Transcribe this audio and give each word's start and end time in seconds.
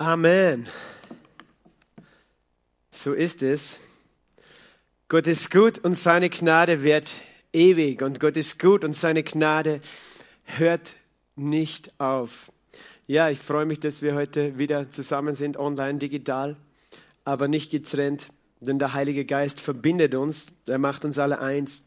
Amen. 0.00 0.66
So 2.88 3.12
ist 3.12 3.42
es. 3.42 3.78
Gott 5.08 5.26
ist 5.26 5.50
gut 5.50 5.78
und 5.78 5.92
seine 5.92 6.30
Gnade 6.30 6.82
wird 6.82 7.12
ewig. 7.52 8.00
Und 8.00 8.18
Gott 8.18 8.38
ist 8.38 8.58
gut 8.58 8.82
und 8.82 8.94
seine 8.94 9.22
Gnade 9.22 9.82
hört 10.44 10.94
nicht 11.36 11.92
auf. 12.00 12.50
Ja, 13.08 13.28
ich 13.28 13.40
freue 13.40 13.66
mich, 13.66 13.78
dass 13.80 14.00
wir 14.00 14.14
heute 14.14 14.56
wieder 14.56 14.90
zusammen 14.90 15.34
sind, 15.34 15.58
online, 15.58 15.98
digital, 15.98 16.56
aber 17.26 17.46
nicht 17.46 17.70
getrennt, 17.70 18.28
denn 18.60 18.78
der 18.78 18.94
Heilige 18.94 19.26
Geist 19.26 19.60
verbindet 19.60 20.14
uns, 20.14 20.50
er 20.66 20.78
macht 20.78 21.04
uns 21.04 21.18
alle 21.18 21.40
eins. 21.40 21.82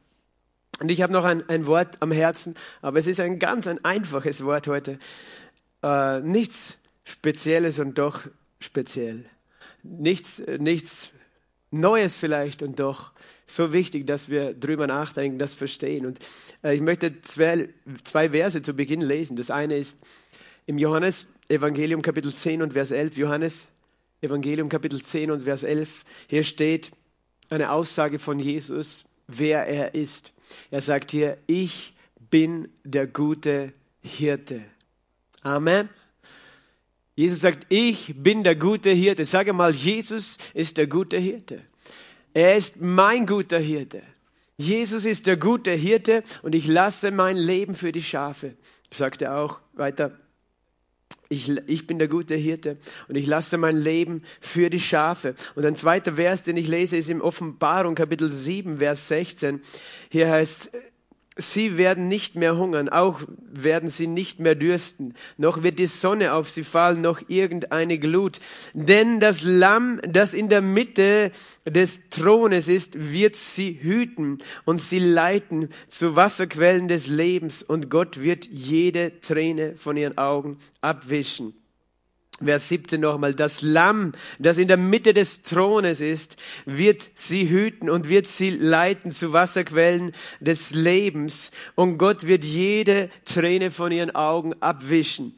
Und 0.80 0.90
ich 0.90 1.02
habe 1.02 1.14
noch 1.14 1.24
ein, 1.24 1.50
ein 1.50 1.66
Wort 1.66 2.00
am 2.04 2.12
Herzen, 2.12 2.54
aber 2.84 3.00
es 3.00 3.08
ist 3.08 3.20
ein 3.20 3.40
ganz 3.40 3.66
ein 3.66 3.84
einfaches 3.84 4.44
Wort 4.44 4.68
heute. 4.68 5.00
Äh, 5.82 6.22
nichts 6.22 6.78
Spezielles 7.04 7.80
und 7.80 7.98
doch 7.98 8.22
speziell. 8.60 9.26
Nichts, 9.84 10.42
nichts 10.60 11.10
Neues 11.72 12.16
vielleicht 12.16 12.62
und 12.62 12.80
doch 12.80 13.12
so 13.48 13.74
wichtig, 13.74 14.06
dass 14.06 14.30
wir 14.30 14.54
drüber 14.54 14.86
nachdenken, 14.86 15.40
das 15.40 15.56
verstehen. 15.56 16.06
Und 16.06 16.20
äh, 16.64 16.76
ich 16.76 16.82
möchte 16.82 17.22
zwei, 17.22 17.70
zwei 18.04 18.30
Verse 18.30 18.62
zu 18.62 18.74
Beginn 18.76 19.02
lesen. 19.02 19.36
Das 19.36 19.50
eine 19.50 19.76
ist 19.76 20.00
im 20.68 20.78
Johannes 20.78 21.26
Evangelium 21.50 22.02
Kapitel 22.02 22.34
10 22.34 22.62
und 22.62 22.74
Vers 22.74 22.92
11. 22.92 23.18
Johannes 23.18 23.68
Evangelium 24.22 24.70
Kapitel 24.70 25.02
10 25.02 25.32
und 25.32 25.44
Vers 25.44 25.64
11. 25.64 26.06
Hier 26.28 26.44
steht 26.44 26.92
eine 27.50 27.72
Aussage 27.72 28.20
von 28.20 28.40
Jesus, 28.40 29.06
wer 29.28 29.66
er 29.66 29.96
ist. 29.96 30.32
Er 30.72 30.82
sagt 30.82 31.12
hier, 31.12 31.38
ich 31.48 31.96
bin 32.30 32.70
der 32.84 33.08
gute 33.08 33.74
Hirte. 34.02 34.62
Amen. 35.42 35.90
Jesus 37.16 37.42
sagt, 37.42 37.68
ich 37.70 38.16
bin 38.18 38.44
der 38.44 38.56
gute 38.56 38.90
Hirte. 38.90 39.26
Sage 39.26 39.54
mal, 39.54 39.72
Jesus 39.72 40.38
ist 40.54 40.78
der 40.78 40.88
gute 40.88 41.18
Hirte. 41.18 41.62
Er 42.34 42.56
ist 42.56 42.82
mein 42.82 43.28
guter 43.28 43.60
Hirte. 43.60 44.02
Jesus 44.58 45.06
ist 45.06 45.28
der 45.28 45.38
gute 45.38 45.72
Hirte 45.72 46.24
und 46.42 46.56
ich 46.56 46.68
lasse 46.68 47.12
mein 47.12 47.38
Leben 47.38 47.76
für 47.76 47.92
die 47.92 48.02
Schafe. 48.02 48.56
Sagt 48.92 49.22
er 49.22 49.38
auch 49.38 49.60
weiter. 49.74 50.18
Ich, 51.30 51.50
ich, 51.68 51.88
bin 51.88 51.98
der 51.98 52.08
gute 52.08 52.36
Hirte 52.36 52.78
und 53.08 53.16
ich 53.16 53.26
lasse 53.26 53.58
mein 53.58 53.78
Leben 53.78 54.24
für 54.40 54.70
die 54.70 54.80
Schafe. 54.80 55.36
Und 55.56 55.66
ein 55.66 55.76
zweiter 55.76 56.14
Vers, 56.14 56.44
den 56.44 56.58
ich 56.58 56.68
lese, 56.68 56.98
ist 56.98 57.10
im 57.10 57.22
Offenbarung 57.22 57.96
Kapitel 57.96 58.30
7, 58.30 58.78
Vers 58.78 59.08
16. 59.08 59.62
Hier 60.10 60.30
heißt, 60.30 60.72
Sie 61.36 61.78
werden 61.78 62.08
nicht 62.08 62.36
mehr 62.36 62.58
hungern, 62.58 62.90
auch 62.90 63.22
werden 63.52 63.90
sie 63.90 64.08
nicht 64.08 64.40
mehr 64.40 64.54
dürsten, 64.54 65.16
noch 65.38 65.64
wird 65.64 65.80
die 65.80 65.88
Sonne 65.88 66.34
auf 66.34 66.50
sie 66.50 66.64
fallen, 66.64 67.02
noch 67.02 67.22
irgendeine 67.28 67.98
Glut. 67.98 68.40
Denn 68.74 69.20
das 69.20 69.44
Lamm, 69.44 70.00
das 70.08 70.34
in 70.34 70.50
der 70.50 70.62
Mitte 70.62 71.32
des 71.66 72.10
Thrones 72.10 72.68
ist, 72.68 73.12
wird 73.12 73.36
sie 73.36 73.80
hüten 73.82 74.40
und 74.66 74.80
sie 74.80 75.00
leiten 75.00 75.70
zu 75.88 76.16
Wasserquellen 76.16 76.88
des 76.88 77.08
Lebens 77.08 77.64
und 77.64 77.90
Gott 77.90 78.22
wird 78.22 78.46
jede 78.46 79.20
Träne 79.20 79.76
von 79.76 79.98
ihren 79.98 80.18
Augen 80.18 80.60
abwischen. 80.82 81.54
Vers 82.42 82.68
17 82.70 83.00
nochmal, 83.00 83.36
das 83.36 83.62
Lamm, 83.62 84.14
das 84.40 84.58
in 84.58 84.68
der 84.68 84.78
Mitte 84.78 85.14
des 85.14 85.44
Thrones 85.44 86.02
ist, 86.02 86.38
wird 86.66 87.04
sie 87.14 87.48
hüten 87.48 87.90
und 87.90 88.10
wird 88.10 88.28
sie 88.28 88.50
leiten 88.50 89.12
zu 89.12 89.34
Wasserquellen 89.34 90.14
des 90.40 90.72
Lebens 90.72 91.52
und 91.76 92.00
Gott 92.00 92.26
wird 92.26 92.44
jede 92.44 93.10
Träne 93.26 93.70
von 93.70 93.92
ihren 93.92 94.16
Augen 94.16 94.56
abwischen. 94.62 95.36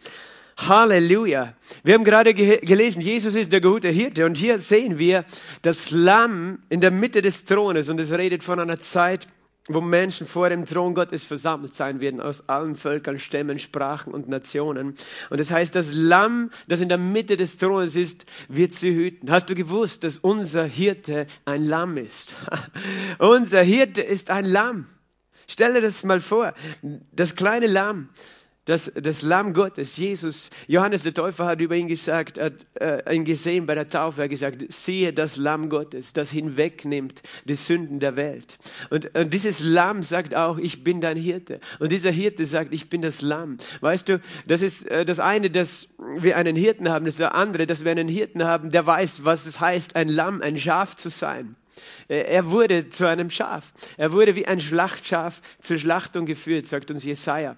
Halleluja. 0.57 1.53
Wir 1.83 1.95
haben 1.95 2.05
gerade 2.05 2.33
gelesen, 2.33 3.01
Jesus 3.01 3.35
ist 3.35 3.51
der 3.51 3.59
gute 3.59 3.89
Hirte 3.89 4.25
und 4.25 4.37
hier 4.37 4.59
sehen 4.59 4.97
wir 4.97 5.25
das 5.61 5.91
Lamm 5.91 6.59
in 6.69 6.79
der 6.79 6.91
Mitte 6.91 7.21
des 7.21 7.43
Thrones 7.43 7.89
und 7.89 7.99
es 7.99 8.13
redet 8.13 8.41
von 8.41 8.59
einer 8.59 8.79
Zeit, 8.79 9.27
wo 9.67 9.81
Menschen 9.81 10.27
vor 10.27 10.49
dem 10.49 10.65
Thron 10.65 10.93
Gottes 10.93 11.23
versammelt 11.23 11.73
sein 11.73 11.99
werden, 11.99 12.21
aus 12.21 12.47
allen 12.47 12.75
Völkern, 12.75 13.17
Stämmen, 13.17 13.57
Sprachen 13.57 14.13
und 14.13 14.27
Nationen. 14.27 14.95
Und 15.29 15.39
das 15.39 15.49
heißt, 15.49 15.73
das 15.75 15.93
Lamm, 15.93 16.51
das 16.67 16.81
in 16.81 16.89
der 16.89 16.99
Mitte 16.99 17.35
des 17.35 17.57
Thrones 17.57 17.95
ist, 17.95 18.25
wird 18.47 18.73
sie 18.73 18.93
hüten. 18.93 19.31
Hast 19.31 19.49
du 19.49 19.55
gewusst, 19.55 20.03
dass 20.03 20.19
unser 20.19 20.65
Hirte 20.65 21.25
ein 21.45 21.65
Lamm 21.65 21.97
ist? 21.97 22.35
unser 23.17 23.61
Hirte 23.61 24.01
ist 24.01 24.29
ein 24.29 24.45
Lamm. 24.45 24.87
Stell 25.47 25.73
dir 25.73 25.81
das 25.81 26.03
mal 26.03 26.21
vor, 26.21 26.53
das 27.11 27.35
kleine 27.35 27.67
Lamm, 27.67 28.09
das, 28.65 28.91
das 28.95 29.21
Lamm 29.21 29.53
Gottes, 29.53 29.95
Jesus, 29.97 30.49
Johannes 30.67 31.03
der 31.03 31.13
Täufer 31.13 31.45
hat 31.45 31.61
über 31.61 31.75
ihn 31.75 31.87
gesagt, 31.87 32.39
hat 32.39 32.53
äh, 32.79 33.15
ihn 33.15 33.23
gesehen 33.23 33.67
bei 33.67 33.75
der 33.75 33.87
Taufe, 33.87 34.23
er 34.23 34.27
gesagt, 34.27 34.65
siehe 34.69 35.13
das 35.13 35.37
Lamm 35.37 35.69
Gottes, 35.69 36.13
das 36.13 36.31
hinwegnimmt 36.31 37.21
die 37.45 37.55
Sünden 37.55 37.99
der 37.99 38.17
Welt. 38.17 38.57
Und, 38.89 39.15
und 39.15 39.33
dieses 39.33 39.59
Lamm 39.59 40.01
sagt 40.01 40.35
auch, 40.35 40.57
ich 40.57 40.83
bin 40.83 40.99
dein 40.99 41.17
Hirte. 41.17 41.59
Und 41.79 41.91
dieser 41.91 42.09
Hirte 42.09 42.45
sagt, 42.47 42.73
ich 42.73 42.89
bin 42.89 43.01
das 43.03 43.21
Lamm. 43.21 43.57
Weißt 43.81 44.09
du, 44.09 44.19
das 44.47 44.63
ist 44.63 44.87
äh, 44.87 45.05
das 45.05 45.19
eine, 45.19 45.51
dass 45.51 45.87
wir 46.17 46.35
einen 46.35 46.55
Hirten 46.55 46.89
haben, 46.89 47.05
das 47.05 47.15
ist 47.15 47.21
das 47.21 47.33
andere, 47.33 47.67
dass 47.67 47.85
wir 47.85 47.91
einen 47.91 48.07
Hirten 48.07 48.43
haben, 48.43 48.71
der 48.71 48.85
weiß, 48.85 49.25
was 49.25 49.45
es 49.45 49.59
heißt, 49.59 49.95
ein 49.95 50.09
Lamm, 50.09 50.41
ein 50.41 50.57
Schaf 50.57 50.95
zu 50.95 51.09
sein. 51.09 51.55
Äh, 52.07 52.21
er 52.21 52.49
wurde 52.49 52.89
zu 52.89 53.07
einem 53.07 53.29
Schaf. 53.29 53.73
Er 53.97 54.11
wurde 54.11 54.35
wie 54.35 54.47
ein 54.47 54.59
Schlachtschaf 54.59 55.41
zur 55.59 55.77
Schlachtung 55.77 56.25
geführt, 56.25 56.65
sagt 56.65 56.89
uns 56.89 57.03
Jesaja. 57.03 57.55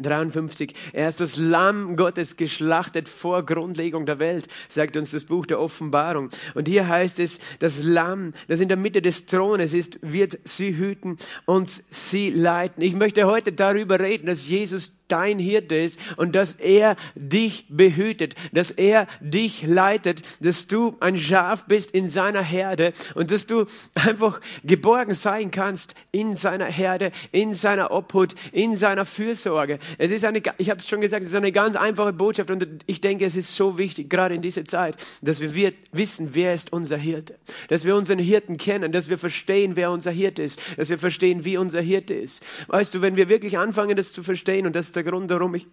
53. 0.00 0.74
Er 0.92 1.08
ist 1.08 1.20
das 1.20 1.36
Lamm 1.36 1.96
Gottes 1.96 2.36
geschlachtet 2.36 3.08
vor 3.08 3.44
Grundlegung 3.44 4.06
der 4.06 4.18
Welt, 4.18 4.48
sagt 4.68 4.96
uns 4.96 5.10
das 5.10 5.24
Buch 5.24 5.46
der 5.46 5.60
Offenbarung. 5.60 6.30
Und 6.54 6.68
hier 6.68 6.88
heißt 6.88 7.18
es, 7.20 7.40
das 7.58 7.82
Lamm, 7.82 8.32
das 8.48 8.60
in 8.60 8.68
der 8.68 8.76
Mitte 8.76 9.02
des 9.02 9.26
Thrones 9.26 9.74
ist, 9.74 9.98
wird 10.02 10.38
sie 10.44 10.76
hüten 10.76 11.18
und 11.46 11.68
sie 11.68 12.30
leiten. 12.30 12.82
Ich 12.82 12.94
möchte 12.94 13.26
heute 13.26 13.52
darüber 13.52 14.00
reden, 14.00 14.26
dass 14.26 14.48
Jesus 14.48 14.92
dein 15.12 15.38
Hirte 15.38 15.76
ist 15.76 16.00
und 16.16 16.34
dass 16.34 16.54
er 16.54 16.96
dich 17.14 17.66
behütet, 17.68 18.34
dass 18.52 18.70
er 18.70 19.06
dich 19.20 19.62
leitet, 19.66 20.22
dass 20.40 20.66
du 20.68 20.96
ein 21.00 21.18
Schaf 21.18 21.66
bist 21.66 21.90
in 21.90 22.08
seiner 22.08 22.42
Herde 22.42 22.94
und 23.14 23.30
dass 23.30 23.46
du 23.46 23.66
einfach 23.94 24.40
geborgen 24.64 25.12
sein 25.12 25.50
kannst 25.50 25.94
in 26.12 26.34
seiner 26.34 26.64
Herde, 26.64 27.12
in 27.30 27.52
seiner 27.52 27.90
Obhut, 27.90 28.34
in 28.52 28.74
seiner 28.74 29.04
Fürsorge. 29.04 29.78
Es 29.98 30.10
ist 30.10 30.24
eine, 30.24 30.42
ich 30.58 30.70
habe 30.70 30.80
es 30.80 30.88
schon 30.88 31.00
gesagt, 31.00 31.22
es 31.22 31.30
ist 31.30 31.34
eine 31.34 31.52
ganz 31.52 31.76
einfache 31.76 32.12
Botschaft 32.12 32.50
und 32.50 32.84
ich 32.86 33.00
denke, 33.00 33.24
es 33.24 33.36
ist 33.36 33.54
so 33.54 33.78
wichtig, 33.78 34.10
gerade 34.10 34.34
in 34.34 34.42
dieser 34.42 34.64
Zeit, 34.64 34.96
dass 35.22 35.40
wir 35.40 35.72
wissen, 35.92 36.30
wer 36.32 36.54
ist 36.54 36.72
unser 36.72 36.96
Hirte, 36.96 37.38
dass 37.68 37.84
wir 37.84 37.96
unseren 37.96 38.18
Hirten 38.18 38.56
kennen, 38.56 38.92
dass 38.92 39.08
wir 39.08 39.18
verstehen, 39.18 39.76
wer 39.76 39.90
unser 39.90 40.10
Hirte 40.10 40.42
ist, 40.42 40.60
dass 40.76 40.88
wir 40.88 40.98
verstehen, 40.98 41.44
wie 41.44 41.56
unser 41.56 41.80
Hirte 41.80 42.14
ist. 42.14 42.42
Weißt 42.68 42.94
du, 42.94 43.02
wenn 43.02 43.16
wir 43.16 43.28
wirklich 43.28 43.58
anfangen, 43.58 43.96
das 43.96 44.12
zu 44.12 44.22
verstehen, 44.22 44.66
und 44.66 44.76
das 44.76 44.86
ist 44.86 44.96
der 44.96 45.04
Grund, 45.04 45.30
warum 45.30 45.54
ich 45.54 45.66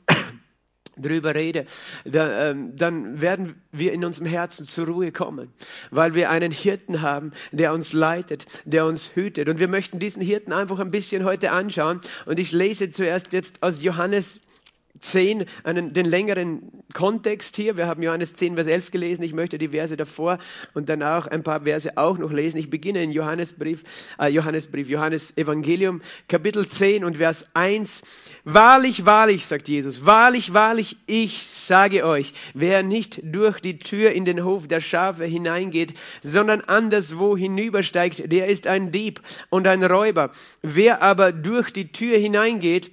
drüber 1.01 1.35
rede, 1.35 1.65
da, 2.05 2.49
ähm, 2.49 2.75
dann 2.75 3.21
werden 3.21 3.61
wir 3.71 3.93
in 3.93 4.03
unserem 4.05 4.27
Herzen 4.27 4.67
zur 4.67 4.87
Ruhe 4.87 5.11
kommen, 5.11 5.49
weil 5.91 6.13
wir 6.13 6.29
einen 6.29 6.51
Hirten 6.51 7.01
haben, 7.01 7.31
der 7.51 7.73
uns 7.73 7.93
leitet, 7.93 8.45
der 8.65 8.85
uns 8.85 9.15
hütet. 9.15 9.49
Und 9.49 9.59
wir 9.59 9.67
möchten 9.67 9.99
diesen 9.99 10.21
Hirten 10.21 10.53
einfach 10.53 10.79
ein 10.79 10.91
bisschen 10.91 11.23
heute 11.23 11.51
anschauen. 11.51 12.01
Und 12.25 12.39
ich 12.39 12.51
lese 12.51 12.91
zuerst 12.91 13.33
jetzt 13.33 13.63
aus 13.63 13.81
Johannes 13.81 14.41
10, 15.00 15.45
einen, 15.63 15.94
den 15.94 16.05
längeren 16.05 16.83
Kontext 16.94 17.55
hier. 17.55 17.77
Wir 17.77 17.88
haben 17.88 18.01
Johannes 18.01 18.33
10, 18.33 18.55
Vers 18.55 18.67
11 18.67 18.91
gelesen. 18.91 19.23
Ich 19.23 19.33
möchte 19.33 19.57
die 19.57 19.69
Verse 19.69 19.95
davor 19.95 20.39
und 20.73 20.89
danach 20.89 21.27
ein 21.27 21.44
paar 21.44 21.61
Verse 21.61 21.97
auch 21.97 22.17
noch 22.17 22.31
lesen. 22.31 22.57
Ich 22.57 22.69
beginne 22.69 23.03
in 23.03 23.11
Johannesbrief, 23.11 23.83
äh, 24.19 24.27
Johannesbrief, 24.27 24.89
Johannes 24.89 25.35
Evangelium, 25.38 26.01
Kapitel 26.27 26.67
10 26.67 27.03
und 27.05 27.17
Vers 27.17 27.45
1. 27.53 28.01
Wahrlich, 28.44 29.05
wahrlich, 29.05 29.45
sagt 29.45 29.69
Jesus, 29.69 30.05
wahrlich, 30.05 30.53
wahrlich, 30.53 30.97
ich 31.06 31.47
sage 31.50 32.06
euch, 32.06 32.33
wer 32.53 32.83
nicht 32.83 33.21
durch 33.23 33.59
die 33.59 33.79
Tür 33.79 34.11
in 34.11 34.25
den 34.25 34.44
Hof 34.44 34.68
der 34.68 34.81
Schafe 34.81 35.25
hineingeht, 35.25 35.94
sondern 36.21 36.62
anderswo 36.62 37.38
hinübersteigt, 37.38 38.31
der 38.31 38.47
ist 38.47 38.68
ein 38.68 38.91
Dieb 38.91 39.21
und 39.50 39.68
ein 39.68 39.83
Räuber. 39.83 40.31
Wer 40.62 41.01
aber 41.01 41.31
durch 41.31 41.71
die 41.71 41.91
Tür 41.91 42.18
hineingeht, 42.18 42.91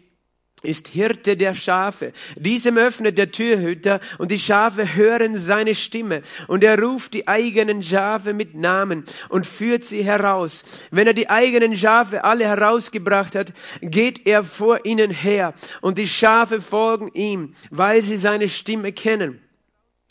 ist 0.67 0.89
Hirte 0.89 1.37
der 1.37 1.55
Schafe. 1.55 2.13
Diesem 2.37 2.77
öffnet 2.77 3.17
der 3.17 3.31
Türhüter 3.31 4.01
und 4.19 4.31
die 4.31 4.39
Schafe 4.39 4.95
hören 4.95 5.39
seine 5.39 5.75
Stimme 5.75 6.23
und 6.49 6.65
er 6.65 6.79
ruft 6.81 7.15
die 7.15 7.29
eigenen 7.29 7.83
Schafe 7.83 8.33
mit 8.35 8.55
Namen 8.55 9.05
und 9.29 9.47
führt 9.47 9.85
sie 9.85 10.05
heraus. 10.05 10.65
Wenn 10.91 11.07
er 11.07 11.15
die 11.15 11.31
eigenen 11.31 11.77
Schafe 11.77 12.25
alle 12.25 12.45
herausgebracht 12.45 13.35
hat, 13.35 13.53
geht 13.81 14.27
er 14.27 14.43
vor 14.43 14.85
ihnen 14.85 15.11
her 15.11 15.55
und 15.81 15.99
die 15.99 16.09
Schafe 16.09 16.61
folgen 16.61 17.11
ihm, 17.15 17.55
weil 17.71 18.03
sie 18.03 18.17
seine 18.17 18.49
Stimme 18.49 18.93
kennen. 18.93 19.41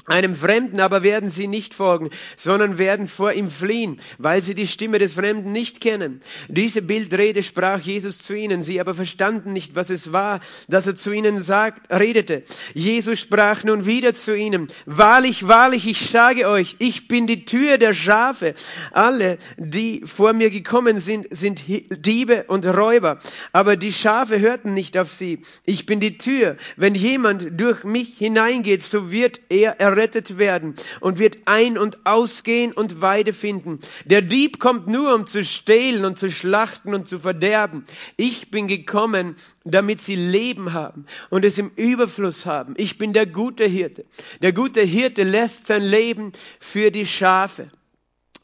Einem 0.08 0.36
Fremden 0.36 0.80
aber 0.82 1.02
werden 1.02 1.32
sie 1.32 1.48
nicht 1.48 1.74
folgen, 1.74 2.12
sondern 2.38 2.78
werden 2.78 3.08
vor 3.08 3.34
ihm 3.34 3.50
fliehen, 3.50 4.00
weil 4.20 4.40
sie 4.40 4.54
die 4.54 4.68
Stimme 4.68 5.00
des 5.00 5.14
Fremden 5.14 5.52
nicht 5.52 5.82
kennen. 5.82 6.22
Diese 6.48 6.84
Bildrede 6.84 7.42
sprach 7.42 7.80
Jesus 7.80 8.20
zu 8.20 8.36
ihnen, 8.36 8.62
sie 8.62 8.80
aber 8.80 8.94
verstanden 8.94 9.52
nicht, 9.52 9.76
was 9.76 9.90
es 9.90 10.14
war, 10.14 10.42
dass 10.68 10.86
er 10.86 10.96
zu 10.96 11.12
ihnen 11.12 11.42
sagt, 11.42 11.92
redete. 11.92 12.44
Jesus 12.76 13.20
sprach 13.20 13.64
nun 13.64 13.88
wieder 13.88 14.14
zu 14.14 14.36
ihnen, 14.38 14.68
wahrlich, 14.86 15.48
wahrlich, 15.48 15.88
ich 15.88 16.08
sage 16.08 16.48
euch, 16.48 16.76
ich 16.78 17.08
bin 17.08 17.26
die 17.26 17.46
Tür 17.46 17.80
der 17.80 17.96
Schafe. 17.96 18.54
Alle, 18.92 19.40
die 19.58 20.04
vor 20.06 20.34
mir 20.34 20.52
gekommen 20.52 21.00
sind, 21.00 21.26
sind 21.32 21.64
Diebe 21.68 22.44
und 22.48 22.64
Räuber, 22.68 23.20
aber 23.54 23.76
die 23.76 23.94
Schafe 23.94 24.40
hörten 24.40 24.76
nicht 24.76 25.00
auf 25.00 25.12
sie. 25.12 25.42
Ich 25.66 25.88
bin 25.88 26.00
die 26.00 26.20
Tür. 26.20 26.58
Wenn 26.78 26.94
jemand 26.94 27.60
durch 27.60 27.84
mich 27.84 28.20
hineingeht, 28.20 28.84
so 28.84 29.12
wird 29.12 29.42
er 29.50 29.95
errettet 29.96 30.38
werden 30.38 30.76
und 31.00 31.20
wird 31.20 31.40
ein- 31.46 31.78
und 31.78 32.06
ausgehen 32.06 32.74
und 32.74 33.02
Weide 33.02 33.34
finden. 33.34 33.80
Der 34.06 34.22
Dieb 34.22 34.60
kommt 34.60 34.88
nur, 34.88 35.16
um 35.16 35.26
zu 35.26 35.44
stehlen 35.44 36.06
und 36.06 36.20
zu 36.20 36.30
schlachten 36.30 36.94
und 36.94 37.08
zu 37.08 37.20
verderben. 37.20 37.86
Ich 38.18 38.52
bin 38.52 38.68
gekommen, 38.68 39.36
damit 39.64 40.02
sie 40.02 40.16
Leben 40.16 40.74
haben 40.74 41.06
und 41.30 41.46
es 41.46 41.58
im 41.58 41.72
Überfluss 41.76 42.46
haben. 42.46 42.74
Ich 42.78 42.98
bin 42.98 43.14
der 43.14 43.26
gute 43.26 43.66
Hirte. 43.66 44.06
Der 44.42 44.54
gute 44.54 44.82
Hirte 44.82 45.24
lässt 45.24 45.66
sein 45.68 45.84
Leben 45.84 46.32
für 46.60 46.92
die 46.92 47.06
Schafe. 47.06 47.70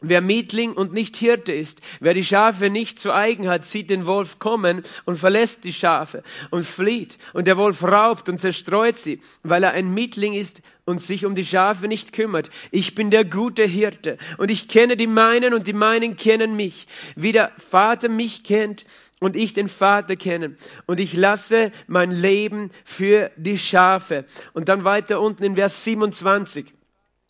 Wer 0.03 0.21
Mietling 0.21 0.73
und 0.73 0.93
nicht 0.93 1.15
Hirte 1.15 1.53
ist, 1.53 1.79
wer 1.99 2.15
die 2.15 2.23
Schafe 2.23 2.71
nicht 2.71 2.97
zu 2.97 3.13
eigen 3.13 3.47
hat, 3.47 3.67
sieht 3.67 3.91
den 3.91 4.07
Wolf 4.07 4.39
kommen 4.39 4.81
und 5.05 5.17
verlässt 5.17 5.63
die 5.63 5.73
Schafe 5.73 6.23
und 6.49 6.65
flieht. 6.65 7.19
Und 7.33 7.45
der 7.45 7.55
Wolf 7.55 7.83
raubt 7.83 8.27
und 8.27 8.41
zerstreut 8.41 8.97
sie, 8.97 9.19
weil 9.43 9.63
er 9.63 9.73
ein 9.73 9.93
Mietling 9.93 10.33
ist 10.33 10.63
und 10.85 10.99
sich 10.99 11.23
um 11.23 11.35
die 11.35 11.45
Schafe 11.45 11.87
nicht 11.87 12.13
kümmert. 12.13 12.49
Ich 12.71 12.95
bin 12.95 13.11
der 13.11 13.25
gute 13.25 13.63
Hirte 13.63 14.17
und 14.39 14.49
ich 14.49 14.67
kenne 14.67 14.97
die 14.97 15.05
meinen 15.05 15.53
und 15.53 15.67
die 15.67 15.73
meinen 15.73 16.17
kennen 16.17 16.55
mich. 16.55 16.87
Wie 17.15 17.31
der 17.31 17.51
Vater 17.59 18.09
mich 18.09 18.43
kennt 18.43 18.85
und 19.19 19.35
ich 19.35 19.53
den 19.53 19.69
Vater 19.69 20.15
kenne. 20.15 20.55
Und 20.87 20.99
ich 20.99 21.13
lasse 21.13 21.71
mein 21.85 22.09
Leben 22.09 22.71
für 22.83 23.29
die 23.37 23.59
Schafe. 23.59 24.25
Und 24.53 24.67
dann 24.67 24.83
weiter 24.83 25.21
unten 25.21 25.43
in 25.43 25.55
Vers 25.55 25.83
27. 25.83 26.73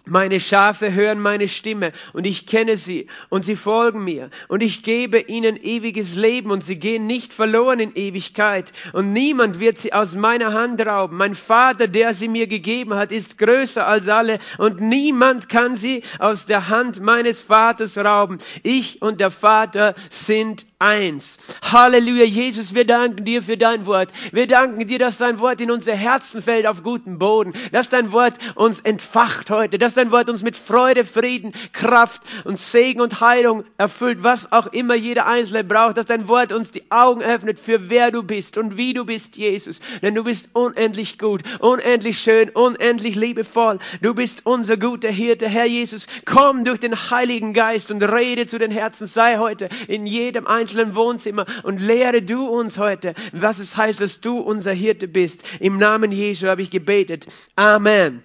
Meine 0.06 0.40
Schafe 0.40 0.94
hören 0.94 1.20
meine 1.20 1.48
Stimme 1.48 1.92
und 2.14 2.26
ich 2.26 2.48
kenne 2.48 2.76
sie 2.76 3.06
und 3.30 3.44
sie 3.44 3.56
folgen 3.56 4.04
mir 4.04 4.32
und 4.48 4.64
ich 4.64 4.82
gebe 4.82 5.20
ihnen 5.20 5.58
ewiges 5.58 6.16
Leben 6.16 6.50
und 6.50 6.64
sie 6.64 6.80
gehen 6.80 7.06
nicht 7.06 7.34
verloren 7.34 7.80
in 7.80 7.94
Ewigkeit 7.94 8.74
und 8.94 9.14
niemand 9.14 9.60
wird 9.60 9.78
sie 9.78 9.94
aus 9.94 10.16
meiner 10.16 10.54
Hand 10.54 10.84
rauben. 10.84 11.18
Mein 11.18 11.36
Vater, 11.36 11.88
der 11.88 12.16
sie 12.16 12.28
mir 12.28 12.48
gegeben 12.48 12.96
hat, 12.96 13.12
ist 13.12 13.38
größer 13.38 13.86
als 13.86 14.10
alle 14.10 14.40
und 14.58 14.80
niemand 14.80 15.50
kann 15.50 15.76
sie 15.76 16.02
aus 16.18 16.48
der 16.48 16.70
Hand 16.70 17.00
meines 17.00 17.40
Vaters 17.40 17.96
rauben. 17.98 18.40
Ich 18.64 19.04
und 19.04 19.20
der 19.20 19.32
Vater 19.32 19.94
sind 20.10 20.66
eins. 20.82 21.38
Halleluja, 21.62 22.26
Jesus, 22.26 22.74
wir 22.74 22.86
danken 22.86 23.24
dir 23.24 23.44
für 23.44 23.56
dein 23.56 23.86
Wort. 23.86 24.12
Wir 24.32 24.48
danken 24.48 24.88
dir, 24.88 24.98
dass 24.98 25.18
dein 25.18 25.40
Wort 25.40 25.62
in 25.62 25.70
unser 25.70 25.94
Herzen 25.94 26.42
fällt 26.42 26.66
auf 26.66 26.82
guten 26.82 27.20
Boden, 27.20 27.54
dass 27.72 27.90
dein 27.90 28.12
Wort 28.12 28.34
uns 28.56 28.82
entfacht 28.82 29.52
heute, 29.52 29.78
dass 29.78 29.94
dein 29.94 30.12
Wort 30.12 30.30
uns 30.30 30.42
mit 30.42 30.58
Freude, 30.58 31.06
Frieden, 31.06 31.54
Kraft 31.72 32.24
und 32.46 32.60
Segen 32.60 33.00
und 33.00 33.22
Heilung 33.22 33.64
erfüllt, 33.78 34.24
was 34.24 34.52
auch 34.52 34.68
immer 34.68 34.96
jeder 34.96 35.28
Einzelne 35.28 35.64
braucht, 35.64 35.98
dass 35.98 36.08
dein 36.08 36.28
Wort 36.28 36.52
uns 36.52 36.72
die 36.72 36.90
Augen 36.92 37.22
öffnet 37.22 37.60
für 37.60 37.90
wer 37.90 38.10
du 38.10 38.24
bist 38.24 38.58
und 38.58 38.76
wie 38.76 38.94
du 38.94 39.06
bist, 39.06 39.38
Jesus. 39.38 39.82
Denn 40.02 40.16
du 40.16 40.24
bist 40.24 40.50
unendlich 40.54 41.20
gut, 41.20 41.44
unendlich 41.60 42.20
schön, 42.20 42.50
unendlich 42.50 43.16
liebevoll. 43.16 43.78
Du 44.02 44.16
bist 44.16 44.46
unser 44.46 44.78
guter 44.78 45.10
Hirte, 45.10 45.48
Herr 45.48 45.66
Jesus. 45.66 46.08
Komm 46.26 46.64
durch 46.64 46.80
den 46.80 46.96
Heiligen 46.96 47.54
Geist 47.54 47.92
und 47.92 48.02
rede 48.02 48.48
zu 48.48 48.58
den 48.58 48.72
Herzen. 48.72 49.06
Sei 49.06 49.38
heute 49.38 49.70
in 49.88 50.08
jedem 50.08 50.48
Einzelnen 50.48 50.71
einzelnen 50.72 50.96
Wohnzimmer 50.96 51.46
und 51.64 51.82
lehre 51.82 52.22
du 52.22 52.48
uns 52.48 52.78
heute, 52.78 53.14
was 53.34 53.60
es 53.60 53.76
heißt, 53.76 54.00
dass 54.02 54.22
du 54.22 54.38
unser 54.38 54.72
Hirte 54.72 55.08
bist. 55.08 55.44
Im 55.60 55.78
Namen 55.78 56.12
Jesu 56.12 56.48
habe 56.48 56.62
ich 56.62 56.72
gebetet. 56.72 57.28
Amen. 57.56 58.24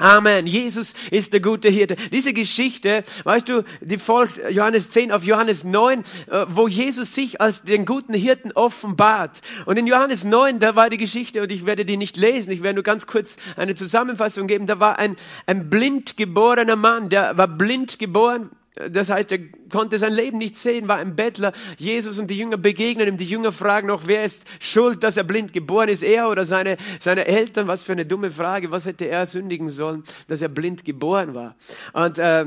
Amen. 0.00 0.46
Jesus 0.46 0.94
ist 1.10 1.32
der 1.32 1.40
gute 1.40 1.68
Hirte. 1.68 1.96
Diese 2.12 2.32
Geschichte, 2.32 3.02
weißt 3.24 3.48
du, 3.48 3.64
die 3.80 3.98
folgt 3.98 4.40
Johannes 4.48 4.90
10 4.90 5.10
auf 5.10 5.24
Johannes 5.24 5.64
9, 5.64 6.04
äh, 6.30 6.46
wo 6.48 6.68
Jesus 6.68 7.14
sich 7.14 7.40
als 7.40 7.64
den 7.64 7.84
guten 7.84 8.14
Hirten 8.14 8.52
offenbart. 8.52 9.40
Und 9.66 9.76
in 9.76 9.88
Johannes 9.88 10.22
9, 10.22 10.60
da 10.60 10.76
war 10.76 10.88
die 10.88 10.98
Geschichte, 10.98 11.42
und 11.42 11.50
ich 11.50 11.66
werde 11.66 11.84
die 11.84 11.96
nicht 11.96 12.16
lesen, 12.16 12.52
ich 12.52 12.62
werde 12.62 12.76
nur 12.76 12.84
ganz 12.84 13.08
kurz 13.08 13.36
eine 13.56 13.74
Zusammenfassung 13.74 14.46
geben, 14.46 14.68
da 14.68 14.78
war 14.78 15.00
ein, 15.00 15.16
ein 15.46 15.68
blind 15.68 16.16
geborener 16.16 16.76
Mann, 16.76 17.08
der 17.08 17.36
war 17.36 17.48
blind 17.48 17.98
geboren, 17.98 18.50
das 18.90 19.10
heißt, 19.10 19.32
er 19.32 19.38
konnte 19.70 19.98
sein 19.98 20.12
Leben 20.12 20.38
nicht 20.38 20.56
sehen, 20.56 20.88
war 20.88 20.98
ein 20.98 21.16
Bettler. 21.16 21.52
Jesus 21.76 22.18
und 22.18 22.28
die 22.28 22.38
Jünger 22.38 22.56
begegnen 22.56 23.08
ihm. 23.08 23.16
Die 23.16 23.24
Jünger 23.24 23.52
fragen 23.52 23.88
noch, 23.88 24.06
wer 24.06 24.24
ist 24.24 24.46
schuld, 24.60 25.02
dass 25.02 25.16
er 25.16 25.24
blind 25.24 25.52
geboren 25.52 25.88
ist? 25.88 26.02
Er 26.02 26.28
oder 26.28 26.44
seine, 26.44 26.76
seine 27.00 27.26
Eltern? 27.26 27.66
Was 27.68 27.82
für 27.82 27.92
eine 27.92 28.06
dumme 28.06 28.30
Frage. 28.30 28.70
Was 28.70 28.86
hätte 28.86 29.06
er 29.06 29.26
sündigen 29.26 29.70
sollen, 29.70 30.04
dass 30.28 30.42
er 30.42 30.48
blind 30.48 30.84
geboren 30.84 31.34
war? 31.34 31.56
Und 31.92 32.18
äh, 32.18 32.46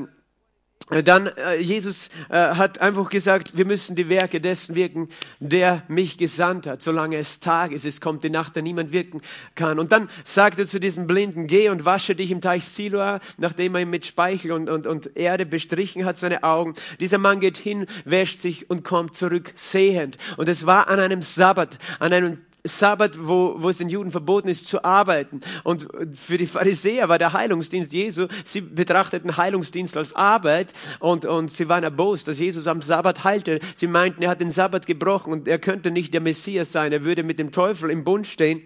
dann 1.00 1.28
äh, 1.28 1.56
Jesus 1.56 2.10
äh, 2.30 2.36
hat 2.36 2.82
einfach 2.82 3.10
gesagt, 3.10 3.58
wir 3.58 3.66
müssen 3.66 3.96
die 3.96 4.10
Werke 4.10 4.42
dessen 4.42 4.76
wirken, 4.76 5.08
der 5.40 5.84
mich 5.88 6.18
gesandt 6.18 6.68
hat, 6.68 6.82
solange 6.82 7.16
es 7.18 7.40
Tag 7.40 7.72
ist. 7.72 7.86
Es 7.86 8.02
kommt 8.02 8.26
die 8.26 8.30
Nacht, 8.30 8.58
da 8.58 8.62
niemand 8.62 8.92
wirken 8.92 9.22
kann. 9.56 9.80
Und 9.80 9.94
dann 9.94 10.10
sagt 10.26 10.60
er 10.60 10.66
zu 10.66 10.80
diesem 10.80 11.08
Blinden, 11.08 11.48
geh 11.48 11.70
und 11.70 11.86
wasche 11.86 12.14
dich 12.14 12.30
im 12.30 12.42
Teich 12.42 12.66
Siloa, 12.66 13.22
nachdem 13.38 13.76
er 13.76 13.82
ihn 13.82 13.90
mit 13.90 14.06
Speichel 14.06 14.52
und, 14.52 14.70
und, 14.70 14.86
und 14.86 15.16
Erde 15.16 15.46
bestrichen 15.46 16.04
hat, 16.04 16.18
seine 16.18 16.44
Augen. 16.44 16.74
Dieser 17.00 17.20
Mann 17.20 17.40
geht 17.40 17.58
hin, 17.58 17.88
wäscht 18.04 18.40
sich 18.40 18.70
und 18.70 18.84
kommt 18.84 19.16
zurück 19.16 19.54
sehend. 19.56 20.18
Und 20.36 20.50
es 20.50 20.66
war 20.66 20.90
an 20.90 21.00
einem 21.00 21.22
Sabbat, 21.22 21.78
an 22.00 22.12
einem 22.12 22.38
Sabbat, 22.64 23.14
wo, 23.20 23.56
wo 23.58 23.70
es 23.70 23.80
den 23.80 23.90
Juden 23.90 24.12
verboten 24.12 24.48
ist 24.48 24.68
zu 24.68 24.84
arbeiten. 24.84 25.42
Und 25.64 25.88
für 26.16 26.38
die 26.38 26.48
Pharisäer 26.48 27.10
war 27.10 27.18
der 27.18 27.34
Heilungsdienst 27.34 27.92
Jesu, 27.92 28.28
sie 28.44 28.62
betrachteten 28.62 29.38
Heilungsdienst 29.38 29.98
als 29.98 30.16
Arbeit 30.16 30.74
und, 31.00 31.26
und 31.26 31.52
sie 31.52 31.70
waren 31.70 31.84
erbost, 31.84 32.28
dass 32.28 32.40
Jesus 32.40 32.68
am 32.68 32.82
Sabbat 32.82 33.24
heilte. 33.24 33.60
Sie 33.76 33.88
meinten, 33.88 34.24
er 34.24 34.30
hat 34.30 34.42
den 34.42 34.52
Sabbat 34.52 34.86
gebrochen 34.86 35.34
und 35.34 35.48
er 35.48 35.60
könnte 35.60 35.92
nicht 35.92 36.14
der 36.14 36.22
Messias 36.22 36.72
sein, 36.72 36.92
er 36.92 37.04
würde 37.04 37.24
mit 37.24 37.40
dem 37.40 37.52
Teufel 37.52 37.90
im 37.90 38.04
Bund 38.04 38.28
stehen. 38.28 38.62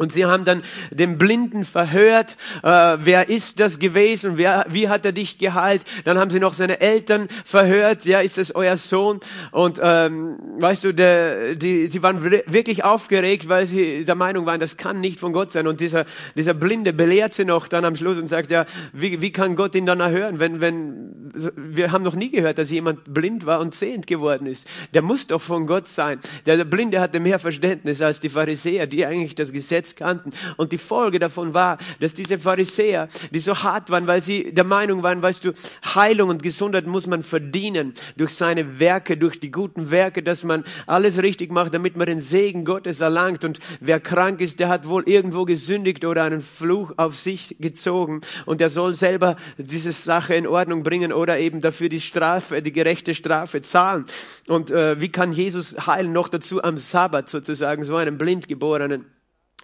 Und 0.00 0.12
sie 0.12 0.24
haben 0.24 0.46
dann 0.46 0.62
den 0.90 1.18
Blinden 1.18 1.66
verhört, 1.66 2.38
äh, 2.62 2.96
wer 3.02 3.28
ist 3.28 3.60
das 3.60 3.78
gewesen, 3.78 4.38
wer, 4.38 4.64
wie 4.70 4.88
hat 4.88 5.04
er 5.04 5.12
dich 5.12 5.36
geheilt. 5.36 5.82
Dann 6.04 6.16
haben 6.16 6.30
sie 6.30 6.40
noch 6.40 6.54
seine 6.54 6.80
Eltern 6.80 7.28
verhört, 7.44 8.06
ja, 8.06 8.20
ist 8.20 8.38
das 8.38 8.54
euer 8.54 8.78
Sohn? 8.78 9.20
Und 9.52 9.78
ähm, 9.82 10.38
weißt 10.58 10.84
du, 10.84 10.94
der, 10.94 11.54
die, 11.54 11.86
sie 11.86 12.02
waren 12.02 12.24
wirklich 12.24 12.82
aufgeregt, 12.82 13.50
weil 13.50 13.66
sie 13.66 14.06
der 14.06 14.14
Meinung 14.14 14.46
waren, 14.46 14.58
das 14.58 14.78
kann 14.78 15.00
nicht 15.00 15.20
von 15.20 15.34
Gott 15.34 15.50
sein. 15.52 15.66
Und 15.66 15.80
dieser, 15.80 16.06
dieser 16.34 16.54
Blinde 16.54 16.94
belehrt 16.94 17.34
sie 17.34 17.44
noch 17.44 17.68
dann 17.68 17.84
am 17.84 17.94
Schluss 17.94 18.16
und 18.16 18.26
sagt, 18.26 18.50
ja, 18.50 18.64
wie, 18.94 19.20
wie 19.20 19.32
kann 19.32 19.54
Gott 19.54 19.74
ihn 19.74 19.84
dann 19.84 20.00
erhören, 20.00 20.40
wenn, 20.40 20.62
wenn, 20.62 21.30
wir 21.56 21.92
haben 21.92 22.04
noch 22.04 22.14
nie 22.14 22.30
gehört, 22.30 22.56
dass 22.56 22.70
jemand 22.70 23.12
blind 23.12 23.44
war 23.44 23.60
und 23.60 23.74
sehend 23.74 24.06
geworden 24.06 24.46
ist. 24.46 24.66
Der 24.94 25.02
muss 25.02 25.26
doch 25.26 25.42
von 25.42 25.66
Gott 25.66 25.88
sein. 25.88 26.20
Der, 26.46 26.56
der 26.56 26.64
Blinde 26.64 27.02
hatte 27.02 27.20
mehr 27.20 27.38
Verständnis 27.38 28.00
als 28.00 28.20
die 28.20 28.30
Pharisäer, 28.30 28.86
die 28.86 29.04
eigentlich 29.04 29.34
das 29.34 29.52
Gesetz 29.52 29.89
Gesetz 29.90 29.94
kannten. 29.94 30.32
Und 30.56 30.72
die 30.72 30.78
Folge 30.78 31.18
davon 31.18 31.54
war, 31.54 31.78
dass 32.00 32.14
diese 32.14 32.38
Pharisäer, 32.38 33.08
die 33.30 33.38
so 33.38 33.54
hart 33.54 33.90
waren, 33.90 34.06
weil 34.06 34.20
sie 34.20 34.52
der 34.52 34.64
Meinung 34.64 35.02
waren, 35.02 35.22
weißt 35.22 35.44
du, 35.44 35.52
Heilung 35.94 36.28
und 36.30 36.42
Gesundheit 36.42 36.86
muss 36.86 37.06
man 37.06 37.22
verdienen 37.22 37.94
durch 38.16 38.34
seine 38.34 38.80
Werke, 38.80 39.16
durch 39.16 39.40
die 39.40 39.50
guten 39.50 39.90
Werke, 39.90 40.22
dass 40.22 40.44
man 40.44 40.64
alles 40.86 41.22
richtig 41.22 41.52
macht, 41.52 41.74
damit 41.74 41.96
man 41.96 42.06
den 42.06 42.20
Segen 42.20 42.64
Gottes 42.64 43.00
erlangt. 43.00 43.44
Und 43.44 43.58
wer 43.80 44.00
krank 44.00 44.40
ist, 44.40 44.60
der 44.60 44.68
hat 44.68 44.88
wohl 44.88 45.08
irgendwo 45.08 45.44
gesündigt 45.44 46.04
oder 46.04 46.24
einen 46.24 46.42
Fluch 46.42 46.92
auf 46.96 47.16
sich 47.16 47.56
gezogen 47.58 48.20
und 48.46 48.60
der 48.60 48.70
soll 48.70 48.94
selber 48.94 49.36
diese 49.58 49.92
Sache 49.92 50.34
in 50.34 50.46
Ordnung 50.46 50.82
bringen 50.82 51.12
oder 51.12 51.38
eben 51.38 51.60
dafür 51.60 51.88
die 51.88 52.00
Strafe, 52.00 52.62
die 52.62 52.72
gerechte 52.72 53.14
Strafe 53.14 53.62
zahlen. 53.62 54.06
Und 54.46 54.70
äh, 54.70 55.00
wie 55.00 55.10
kann 55.10 55.32
Jesus 55.32 55.86
heilen? 55.86 56.12
Noch 56.12 56.28
dazu 56.28 56.62
am 56.62 56.78
Sabbat 56.78 57.28
sozusagen, 57.28 57.84
so 57.84 57.96
einen 57.96 58.18
Blindgeborenen 58.18 59.04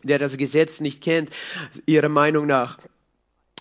der 0.02 0.18
das 0.18 0.36
Gesetz 0.36 0.80
nicht 0.80 1.02
kennt, 1.02 1.30
ihrer 1.86 2.08
Meinung 2.08 2.46
nach. 2.46 2.78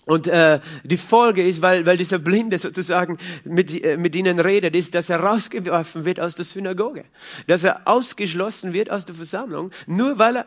Und 0.06 0.28
äh, 0.28 0.60
die 0.84 0.98
Folge 0.98 1.46
ist, 1.46 1.62
weil, 1.62 1.84
weil 1.84 1.96
dieser 1.96 2.20
Blinde 2.20 2.58
sozusagen 2.58 3.18
mit, 3.44 3.82
äh, 3.82 3.96
mit 3.96 4.14
ihnen 4.14 4.38
redet, 4.38 4.76
ist, 4.76 4.94
dass 4.94 5.10
er 5.10 5.18
rausgeworfen 5.18 6.04
wird 6.04 6.20
aus 6.20 6.36
der 6.36 6.44
Synagoge. 6.44 7.04
Dass 7.48 7.64
er 7.64 7.88
ausgeschlossen 7.88 8.72
wird 8.72 8.88
aus 8.88 9.04
der 9.04 9.16
Versammlung, 9.16 9.72
nur 9.88 10.16
weil 10.20 10.36
er 10.36 10.46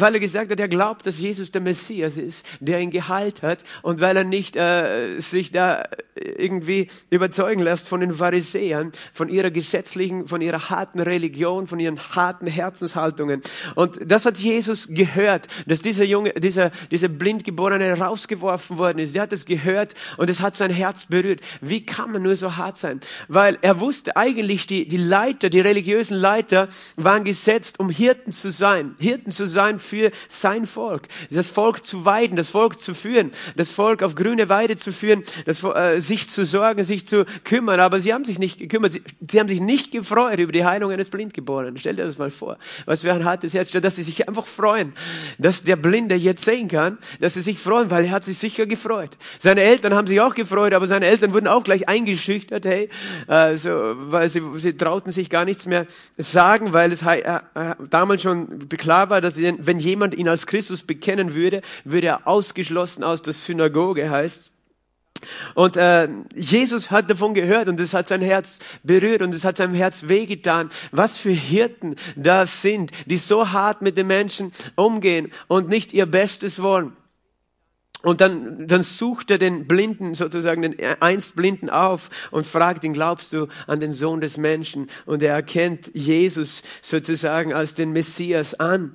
weil 0.00 0.14
er 0.14 0.20
gesagt 0.20 0.50
hat, 0.50 0.60
er 0.60 0.68
glaubt, 0.68 1.06
dass 1.06 1.20
Jesus 1.20 1.50
der 1.50 1.60
Messias 1.60 2.16
ist, 2.16 2.46
der 2.60 2.80
ihn 2.80 2.90
geheilt 2.90 3.42
hat 3.42 3.62
und 3.82 4.00
weil 4.00 4.16
er 4.16 4.24
nicht 4.24 4.56
äh, 4.56 5.20
sich 5.20 5.52
da 5.52 5.84
irgendwie 6.14 6.88
überzeugen 7.10 7.62
lässt 7.62 7.88
von 7.88 8.00
den 8.00 8.12
Pharisäern, 8.12 8.92
von 9.12 9.28
ihrer 9.28 9.50
gesetzlichen, 9.50 10.28
von 10.28 10.40
ihrer 10.40 10.70
harten 10.70 11.00
Religion, 11.00 11.66
von 11.66 11.78
ihren 11.78 11.98
harten 11.98 12.46
Herzenshaltungen. 12.46 13.42
Und 13.74 13.98
das 14.04 14.26
hat 14.26 14.38
Jesus 14.38 14.88
gehört, 14.88 15.46
dass 15.66 15.82
dieser 15.82 16.04
Junge, 16.04 16.34
dieser, 16.34 16.70
dieser 16.90 17.08
Blindgeborene 17.08 17.98
rausgeworfen 17.98 18.78
worden 18.78 18.98
ist. 18.98 19.16
Er 19.16 19.22
hat 19.22 19.32
es 19.32 19.44
gehört 19.44 19.94
und 20.16 20.30
es 20.30 20.40
hat 20.40 20.56
sein 20.56 20.70
Herz 20.70 21.06
berührt. 21.06 21.40
Wie 21.60 21.84
kann 21.84 22.12
man 22.12 22.22
nur 22.22 22.36
so 22.36 22.56
hart 22.56 22.76
sein? 22.76 23.00
Weil 23.28 23.58
er 23.62 23.80
wusste 23.80 24.16
eigentlich, 24.16 24.66
die, 24.66 24.86
die 24.86 24.96
Leiter, 24.96 25.50
die 25.50 25.60
religiösen 25.60 26.16
Leiter 26.16 26.68
waren 26.96 27.24
gesetzt, 27.24 27.80
um 27.80 27.90
Hirten 27.90 28.32
zu 28.32 28.50
sein. 28.50 28.94
Hirten 28.98 29.32
zu 29.32 29.46
sein 29.46 29.78
für 29.88 30.10
sein 30.28 30.66
Volk. 30.66 31.08
Das 31.30 31.48
Volk 31.48 31.84
zu 31.84 32.04
weiden, 32.04 32.36
das 32.36 32.48
Volk 32.48 32.78
zu 32.78 32.94
führen, 32.94 33.32
das 33.56 33.70
Volk 33.70 34.02
auf 34.02 34.14
grüne 34.14 34.48
Weide 34.48 34.76
zu 34.76 34.92
führen, 34.92 35.24
das, 35.46 35.64
äh, 35.64 36.00
sich 36.00 36.28
zu 36.28 36.44
sorgen, 36.44 36.84
sich 36.84 37.06
zu 37.06 37.26
kümmern. 37.44 37.80
Aber 37.80 38.00
sie 38.00 38.14
haben 38.14 38.24
sich 38.24 38.38
nicht 38.38 38.58
gekümmert. 38.58 38.92
Sie, 38.92 39.02
sie 39.20 39.40
haben 39.40 39.48
sich 39.48 39.60
nicht 39.60 39.90
gefreut 39.90 40.38
über 40.38 40.52
die 40.52 40.64
Heilung 40.64 40.92
eines 40.92 41.10
Blindgeborenen. 41.10 41.76
Stell 41.78 41.96
dir 41.96 42.04
das 42.04 42.18
mal 42.18 42.30
vor. 42.30 42.58
Was 42.86 43.02
für 43.02 43.12
ein 43.12 43.24
hartes 43.24 43.54
Herz, 43.54 43.70
dass 43.70 43.96
sie 43.96 44.02
sich 44.02 44.28
einfach 44.28 44.46
freuen, 44.46 44.92
dass 45.38 45.62
der 45.62 45.76
Blinde 45.76 46.14
jetzt 46.14 46.44
sehen 46.44 46.68
kann, 46.68 46.98
dass 47.20 47.34
sie 47.34 47.40
sich 47.40 47.58
freuen, 47.58 47.90
weil 47.90 48.04
er 48.04 48.10
hat 48.10 48.24
sich 48.24 48.38
sicher 48.38 48.66
gefreut. 48.66 49.16
Seine 49.38 49.62
Eltern 49.62 49.94
haben 49.94 50.06
sich 50.06 50.20
auch 50.20 50.34
gefreut, 50.34 50.72
aber 50.72 50.86
seine 50.86 51.06
Eltern 51.06 51.32
wurden 51.32 51.48
auch 51.48 51.62
gleich 51.62 51.88
eingeschüchtert, 51.88 52.64
hey, 52.64 52.88
also, 53.26 53.70
weil 53.70 54.28
sie, 54.28 54.42
sie 54.56 54.76
trauten 54.76 55.12
sich 55.12 55.30
gar 55.30 55.44
nichts 55.44 55.66
mehr 55.66 55.86
sagen, 56.16 56.72
weil 56.72 56.92
es 56.92 57.02
äh, 57.02 57.18
äh, 57.18 57.40
damals 57.90 58.22
schon 58.22 58.68
klar 58.68 59.10
war, 59.10 59.20
dass 59.20 59.38
wenn 59.38 59.77
jemand 59.80 60.14
ihn 60.14 60.28
als 60.28 60.46
Christus 60.46 60.82
bekennen 60.82 61.34
würde, 61.34 61.62
würde 61.84 62.06
er 62.08 62.26
ausgeschlossen 62.26 63.04
aus 63.04 63.22
der 63.22 63.32
Synagoge, 63.32 64.10
heißt 64.10 64.52
und 65.54 65.76
äh, 65.76 66.08
Jesus 66.34 66.90
hat 66.90 67.10
davon 67.10 67.34
gehört 67.34 67.68
und 67.68 67.80
es 67.80 67.94
hat 67.94 68.08
sein 68.08 68.22
Herz 68.22 68.60
berührt 68.82 69.22
und 69.22 69.34
es 69.34 69.44
hat 69.44 69.56
seinem 69.56 69.74
Herz 69.74 70.08
wehgetan. 70.08 70.70
Was 70.92 71.16
für 71.16 71.30
Hirten 71.30 71.96
das 72.16 72.62
sind, 72.62 72.92
die 73.06 73.16
so 73.16 73.50
hart 73.50 73.82
mit 73.82 73.96
den 73.96 74.06
Menschen 74.06 74.52
umgehen 74.76 75.32
und 75.48 75.68
nicht 75.68 75.92
ihr 75.92 76.06
Bestes 76.06 76.62
wollen. 76.62 76.96
Und 78.02 78.20
dann, 78.20 78.68
dann 78.68 78.84
sucht 78.84 79.32
er 79.32 79.38
den 79.38 79.66
Blinden, 79.66 80.14
sozusagen 80.14 80.62
den 80.62 80.76
einst 81.00 81.34
Blinden 81.34 81.68
auf 81.68 82.10
und 82.30 82.46
fragt 82.46 82.84
ihn, 82.84 82.92
glaubst 82.92 83.32
du 83.32 83.48
an 83.66 83.80
den 83.80 83.90
Sohn 83.90 84.20
des 84.20 84.36
Menschen? 84.36 84.88
Und 85.04 85.20
er 85.20 85.34
erkennt 85.34 85.90
Jesus 85.94 86.62
sozusagen 86.80 87.52
als 87.52 87.74
den 87.74 87.90
Messias 87.90 88.54
an. 88.54 88.92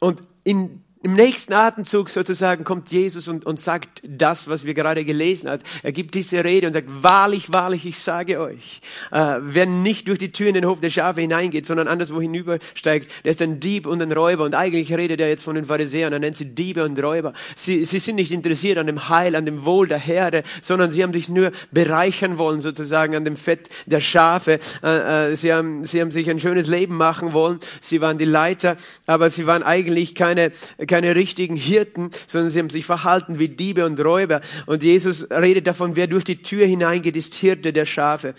Und 0.00 0.22
in 0.44 0.84
im 1.00 1.14
nächsten 1.14 1.52
Atemzug 1.52 2.10
sozusagen 2.10 2.64
kommt 2.64 2.90
Jesus 2.90 3.28
und, 3.28 3.46
und 3.46 3.60
sagt 3.60 4.02
das, 4.04 4.48
was 4.48 4.64
wir 4.64 4.74
gerade 4.74 5.04
gelesen 5.04 5.48
haben. 5.48 5.62
Er 5.84 5.92
gibt 5.92 6.14
diese 6.14 6.42
Rede 6.42 6.66
und 6.66 6.72
sagt, 6.72 6.88
wahrlich, 6.88 7.52
wahrlich, 7.52 7.86
ich 7.86 8.00
sage 8.00 8.40
euch, 8.40 8.80
äh, 9.12 9.36
wer 9.40 9.66
nicht 9.66 10.08
durch 10.08 10.18
die 10.18 10.32
Tür 10.32 10.48
in 10.48 10.54
den 10.54 10.66
Hof 10.66 10.80
der 10.80 10.90
Schafe 10.90 11.20
hineingeht, 11.20 11.66
sondern 11.66 11.86
anderswo 11.86 12.20
hinübersteigt, 12.20 13.10
der 13.24 13.30
ist 13.30 13.40
ein 13.40 13.60
Dieb 13.60 13.86
und 13.86 14.02
ein 14.02 14.10
Räuber. 14.10 14.44
Und 14.44 14.56
eigentlich 14.56 14.92
redet 14.92 15.20
er 15.20 15.28
jetzt 15.28 15.44
von 15.44 15.54
den 15.54 15.66
Pharisäern, 15.66 16.12
er 16.12 16.18
nennt 16.18 16.36
sie 16.36 16.46
Diebe 16.46 16.84
und 16.84 17.00
Räuber. 17.00 17.32
Sie, 17.54 17.84
sie 17.84 18.00
sind 18.00 18.16
nicht 18.16 18.32
interessiert 18.32 18.78
an 18.78 18.88
dem 18.88 19.08
Heil, 19.08 19.36
an 19.36 19.46
dem 19.46 19.64
Wohl 19.64 19.86
der 19.86 19.98
Herde, 19.98 20.42
sondern 20.62 20.90
sie 20.90 21.04
haben 21.04 21.12
sich 21.12 21.28
nur 21.28 21.52
bereichern 21.70 22.38
wollen, 22.38 22.58
sozusagen 22.58 23.14
an 23.14 23.24
dem 23.24 23.36
Fett 23.36 23.68
der 23.86 24.00
Schafe. 24.00 24.58
Äh, 24.82 25.30
äh, 25.30 25.36
sie, 25.36 25.52
haben, 25.52 25.84
sie 25.84 26.00
haben 26.00 26.10
sich 26.10 26.28
ein 26.28 26.40
schönes 26.40 26.66
Leben 26.66 26.96
machen 26.96 27.32
wollen. 27.32 27.60
Sie 27.80 28.00
waren 28.00 28.18
die 28.18 28.24
Leiter, 28.24 28.76
aber 29.06 29.30
sie 29.30 29.46
waren 29.46 29.62
eigentlich 29.62 30.16
keine 30.16 30.50
keine 30.88 31.14
richtigen 31.14 31.54
Hirten, 31.54 32.10
sondern 32.26 32.50
sie 32.50 32.58
haben 32.58 32.70
sich 32.70 32.84
verhalten 32.84 33.38
wie 33.38 33.48
Diebe 33.48 33.86
und 33.86 34.00
Räuber. 34.00 34.40
Und 34.66 34.82
Jesus 34.82 35.30
redet 35.30 35.68
davon, 35.68 35.94
wer 35.94 36.08
durch 36.08 36.24
die 36.24 36.42
Tür 36.42 36.66
hineingeht, 36.66 37.16
ist 37.16 37.34
Hirte 37.34 37.72
der 37.72 37.86
Schafe. 37.86 38.34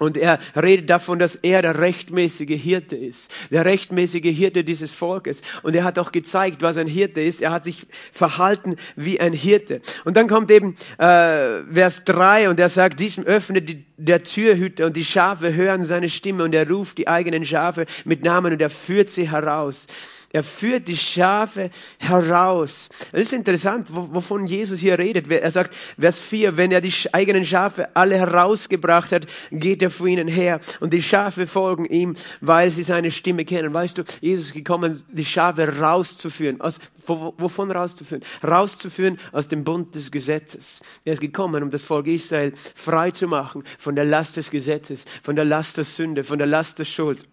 Und 0.00 0.16
er 0.16 0.38
redet 0.56 0.88
davon, 0.88 1.18
dass 1.18 1.36
er 1.36 1.60
der 1.60 1.78
rechtmäßige 1.78 2.58
Hirte 2.58 2.96
ist, 2.96 3.30
der 3.50 3.66
rechtmäßige 3.66 4.34
Hirte 4.34 4.64
dieses 4.64 4.92
Volkes. 4.92 5.42
Und 5.62 5.76
er 5.76 5.84
hat 5.84 5.98
auch 5.98 6.10
gezeigt, 6.10 6.62
was 6.62 6.78
ein 6.78 6.86
Hirte 6.86 7.20
ist. 7.20 7.42
Er 7.42 7.50
hat 7.50 7.64
sich 7.64 7.86
verhalten 8.10 8.76
wie 8.96 9.20
ein 9.20 9.34
Hirte. 9.34 9.82
Und 10.06 10.16
dann 10.16 10.26
kommt 10.26 10.50
eben 10.50 10.74
äh, 10.96 11.62
Vers 11.70 12.04
3 12.04 12.48
und 12.48 12.58
er 12.58 12.70
sagt, 12.70 12.98
diesem 12.98 13.24
öffnet 13.24 13.68
die, 13.68 13.84
der 13.98 14.22
Türhüter 14.22 14.86
und 14.86 14.96
die 14.96 15.04
Schafe 15.04 15.52
hören 15.54 15.84
seine 15.84 16.08
Stimme 16.08 16.44
und 16.44 16.54
er 16.54 16.66
ruft 16.66 16.96
die 16.96 17.06
eigenen 17.06 17.44
Schafe 17.44 17.84
mit 18.06 18.24
Namen 18.24 18.54
und 18.54 18.62
er 18.62 18.70
führt 18.70 19.10
sie 19.10 19.30
heraus. 19.30 19.86
Er 20.32 20.44
führt 20.44 20.86
die 20.86 20.96
Schafe 20.96 21.70
heraus. 21.98 22.88
Das 23.10 23.20
ist 23.20 23.32
interessant, 23.32 23.88
wovon 23.90 24.46
Jesus 24.46 24.78
hier 24.78 24.96
redet. 24.96 25.28
Er 25.28 25.50
sagt, 25.50 25.74
Vers 25.98 26.20
4, 26.20 26.56
wenn 26.56 26.70
er 26.70 26.80
die 26.80 26.92
eigenen 27.12 27.44
Schafe 27.44 27.96
alle 27.96 28.16
herausgebracht 28.16 29.10
hat, 29.10 29.26
geht 29.50 29.82
er 29.82 29.89
vor 29.90 30.06
ihnen 30.06 30.28
her. 30.28 30.60
Und 30.80 30.92
die 30.92 31.02
Schafe 31.02 31.46
folgen 31.46 31.84
ihm, 31.84 32.14
weil 32.40 32.70
sie 32.70 32.82
seine 32.82 33.10
Stimme 33.10 33.44
kennen. 33.44 33.72
Weißt 33.72 33.98
du, 33.98 34.04
Jesus 34.20 34.46
ist 34.46 34.54
gekommen, 34.54 35.02
die 35.10 35.24
Schafe 35.24 35.78
rauszuführen. 35.78 36.60
Aus, 36.60 36.78
wovon 37.06 37.70
rauszuführen? 37.70 38.22
Rauszuführen 38.46 39.18
aus 39.32 39.48
dem 39.48 39.64
Bund 39.64 39.94
des 39.94 40.10
Gesetzes. 40.10 40.80
Er 41.04 41.14
ist 41.14 41.20
gekommen, 41.20 41.62
um 41.62 41.70
das 41.70 41.82
Volk 41.82 42.06
Israel 42.06 42.52
frei 42.74 43.10
zu 43.10 43.26
machen 43.26 43.64
von 43.78 43.94
der 43.94 44.04
Last 44.04 44.36
des 44.36 44.50
Gesetzes, 44.50 45.04
von 45.22 45.36
der 45.36 45.44
Last 45.44 45.76
der 45.76 45.84
Sünde, 45.84 46.24
von 46.24 46.38
der 46.38 46.46
Last 46.46 46.78
der 46.78 46.84
Schuld 46.84 47.26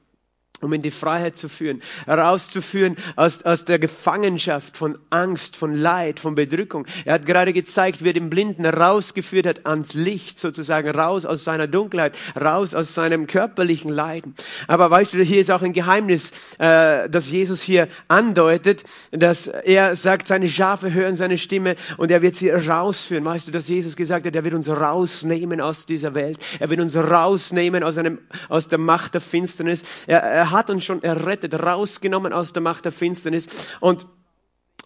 um 0.62 0.74
in 0.74 0.82
die 0.82 0.92
Freiheit 0.92 1.38
zu 1.38 1.50
führen, 1.50 1.82
herauszuführen 2.06 2.96
aus, 3.16 3.44
aus 3.44 3.66
der 3.66 3.80
Gefangenschaft 3.80 4.76
von 4.76 4.98
Angst, 5.10 5.56
von 5.56 5.74
Leid, 5.74 6.20
von 6.20 6.36
Bedrückung. 6.36 6.88
Er 7.06 7.16
hat 7.16 7.26
gerade 7.26 7.54
gezeigt, 7.54 8.04
wie 8.04 8.10
er 8.10 8.14
den 8.14 8.30
Blinden 8.30 8.66
rausgeführt 8.66 9.46
hat 9.46 9.66
ans 9.68 9.94
Licht, 9.94 10.40
sozusagen 10.40 10.90
raus 10.90 11.26
aus 11.26 11.44
seiner 11.44 11.68
Dunkelheit, 11.68 12.18
raus 12.40 12.74
aus 12.74 12.96
seinem 12.96 13.28
körperlichen 13.28 13.92
Leiden. 13.92 14.34
Aber 14.68 14.90
weißt 14.90 15.14
du, 15.14 15.22
hier 15.22 15.42
ist 15.42 15.52
auch 15.52 15.62
ein 15.62 15.74
Geheimnis, 15.74 16.56
äh, 16.58 17.10
das 17.10 17.30
Jesus 17.30 17.62
hier 17.62 17.88
andeutet, 18.08 18.84
dass 19.12 19.48
er 19.48 19.96
sagt, 19.96 20.28
seine 20.28 20.48
Schafe 20.48 20.92
hören 20.94 21.16
seine 21.16 21.38
Stimme 21.38 21.76
und 21.98 22.10
er 22.12 22.22
wird 22.22 22.36
sie 22.36 22.50
rausführen. 22.50 23.26
Weißt 23.26 23.48
du, 23.48 23.52
dass 23.52 23.68
Jesus 23.68 23.96
gesagt 23.96 24.26
hat, 24.26 24.36
er 24.36 24.44
wird 24.44 24.54
uns 24.54 24.70
rausnehmen 24.70 25.62
aus 25.62 25.86
dieser 25.86 26.16
Welt. 26.16 26.40
Er 26.60 26.70
wird 26.70 26.80
uns 26.80 26.96
rausnehmen 26.96 27.84
aus, 27.84 27.98
einem, 27.98 28.20
aus 28.50 28.68
der 28.68 28.80
Macht 28.80 29.14
der 29.14 29.22
Finsternis. 29.22 29.84
Er, 30.08 30.22
er 30.22 30.47
er 30.48 30.51
hat 30.51 30.70
uns 30.70 30.86
schon 30.86 31.04
errettet, 31.04 31.54
rausgenommen 31.62 32.32
aus 32.32 32.54
der 32.54 32.62
Macht 32.62 32.86
der 32.86 32.92
Finsternis. 32.94 33.48
Und 33.82 34.08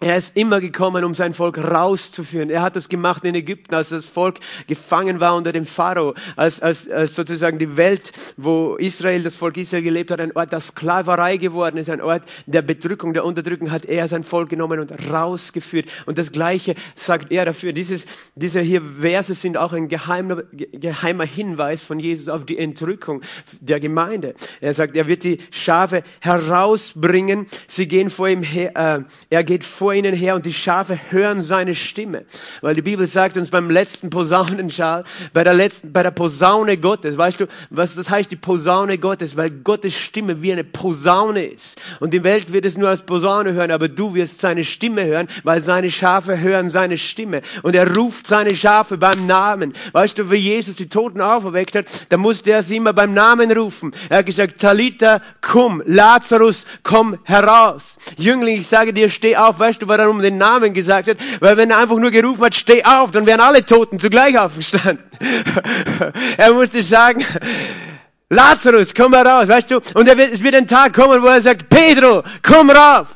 er 0.01 0.17
ist 0.17 0.35
immer 0.35 0.59
gekommen, 0.59 1.03
um 1.03 1.13
sein 1.13 1.35
Volk 1.35 1.59
rauszuführen. 1.59 2.49
Er 2.49 2.63
hat 2.63 2.75
das 2.75 2.89
gemacht 2.89 3.23
in 3.23 3.35
Ägypten, 3.35 3.75
als 3.75 3.89
das 3.89 4.05
Volk 4.07 4.39
gefangen 4.65 5.19
war 5.19 5.35
unter 5.35 5.51
dem 5.51 5.67
Pharao, 5.67 6.15
als, 6.35 6.59
als, 6.59 6.89
als 6.89 7.13
sozusagen 7.13 7.59
die 7.59 7.77
Welt, 7.77 8.11
wo 8.35 8.75
Israel, 8.77 9.21
das 9.21 9.35
Volk 9.35 9.57
Israel 9.57 9.83
gelebt 9.83 10.09
hat, 10.09 10.19
ein 10.19 10.35
Ort 10.35 10.51
der 10.51 10.59
Sklaverei 10.59 11.37
geworden 11.37 11.77
ist, 11.77 11.91
ein 11.91 12.01
Ort 12.01 12.23
der 12.47 12.63
Bedrückung, 12.63 13.13
der 13.13 13.23
Unterdrückung, 13.23 13.69
hat 13.69 13.85
er 13.85 14.07
sein 14.07 14.23
Volk 14.23 14.49
genommen 14.49 14.79
und 14.79 14.91
rausgeführt. 15.11 15.87
Und 16.07 16.17
das 16.17 16.31
Gleiche 16.31 16.73
sagt 16.95 17.31
er 17.31 17.45
dafür. 17.45 17.71
Dieses, 17.71 18.07
diese 18.33 18.59
hier 18.59 18.81
Verse 19.01 19.35
sind 19.35 19.55
auch 19.55 19.73
ein 19.73 19.87
geheimer, 19.87 20.41
geheimer 20.51 21.25
Hinweis 21.25 21.83
von 21.83 21.99
Jesus 21.99 22.27
auf 22.27 22.45
die 22.45 22.57
Entrückung 22.57 23.21
der 23.59 23.79
Gemeinde. 23.79 24.33
Er 24.61 24.73
sagt, 24.73 24.95
er 24.95 25.07
wird 25.07 25.23
die 25.23 25.37
Schafe 25.51 26.01
herausbringen. 26.21 27.45
Sie 27.67 27.87
gehen 27.87 28.09
vor 28.09 28.29
ihm 28.29 28.41
her, 28.41 28.71
äh, 28.75 29.03
er 29.29 29.43
geht 29.43 29.63
vor 29.63 29.90
vor 29.91 29.95
ihnen 29.97 30.15
her 30.15 30.35
und 30.35 30.45
die 30.45 30.53
Schafe 30.53 30.97
hören 31.09 31.41
seine 31.41 31.75
Stimme. 31.75 32.23
Weil 32.61 32.75
die 32.75 32.81
Bibel 32.81 33.05
sagt 33.07 33.35
uns 33.35 33.49
beim 33.49 33.69
letzten 33.69 34.09
Posaunenschal, 34.09 35.03
bei 35.33 35.43
der 35.43 35.53
letzten, 35.53 35.91
bei 35.91 36.01
der 36.01 36.11
Posaune 36.11 36.77
Gottes, 36.77 37.17
weißt 37.17 37.41
du, 37.41 37.47
was 37.69 37.95
das 37.95 38.09
heißt, 38.09 38.31
die 38.31 38.37
Posaune 38.37 38.99
Gottes? 38.99 39.35
Weil 39.35 39.49
Gottes 39.49 39.97
Stimme 39.97 40.41
wie 40.41 40.53
eine 40.53 40.63
Posaune 40.63 41.43
ist. 41.43 41.81
Und 41.99 42.13
die 42.13 42.23
Welt 42.23 42.53
wird 42.53 42.63
es 42.63 42.77
nur 42.77 42.87
als 42.87 43.01
Posaune 43.01 43.51
hören, 43.51 43.69
aber 43.69 43.89
du 43.89 44.13
wirst 44.13 44.39
seine 44.39 44.63
Stimme 44.63 45.03
hören, 45.03 45.27
weil 45.43 45.59
seine 45.59 45.91
Schafe 45.91 46.39
hören 46.39 46.69
seine 46.69 46.97
Stimme. 46.97 47.41
Und 47.61 47.75
er 47.75 47.93
ruft 47.93 48.27
seine 48.27 48.55
Schafe 48.55 48.97
beim 48.97 49.25
Namen. 49.25 49.73
Weißt 49.91 50.17
du, 50.17 50.31
wie 50.31 50.37
Jesus 50.37 50.77
die 50.77 50.87
Toten 50.87 51.19
auferweckt 51.19 51.75
hat, 51.75 51.87
da 52.07 52.15
musste 52.15 52.53
er 52.53 52.63
sie 52.63 52.77
immer 52.77 52.93
beim 52.93 53.13
Namen 53.13 53.51
rufen. 53.51 53.91
Er 54.07 54.19
hat 54.19 54.25
gesagt, 54.25 54.61
Talita, 54.61 55.19
komm, 55.41 55.83
Lazarus, 55.85 56.65
komm 56.81 57.17
heraus. 57.25 57.97
Jüngling, 58.17 58.55
ich 58.55 58.69
sage 58.69 58.93
dir, 58.93 59.09
steh 59.09 59.35
auf, 59.35 59.59
weißt 59.59 59.80
du, 59.81 59.87
warum 59.87 60.19
er 60.19 60.23
den 60.23 60.37
Namen 60.37 60.73
gesagt 60.73 61.09
hat? 61.09 61.17
Weil 61.39 61.57
wenn 61.57 61.71
er 61.71 61.79
einfach 61.79 61.97
nur 61.97 62.11
gerufen 62.11 62.43
hat, 62.43 62.55
steh 62.55 62.83
auf, 62.83 63.11
dann 63.11 63.25
wären 63.25 63.41
alle 63.41 63.65
Toten 63.65 63.99
zugleich 63.99 64.37
aufgestanden. 64.37 65.03
er 66.37 66.53
musste 66.53 66.81
sagen, 66.81 67.25
Lazarus, 68.29 68.93
komm 68.95 69.13
heraus, 69.13 69.49
weißt 69.49 69.71
du? 69.71 69.81
Und 69.93 70.05
wird, 70.05 70.31
es 70.31 70.41
wird 70.41 70.55
ein 70.55 70.65
Tag 70.65 70.93
kommen, 70.93 71.21
wo 71.21 71.27
er 71.27 71.41
sagt, 71.41 71.67
Pedro, 71.67 72.23
komm 72.41 72.69
rauf. 72.69 73.07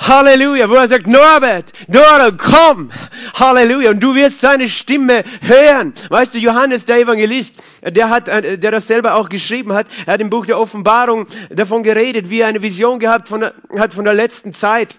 Halleluja, 0.00 0.68
wo 0.68 0.74
er 0.74 0.88
sagt, 0.88 1.06
Norbert, 1.06 1.72
Dora, 1.88 2.30
komm. 2.32 2.90
Halleluja. 3.38 3.90
Und 3.90 4.00
du 4.00 4.16
wirst 4.16 4.40
seine 4.40 4.68
Stimme 4.68 5.22
hören. 5.42 5.94
Weißt 6.08 6.34
du, 6.34 6.38
Johannes, 6.38 6.84
der 6.84 6.98
Evangelist, 6.98 7.56
der 7.82 8.10
hat, 8.10 8.26
der 8.26 8.56
das 8.56 8.88
selber 8.88 9.14
auch 9.14 9.28
geschrieben 9.28 9.72
hat, 9.72 9.86
er 10.06 10.14
hat 10.14 10.20
im 10.20 10.30
Buch 10.30 10.46
der 10.46 10.58
Offenbarung 10.58 11.26
davon 11.50 11.82
geredet, 11.82 12.30
wie 12.30 12.40
er 12.40 12.48
eine 12.48 12.62
Vision 12.62 12.98
gehabt 12.98 13.28
von, 13.28 13.44
hat 13.78 13.94
von 13.94 14.04
der 14.04 14.14
letzten 14.14 14.52
Zeit 14.52 14.98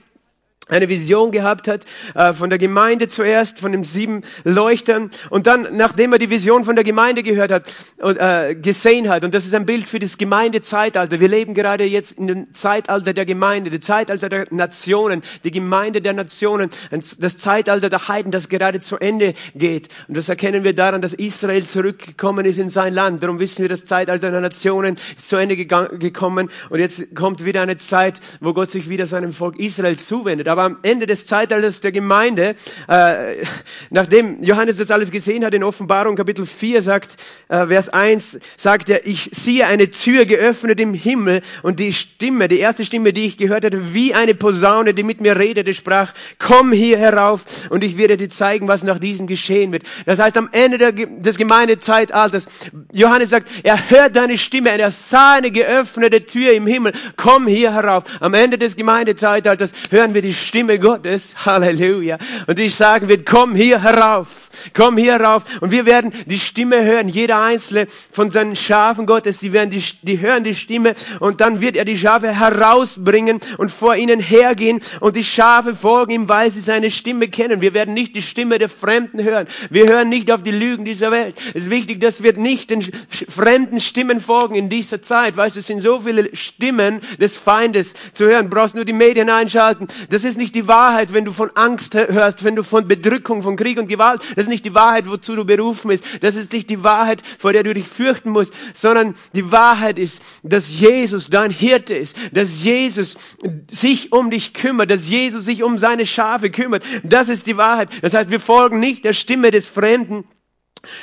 eine 0.67 0.89
Vision 0.89 1.31
gehabt 1.31 1.67
hat 1.67 1.85
äh, 2.15 2.33
von 2.33 2.49
der 2.49 2.57
Gemeinde 2.59 3.07
zuerst, 3.07 3.59
von 3.59 3.71
den 3.71 3.83
sieben 3.83 4.21
Leuchtern 4.43 5.11
und 5.29 5.47
dann, 5.47 5.67
nachdem 5.73 6.13
er 6.13 6.19
die 6.19 6.29
Vision 6.29 6.65
von 6.65 6.75
der 6.75 6.83
Gemeinde 6.83 7.23
gehört 7.23 7.51
hat 7.51 7.71
und 7.97 8.17
äh, 8.17 8.55
gesehen 8.55 9.09
hat, 9.09 9.23
und 9.23 9.33
das 9.33 9.45
ist 9.45 9.53
ein 9.53 9.65
Bild 9.65 9.87
für 9.87 9.99
das 9.99 10.17
Gemeindezeitalter. 10.17 11.19
Wir 11.19 11.27
leben 11.27 11.53
gerade 11.53 11.83
jetzt 11.83 12.13
in 12.17 12.27
dem 12.27 12.53
Zeitalter 12.53 13.13
der 13.13 13.25
Gemeinde, 13.25 13.69
das 13.69 13.81
Zeitalter 13.81 14.29
der 14.29 14.45
Nationen, 14.49 15.21
die 15.43 15.51
Gemeinde 15.51 16.01
der 16.01 16.13
Nationen, 16.13 16.69
das 16.91 17.37
Zeitalter 17.37 17.89
der 17.89 18.07
Heiden, 18.07 18.31
das 18.31 18.49
gerade 18.49 18.79
zu 18.79 18.97
Ende 18.97 19.33
geht. 19.53 19.89
Und 20.07 20.17
das 20.17 20.29
erkennen 20.29 20.63
wir 20.63 20.73
daran, 20.73 21.01
dass 21.01 21.13
Israel 21.13 21.63
zurückgekommen 21.63 22.45
ist 22.45 22.57
in 22.57 22.69
sein 22.69 22.93
Land. 22.93 23.21
Darum 23.21 23.39
wissen 23.39 23.61
wir, 23.61 23.69
das 23.69 23.85
Zeitalter 23.85 24.31
der 24.31 24.41
Nationen 24.41 24.97
ist 25.15 25.29
zu 25.29 25.37
Ende 25.37 25.55
gekommen 25.57 26.49
und 26.69 26.79
jetzt 26.79 27.15
kommt 27.15 27.45
wieder 27.45 27.61
eine 27.61 27.77
Zeit, 27.77 28.19
wo 28.39 28.53
Gott 28.53 28.71
sich 28.71 28.89
wieder 28.89 29.05
seinem 29.05 29.33
Volk 29.33 29.59
Israel 29.59 29.97
zuwendet 29.97 30.47
aber 30.55 30.63
am 30.63 30.77
Ende 30.83 31.05
des 31.05 31.27
Zeitalters 31.27 31.81
der 31.81 31.91
Gemeinde, 31.91 32.55
äh, 32.87 33.43
nachdem 33.89 34.41
Johannes 34.41 34.77
das 34.77 34.89
alles 34.89 35.11
gesehen 35.11 35.43
hat, 35.43 35.53
in 35.53 35.65
Offenbarung 35.65 36.15
Kapitel 36.15 36.45
4 36.45 36.81
sagt, 36.81 37.17
äh, 37.49 37.67
Vers 37.67 37.89
1, 37.89 38.39
sagt 38.55 38.89
er, 38.89 39.05
ich 39.05 39.31
sehe 39.33 39.67
eine 39.67 39.89
Tür 39.89 40.25
geöffnet 40.25 40.79
im 40.79 40.93
Himmel 40.93 41.41
und 41.61 41.81
die 41.81 41.91
Stimme, 41.91 42.47
die 42.47 42.59
erste 42.59 42.85
Stimme, 42.85 43.11
die 43.11 43.25
ich 43.25 43.37
gehört 43.37 43.65
hatte, 43.65 43.93
wie 43.93 44.13
eine 44.13 44.33
Posaune, 44.33 44.93
die 44.93 45.03
mit 45.03 45.19
mir 45.19 45.37
redete, 45.37 45.73
sprach, 45.73 46.13
komm 46.39 46.71
hier 46.71 46.99
herauf 46.99 47.41
und 47.69 47.83
ich 47.83 47.97
werde 47.97 48.17
dir 48.17 48.29
zeigen, 48.29 48.67
was 48.67 48.83
nach 48.83 48.99
diesem 48.99 49.27
geschehen 49.27 49.71
wird. 49.71 49.83
Das 50.05 50.19
heißt, 50.19 50.37
am 50.37 50.49
Ende 50.51 50.93
des 50.93 51.37
Gemeindezeitalters, 51.37 52.47
Johannes 52.91 53.29
sagt, 53.29 53.49
er 53.63 53.89
hört 53.89 54.15
deine 54.15 54.37
Stimme 54.37 54.75
er 54.79 54.91
sah 54.91 55.33
eine 55.33 55.51
geöffnete 55.51 56.25
Tür 56.25 56.53
im 56.53 56.67
Himmel, 56.67 56.93
komm 57.15 57.47
hier 57.47 57.73
herauf. 57.73 58.03
Am 58.19 58.33
Ende 58.33 58.57
des 58.57 58.75
Gemeindezeitalters 58.75 59.71
hören 59.89 60.13
wir 60.13 60.21
die 60.21 60.33
Stimme 60.33 60.79
Gottes. 60.79 61.33
Halleluja. 61.45 62.17
Und 62.47 62.59
ich 62.59 62.75
sagen 62.75 63.07
wird, 63.07 63.25
komm 63.25 63.55
hier 63.55 63.81
herauf. 63.81 64.44
Komm 64.73 64.97
hier 64.97 65.15
rauf 65.15 65.43
und 65.61 65.71
wir 65.71 65.85
werden 65.85 66.13
die 66.25 66.39
Stimme 66.39 66.83
hören. 66.83 67.07
Jeder 67.07 67.41
einzelne 67.41 67.87
von 68.11 68.31
seinen 68.31 68.55
Schafen 68.55 69.05
Gottes, 69.05 69.39
die 69.39 69.53
werden 69.53 69.69
die, 69.69 69.83
die 70.01 70.19
hören 70.19 70.43
die 70.43 70.55
Stimme 70.55 70.95
und 71.19 71.41
dann 71.41 71.61
wird 71.61 71.75
er 71.75 71.85
die 71.85 71.97
Schafe 71.97 72.33
herausbringen 72.33 73.39
und 73.57 73.71
vor 73.71 73.95
ihnen 73.95 74.19
hergehen 74.19 74.81
und 74.99 75.15
die 75.15 75.23
Schafe 75.23 75.75
folgen 75.75 76.11
ihm, 76.11 76.29
weil 76.29 76.49
sie 76.49 76.59
seine 76.59 76.91
Stimme 76.91 77.27
kennen. 77.27 77.61
Wir 77.61 77.73
werden 77.73 77.93
nicht 77.93 78.15
die 78.15 78.21
Stimme 78.21 78.57
der 78.57 78.69
Fremden 78.69 79.23
hören. 79.23 79.47
Wir 79.69 79.87
hören 79.87 80.09
nicht 80.09 80.31
auf 80.31 80.43
die 80.43 80.51
Lügen 80.51 80.85
dieser 80.85 81.11
Welt. 81.11 81.35
Es 81.53 81.63
ist 81.63 81.69
wichtig, 81.69 81.99
dass 81.99 82.23
wir 82.23 82.33
nicht 82.33 82.69
den 82.69 82.81
fremden 83.29 83.79
Stimmen 83.79 84.19
folgen 84.21 84.55
in 84.55 84.69
dieser 84.69 85.01
Zeit. 85.01 85.37
Weißt 85.37 85.55
du, 85.55 85.59
es 85.59 85.67
sind 85.67 85.81
so 85.81 86.01
viele 86.01 86.35
Stimmen 86.35 87.01
des 87.19 87.37
Feindes 87.37 87.93
zu 88.13 88.25
hören. 88.25 88.49
Du 88.49 88.55
brauchst 88.55 88.75
nur 88.75 88.85
die 88.85 88.93
Medien 88.93 89.29
einschalten. 89.29 89.87
Das 90.09 90.23
ist 90.23 90.37
nicht 90.37 90.55
die 90.55 90.67
Wahrheit, 90.67 91.13
wenn 91.13 91.25
du 91.25 91.33
von 91.33 91.51
Angst 91.55 91.95
hörst, 91.95 92.43
wenn 92.43 92.55
du 92.55 92.63
von 92.63 92.87
Bedrückung, 92.87 93.43
von 93.43 93.55
Krieg 93.55 93.77
und 93.77 93.87
Gewalt. 93.87 94.21
Das 94.35 94.45
ist 94.45 94.49
nicht 94.49 94.54
die 94.61 94.75
Wahrheit, 94.75 95.07
wozu 95.09 95.35
du 95.35 95.45
berufen 95.45 95.89
bist. 95.89 96.05
Das 96.21 96.35
ist 96.35 96.53
nicht 96.53 96.69
die 96.69 96.83
Wahrheit, 96.83 97.21
vor 97.39 97.53
der 97.53 97.63
du 97.63 97.73
dich 97.73 97.87
fürchten 97.87 98.29
musst, 98.29 98.53
sondern 98.73 99.15
die 99.33 99.51
Wahrheit 99.51 99.99
ist, 99.99 100.21
dass 100.43 100.79
Jesus 100.79 101.29
dein 101.29 101.51
Hirte 101.51 101.95
ist, 101.95 102.15
dass 102.31 102.63
Jesus 102.63 103.37
sich 103.69 104.11
um 104.11 104.29
dich 104.29 104.53
kümmert, 104.53 104.91
dass 104.91 105.09
Jesus 105.09 105.45
sich 105.45 105.63
um 105.63 105.77
seine 105.77 106.05
Schafe 106.05 106.49
kümmert. 106.49 106.83
Das 107.03 107.29
ist 107.29 107.47
die 107.47 107.57
Wahrheit. 107.57 107.89
Das 108.01 108.13
heißt, 108.13 108.29
wir 108.29 108.39
folgen 108.39 108.79
nicht 108.79 109.05
der 109.05 109.13
Stimme 109.13 109.51
des 109.51 109.67
Fremden, 109.67 110.25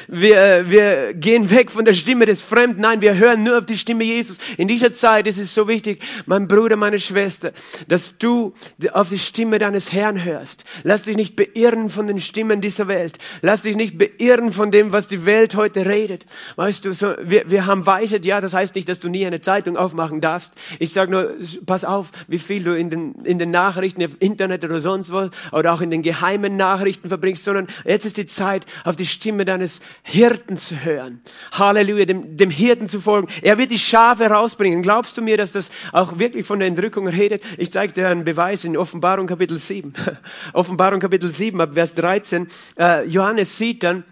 wir, 0.09 0.37
äh, 0.37 0.71
wir 0.71 1.15
gehen 1.15 1.51
weg 1.51 1.71
von 1.71 1.85
der 1.85 1.95
Stimme 1.95 2.27
des 2.27 2.41
Fremden. 2.41 2.81
Nein, 2.81 3.01
wir 3.01 3.17
hören 3.17 3.43
nur 3.43 3.59
auf 3.59 3.67
die 3.67 3.77
Stimme 3.77 4.05
Jesus. 4.05 4.39
In 4.57 4.69
dieser 4.69 4.93
Zeit 4.93 5.27
ist 5.27 5.39
es 5.39 5.55
so 5.55 5.69
wichtig, 5.69 6.03
mein 6.27 6.49
Bruder, 6.49 6.77
meine 6.77 6.99
Schwester, 6.99 7.53
dass 7.89 8.19
du 8.19 8.55
auf 8.93 9.09
die 9.09 9.19
Stimme 9.19 9.59
deines 9.59 9.93
Herrn 9.93 10.23
hörst. 10.23 10.65
Lass 10.83 11.05
dich 11.05 11.17
nicht 11.17 11.37
beirren 11.37 11.91
von 11.91 12.07
den 12.07 12.21
Stimmen 12.21 12.61
dieser 12.61 12.89
Welt. 12.89 13.19
Lass 13.41 13.63
dich 13.63 13.77
nicht 13.77 13.99
beirren 13.99 14.53
von 14.53 14.71
dem, 14.71 14.93
was 14.93 15.09
die 15.09 15.27
Welt 15.27 15.55
heute 15.55 15.87
redet. 15.87 16.27
Weißt 16.57 16.85
du, 16.85 16.93
so, 16.93 17.15
wir, 17.23 17.51
wir 17.51 17.67
haben 17.67 17.87
Weisheit. 17.87 18.25
Ja, 18.25 18.41
das 18.41 18.55
heißt 18.55 18.75
nicht, 18.75 18.89
dass 18.89 19.01
du 19.01 19.09
nie 19.09 19.27
eine 19.27 19.41
Zeitung 19.41 19.77
aufmachen 19.77 20.21
darfst. 20.21 20.55
Ich 20.79 20.93
sage 20.93 21.11
nur, 21.11 21.35
pass 21.67 21.85
auf, 21.85 22.11
wie 22.29 22.39
viel 22.39 22.63
du 22.63 22.77
in 22.77 22.91
den, 22.91 23.15
in 23.25 23.39
den 23.39 23.51
Nachrichten, 23.51 24.01
im 24.01 24.17
Internet 24.19 24.65
oder 24.65 24.81
sonst 24.81 25.13
was, 25.13 25.31
oder 25.53 25.73
auch 25.73 25.81
in 25.81 25.91
den 25.91 26.03
geheimen 26.03 26.57
Nachrichten 26.57 27.09
verbringst, 27.09 27.45
sondern 27.45 27.67
jetzt 27.85 28.07
ist 28.07 28.17
die 28.17 28.27
Zeit, 28.27 28.67
auf 28.85 28.97
die 28.97 29.07
Stimme 29.07 29.45
deines 29.45 29.72
des 29.73 29.81
Hirten 30.03 30.57
zu 30.57 30.85
hören. 30.85 31.23
Halleluja, 31.53 32.05
dem, 32.05 32.37
dem 32.37 32.51
Hirten 32.51 32.89
zu 32.89 33.01
folgen. 33.01 33.29
Er 33.43 33.59
wird 33.59 33.71
die 33.71 33.79
Schafe 33.79 34.27
rausbringen. 34.27 34.83
Glaubst 34.83 35.17
du 35.17 35.23
mir, 35.23 35.37
dass 35.37 35.53
das 35.53 35.71
auch 35.93 36.19
wirklich 36.19 36.47
von 36.47 36.59
der 36.59 36.69
Entrückung 36.69 37.07
redet? 37.09 37.43
Ich 37.59 37.73
zeige 37.73 37.93
dir 37.93 38.09
einen 38.09 38.25
Beweis 38.25 38.65
in 38.65 38.77
Offenbarung 38.77 39.27
Kapitel 39.27 39.59
7. 39.59 39.93
Offenbarung 40.53 41.01
Kapitel 41.01 41.31
7, 41.31 41.61
ab 41.61 41.75
Vers 41.75 41.95
13. 41.95 42.49
Äh, 42.79 43.07
Johannes 43.07 43.57
sieht 43.57 43.83
dann, 43.83 44.05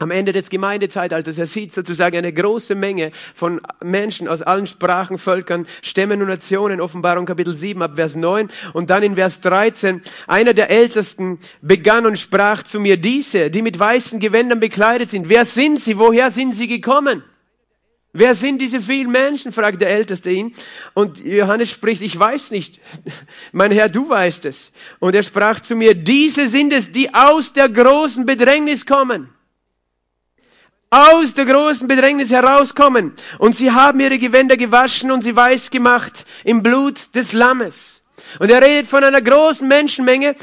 am 0.00 0.10
Ende 0.10 0.32
des 0.32 0.48
Gemeindezeitalters. 0.48 1.36
Er 1.36 1.46
sieht 1.46 1.74
sozusagen 1.74 2.16
eine 2.16 2.32
große 2.32 2.74
Menge 2.74 3.12
von 3.34 3.60
Menschen 3.84 4.28
aus 4.28 4.40
allen 4.40 4.66
Sprachen, 4.66 5.18
Völkern, 5.18 5.66
Stämmen 5.82 6.22
und 6.22 6.28
Nationen. 6.28 6.80
Offenbarung 6.80 7.26
Kapitel 7.26 7.54
7 7.54 7.82
ab 7.82 7.96
Vers 7.96 8.16
9. 8.16 8.48
Und 8.72 8.88
dann 8.88 9.02
in 9.02 9.14
Vers 9.16 9.42
13. 9.42 10.00
Einer 10.26 10.54
der 10.54 10.70
Ältesten 10.70 11.38
begann 11.60 12.06
und 12.06 12.18
sprach 12.18 12.62
zu 12.62 12.80
mir, 12.80 12.96
diese, 12.96 13.50
die 13.50 13.60
mit 13.60 13.78
weißen 13.78 14.20
Gewändern 14.20 14.58
bekleidet 14.58 15.10
sind, 15.10 15.28
wer 15.28 15.44
sind 15.44 15.78
sie? 15.78 15.98
Woher 15.98 16.30
sind 16.30 16.54
sie 16.54 16.66
gekommen? 16.66 17.22
Wer 18.14 18.34
sind 18.34 18.62
diese 18.62 18.80
vielen 18.80 19.12
Menschen? 19.12 19.52
fragt 19.52 19.82
der 19.82 19.90
Älteste 19.90 20.30
ihn. 20.30 20.54
Und 20.94 21.22
Johannes 21.22 21.70
spricht, 21.70 22.00
ich 22.00 22.18
weiß 22.18 22.52
nicht. 22.52 22.80
Mein 23.52 23.70
Herr, 23.70 23.90
du 23.90 24.08
weißt 24.08 24.46
es. 24.46 24.72
Und 24.98 25.14
er 25.14 25.22
sprach 25.22 25.60
zu 25.60 25.76
mir, 25.76 25.94
diese 25.94 26.48
sind 26.48 26.72
es, 26.72 26.90
die 26.90 27.12
aus 27.12 27.52
der 27.52 27.68
großen 27.68 28.24
Bedrängnis 28.24 28.86
kommen 28.86 29.28
aus 30.90 31.34
der 31.34 31.46
großen 31.46 31.86
Bedrängnis 31.86 32.30
herauskommen. 32.30 33.14
Und 33.38 33.54
sie 33.54 33.70
haben 33.70 34.00
ihre 34.00 34.18
Gewänder 34.18 34.56
gewaschen 34.56 35.10
und 35.10 35.22
sie 35.22 35.34
weiß 35.34 35.70
gemacht 35.70 36.26
im 36.44 36.62
Blut 36.62 37.14
des 37.14 37.32
Lammes. 37.32 38.02
Und 38.38 38.50
er 38.50 38.60
redet 38.60 38.88
von 38.88 39.04
einer 39.04 39.22
großen 39.22 39.66
Menschenmenge, 39.66 40.34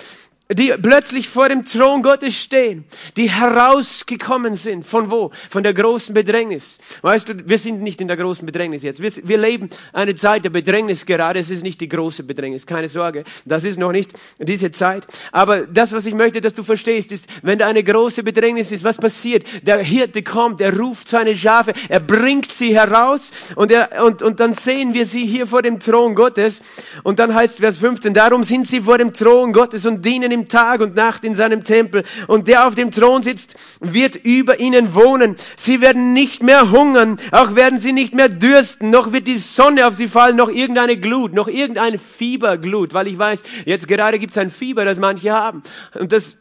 die 0.54 0.74
plötzlich 0.82 1.28
vor 1.28 1.50
dem 1.50 1.66
Thron 1.66 2.04
Gottes 2.04 2.36
stehen, 2.36 2.86
die 3.18 3.30
herausgekommen 3.30 4.56
sind. 4.56 4.86
Von 4.86 5.12
wo? 5.12 5.32
Von 5.50 5.64
der 5.64 5.74
großen 5.74 6.14
Bedrängnis. 6.14 6.78
Weißt 7.02 7.30
du, 7.30 7.50
wir 7.50 7.58
sind 7.58 7.82
nicht 7.82 8.00
in 8.00 8.08
der 8.08 8.16
großen 8.16 8.46
Bedrängnis 8.46 8.84
jetzt. 8.84 9.02
Wir, 9.02 9.12
wir, 9.28 9.38
leben 9.38 9.70
eine 9.94 10.16
Zeit 10.16 10.46
der 10.46 10.50
Bedrängnis 10.50 11.06
gerade. 11.06 11.40
Es 11.40 11.50
ist 11.50 11.64
nicht 11.64 11.82
die 11.82 11.90
große 11.90 12.24
Bedrängnis, 12.24 12.66
keine 12.66 12.88
Sorge. 12.88 13.26
Das 13.46 13.64
ist 13.66 13.78
noch 13.78 13.92
nicht 13.92 14.14
diese 14.40 14.72
Zeit. 14.72 15.06
Aber 15.32 15.68
das, 15.68 15.92
was 15.92 16.06
ich 16.06 16.14
möchte, 16.14 16.40
dass 16.40 16.54
du 16.54 16.64
verstehst, 16.64 17.12
ist, 17.12 17.28
wenn 17.44 17.60
da 17.60 17.68
eine 17.68 17.84
große 17.84 18.24
Bedrängnis 18.24 18.72
ist, 18.72 18.84
was 18.84 18.98
passiert? 18.98 19.46
Der 19.64 19.80
Hirte 19.80 20.24
kommt, 20.24 20.62
er 20.62 20.78
ruft 20.78 21.10
seine 21.10 21.36
Schafe, 21.36 21.74
er 21.90 22.00
bringt 22.00 22.52
sie 22.52 22.74
heraus 22.74 23.32
und, 23.56 23.72
er, 23.72 24.04
und, 24.04 24.22
und 24.22 24.40
dann 24.40 24.54
sehen 24.54 24.94
wir 24.94 25.06
sie 25.06 25.26
hier 25.26 25.46
vor 25.46 25.62
dem 25.62 25.80
Thron 25.80 26.16
Gottes. 26.16 26.62
Und 27.04 27.20
dann 27.20 27.36
heißt 27.36 27.60
Vers 27.60 27.78
15, 27.80 28.14
darum 28.14 28.44
sind 28.44 28.66
sie 28.66 28.82
vor 28.82 28.98
dem 28.98 29.14
Thron 29.14 29.52
Gottes 29.52 29.86
und 29.86 30.06
dienen 30.06 30.37
ihm 30.38 30.48
Tag 30.48 30.82
und 30.82 30.96
Nacht 30.96 31.24
in 31.24 31.34
seinem 31.34 31.64
Tempel. 31.64 32.04
Und 32.28 32.48
der 32.48 32.68
auf 32.68 32.76
dem 32.76 32.92
Thron 32.92 33.24
sitzt, 33.24 33.56
wird 33.80 34.16
über 34.16 34.60
ihnen 34.60 34.96
wohnen. 34.96 35.36
Sie 35.56 35.82
werden 35.82 36.14
nicht 36.14 36.44
mehr 36.44 36.72
hungern, 36.72 37.18
auch 37.32 37.56
werden 37.56 37.80
sie 37.80 37.94
nicht 37.94 38.14
mehr 38.14 38.30
dürsten, 38.30 38.90
noch 38.90 39.12
wird 39.12 39.28
die 39.28 39.38
Sonne 39.38 39.88
auf 39.88 39.96
sie 39.96 40.08
fallen, 40.08 40.36
noch 40.36 40.50
irgendeine 40.50 40.98
Glut, 40.98 41.34
noch 41.34 41.48
irgendeine 41.48 42.00
Fieberglut, 42.00 42.94
weil 42.94 43.08
ich 43.08 43.18
weiß, 43.18 43.44
jetzt 43.66 43.88
gerade 43.88 44.20
gibt 44.20 44.32
es 44.32 44.38
ein 44.38 44.50
Fieber, 44.50 44.86
das 44.86 45.00
manche 45.00 45.32
haben. 45.32 45.64
Und 45.94 46.12
das 46.12 46.38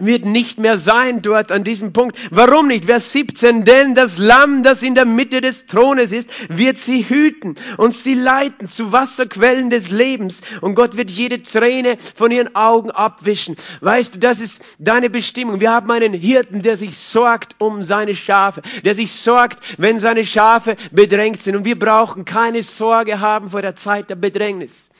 wird 0.00 0.24
nicht 0.24 0.58
mehr 0.58 0.78
sein 0.78 1.22
dort 1.22 1.52
an 1.52 1.64
diesem 1.64 1.92
Punkt. 1.92 2.16
Warum 2.30 2.68
nicht? 2.68 2.86
Vers 2.86 3.12
17, 3.12 3.64
denn 3.64 3.94
das 3.94 4.18
Lamm, 4.18 4.62
das 4.62 4.82
in 4.82 4.94
der 4.94 5.04
Mitte 5.04 5.40
des 5.40 5.66
Thrones 5.66 6.12
ist, 6.12 6.28
wird 6.48 6.78
sie 6.78 7.08
hüten 7.08 7.54
und 7.76 7.94
sie 7.94 8.14
leiten 8.14 8.68
zu 8.68 8.92
Wasserquellen 8.92 9.70
des 9.70 9.90
Lebens 9.90 10.40
und 10.60 10.74
Gott 10.74 10.96
wird 10.96 11.10
jede 11.10 11.42
Träne 11.42 11.96
von 12.14 12.30
ihren 12.30 12.54
Augen 12.54 12.90
abwischen. 12.90 13.56
Weißt 13.80 14.14
du, 14.14 14.18
das 14.18 14.40
ist 14.40 14.76
deine 14.78 15.10
Bestimmung. 15.10 15.60
Wir 15.60 15.72
haben 15.72 15.90
einen 15.90 16.12
Hirten, 16.12 16.62
der 16.62 16.76
sich 16.76 16.96
sorgt 16.96 17.56
um 17.58 17.82
seine 17.82 18.14
Schafe, 18.14 18.62
der 18.84 18.94
sich 18.94 19.12
sorgt, 19.12 19.60
wenn 19.78 19.98
seine 19.98 20.24
Schafe 20.24 20.76
bedrängt 20.90 21.42
sind 21.42 21.56
und 21.56 21.64
wir 21.64 21.78
brauchen 21.78 22.24
keine 22.24 22.62
Sorge 22.62 23.20
haben 23.20 23.50
vor 23.50 23.62
der 23.62 23.76
Zeit 23.76 24.10
der 24.10 24.16
Bedrängnis. 24.16 24.90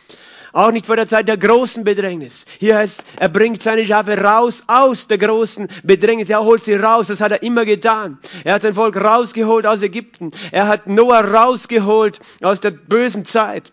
Auch 0.52 0.72
nicht 0.72 0.86
vor 0.86 0.96
der 0.96 1.06
Zeit 1.06 1.28
der 1.28 1.36
großen 1.36 1.84
Bedrängnis. 1.84 2.46
Hier 2.58 2.76
heißt, 2.76 3.04
er 3.18 3.28
bringt 3.28 3.62
seine 3.62 3.86
Schafe 3.86 4.18
raus 4.18 4.64
aus 4.66 5.06
der 5.06 5.18
großen 5.18 5.68
Bedrängnis. 5.82 6.30
Er 6.30 6.44
holt 6.44 6.64
sie 6.64 6.74
raus. 6.74 7.06
Das 7.06 7.20
hat 7.20 7.32
er 7.32 7.42
immer 7.42 7.64
getan. 7.64 8.18
Er 8.44 8.54
hat 8.54 8.62
sein 8.62 8.74
Volk 8.74 8.96
rausgeholt 8.96 9.66
aus 9.66 9.82
Ägypten. 9.82 10.30
Er 10.50 10.66
hat 10.66 10.86
Noah 10.86 11.20
rausgeholt 11.20 12.20
aus 12.42 12.60
der 12.60 12.72
bösen 12.72 13.24
Zeit. 13.24 13.72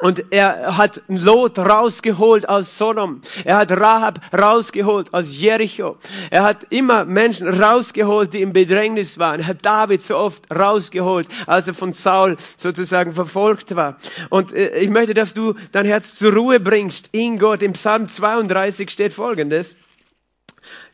Und 0.00 0.26
er 0.30 0.76
hat 0.76 1.02
Lot 1.08 1.58
rausgeholt 1.58 2.48
aus 2.48 2.78
Sodom. 2.78 3.20
Er 3.44 3.56
hat 3.56 3.72
Rahab 3.72 4.20
rausgeholt 4.32 5.12
aus 5.12 5.36
Jericho. 5.36 5.96
Er 6.30 6.44
hat 6.44 6.66
immer 6.70 7.04
Menschen 7.04 7.48
rausgeholt, 7.48 8.32
die 8.32 8.42
im 8.42 8.52
Bedrängnis 8.52 9.18
waren. 9.18 9.40
Er 9.40 9.48
hat 9.48 9.64
David 9.64 10.00
so 10.00 10.16
oft 10.16 10.44
rausgeholt, 10.54 11.26
als 11.46 11.66
er 11.66 11.74
von 11.74 11.92
Saul 11.92 12.36
sozusagen 12.56 13.12
verfolgt 13.12 13.74
war. 13.74 13.96
Und 14.30 14.52
äh, 14.52 14.78
ich 14.78 14.90
möchte, 14.90 15.14
dass 15.14 15.34
du 15.34 15.54
dein 15.72 15.86
Herz 15.86 16.14
zur 16.14 16.32
Ruhe 16.32 16.60
bringst 16.60 17.10
in 17.12 17.38
Gott. 17.38 17.62
Im 17.62 17.72
Psalm 17.72 18.06
32 18.06 18.90
steht 18.90 19.12
Folgendes. 19.12 19.76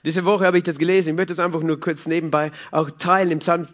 Diese 0.04 0.24
Woche 0.24 0.46
habe 0.46 0.58
ich 0.58 0.64
das 0.64 0.78
gelesen. 0.78 1.10
Ich 1.10 1.16
möchte 1.16 1.34
das 1.34 1.44
einfach 1.44 1.62
nur 1.62 1.80
kurz 1.80 2.06
nebenbei 2.06 2.52
auch 2.70 2.90
teilen. 2.90 3.30
Im 3.30 3.38
Psalm 3.40 3.68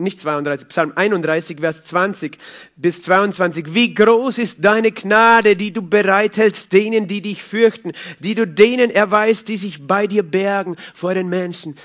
nicht 0.00 0.20
32, 0.20 0.68
Psalm 0.68 0.92
31, 0.94 1.60
Vers 1.60 1.84
20 1.84 2.38
bis 2.76 3.02
22. 3.02 3.74
Wie 3.74 3.94
groß 3.94 4.38
ist 4.38 4.64
deine 4.64 4.90
Gnade, 4.90 5.54
die 5.54 5.72
du 5.72 5.82
bereithältst 5.82 6.72
denen, 6.72 7.06
die 7.06 7.22
dich 7.22 7.42
fürchten, 7.42 7.92
die 8.18 8.34
du 8.34 8.46
denen 8.46 8.90
erweist, 8.90 9.48
die 9.48 9.56
sich 9.56 9.86
bei 9.86 10.06
dir 10.06 10.24
bergen 10.24 10.76
vor 10.94 11.14
den 11.14 11.28
Menschen. 11.28 11.76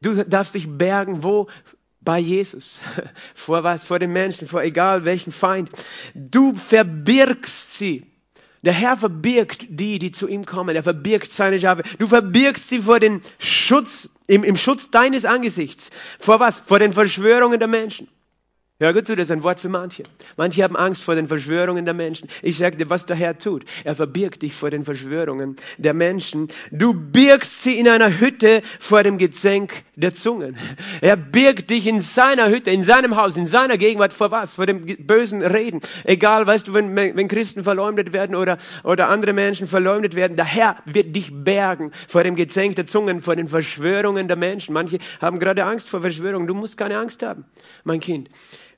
Du 0.00 0.24
darfst 0.24 0.54
dich 0.54 0.66
bergen, 0.66 1.22
wo? 1.22 1.48
Bei 2.00 2.18
Jesus. 2.18 2.78
Vor 3.34 3.64
was? 3.64 3.82
Vor 3.82 3.98
den 3.98 4.12
Menschen, 4.12 4.46
vor 4.46 4.62
egal 4.62 5.04
welchen 5.04 5.32
Feind. 5.32 5.70
Du 6.14 6.54
verbirgst 6.54 7.78
sie 7.78 8.06
der 8.62 8.72
Herr 8.72 8.96
verbirgt 8.96 9.66
die, 9.68 9.98
die 9.98 10.10
zu 10.10 10.28
ihm 10.28 10.44
kommen. 10.46 10.74
Er 10.74 10.82
verbirgt 10.82 11.30
seine 11.30 11.58
Schafe. 11.60 11.82
Du 11.98 12.08
verbirgst 12.08 12.68
sie 12.68 12.82
vor 12.82 13.00
den 13.00 13.20
Schutz, 13.38 14.10
im, 14.26 14.44
im 14.44 14.56
Schutz 14.56 14.90
deines 14.90 15.24
Angesichts. 15.24 15.90
Vor 16.18 16.40
was? 16.40 16.60
Vor 16.60 16.78
den 16.78 16.92
Verschwörungen 16.92 17.58
der 17.58 17.68
Menschen. 17.68 18.08
Hör 18.78 18.92
gut 18.92 19.06
zu, 19.06 19.16
das 19.16 19.28
ist 19.28 19.30
ein 19.30 19.42
Wort 19.42 19.58
für 19.58 19.70
manche. 19.70 20.02
Manche 20.36 20.62
haben 20.62 20.76
Angst 20.76 21.02
vor 21.02 21.14
den 21.14 21.28
Verschwörungen 21.28 21.86
der 21.86 21.94
Menschen. 21.94 22.28
Ich 22.42 22.58
sage 22.58 22.76
dir, 22.76 22.90
was 22.90 23.06
der 23.06 23.16
Herr 23.16 23.38
tut. 23.38 23.64
Er 23.84 23.94
verbirgt 23.94 24.42
dich 24.42 24.52
vor 24.52 24.68
den 24.68 24.84
Verschwörungen 24.84 25.56
der 25.78 25.94
Menschen. 25.94 26.48
Du 26.70 26.92
birgst 26.92 27.62
sie 27.62 27.78
in 27.78 27.88
einer 27.88 28.20
Hütte 28.20 28.60
vor 28.78 29.02
dem 29.02 29.16
Gezänk 29.16 29.82
der 29.94 30.12
Zungen. 30.12 30.58
Er 31.00 31.16
birgt 31.16 31.70
dich 31.70 31.86
in 31.86 32.00
seiner 32.00 32.50
Hütte, 32.50 32.70
in 32.70 32.82
seinem 32.82 33.16
Haus, 33.16 33.38
in 33.38 33.46
seiner 33.46 33.78
Gegenwart 33.78 34.12
vor 34.12 34.30
was? 34.30 34.52
Vor 34.52 34.66
dem 34.66 34.84
bösen 34.84 35.40
Reden. 35.40 35.80
Egal, 36.04 36.46
weißt 36.46 36.68
du, 36.68 36.74
wenn, 36.74 36.94
wenn 36.94 37.28
Christen 37.28 37.64
verleumdet 37.64 38.12
werden 38.12 38.36
oder, 38.36 38.58
oder 38.84 39.08
andere 39.08 39.32
Menschen 39.32 39.68
verleumdet 39.68 40.16
werden, 40.16 40.36
der 40.36 40.44
Herr 40.44 40.76
wird 40.84 41.16
dich 41.16 41.30
bergen 41.32 41.92
vor 42.08 42.24
dem 42.24 42.36
Gezänk 42.36 42.76
der 42.76 42.84
Zungen, 42.84 43.22
vor 43.22 43.36
den 43.36 43.48
Verschwörungen 43.48 44.28
der 44.28 44.36
Menschen. 44.36 44.74
Manche 44.74 44.98
haben 45.18 45.38
gerade 45.38 45.64
Angst 45.64 45.88
vor 45.88 46.02
Verschwörungen. 46.02 46.46
Du 46.46 46.52
musst 46.52 46.76
keine 46.76 46.98
Angst 46.98 47.22
haben, 47.22 47.46
mein 47.84 48.00
Kind 48.00 48.28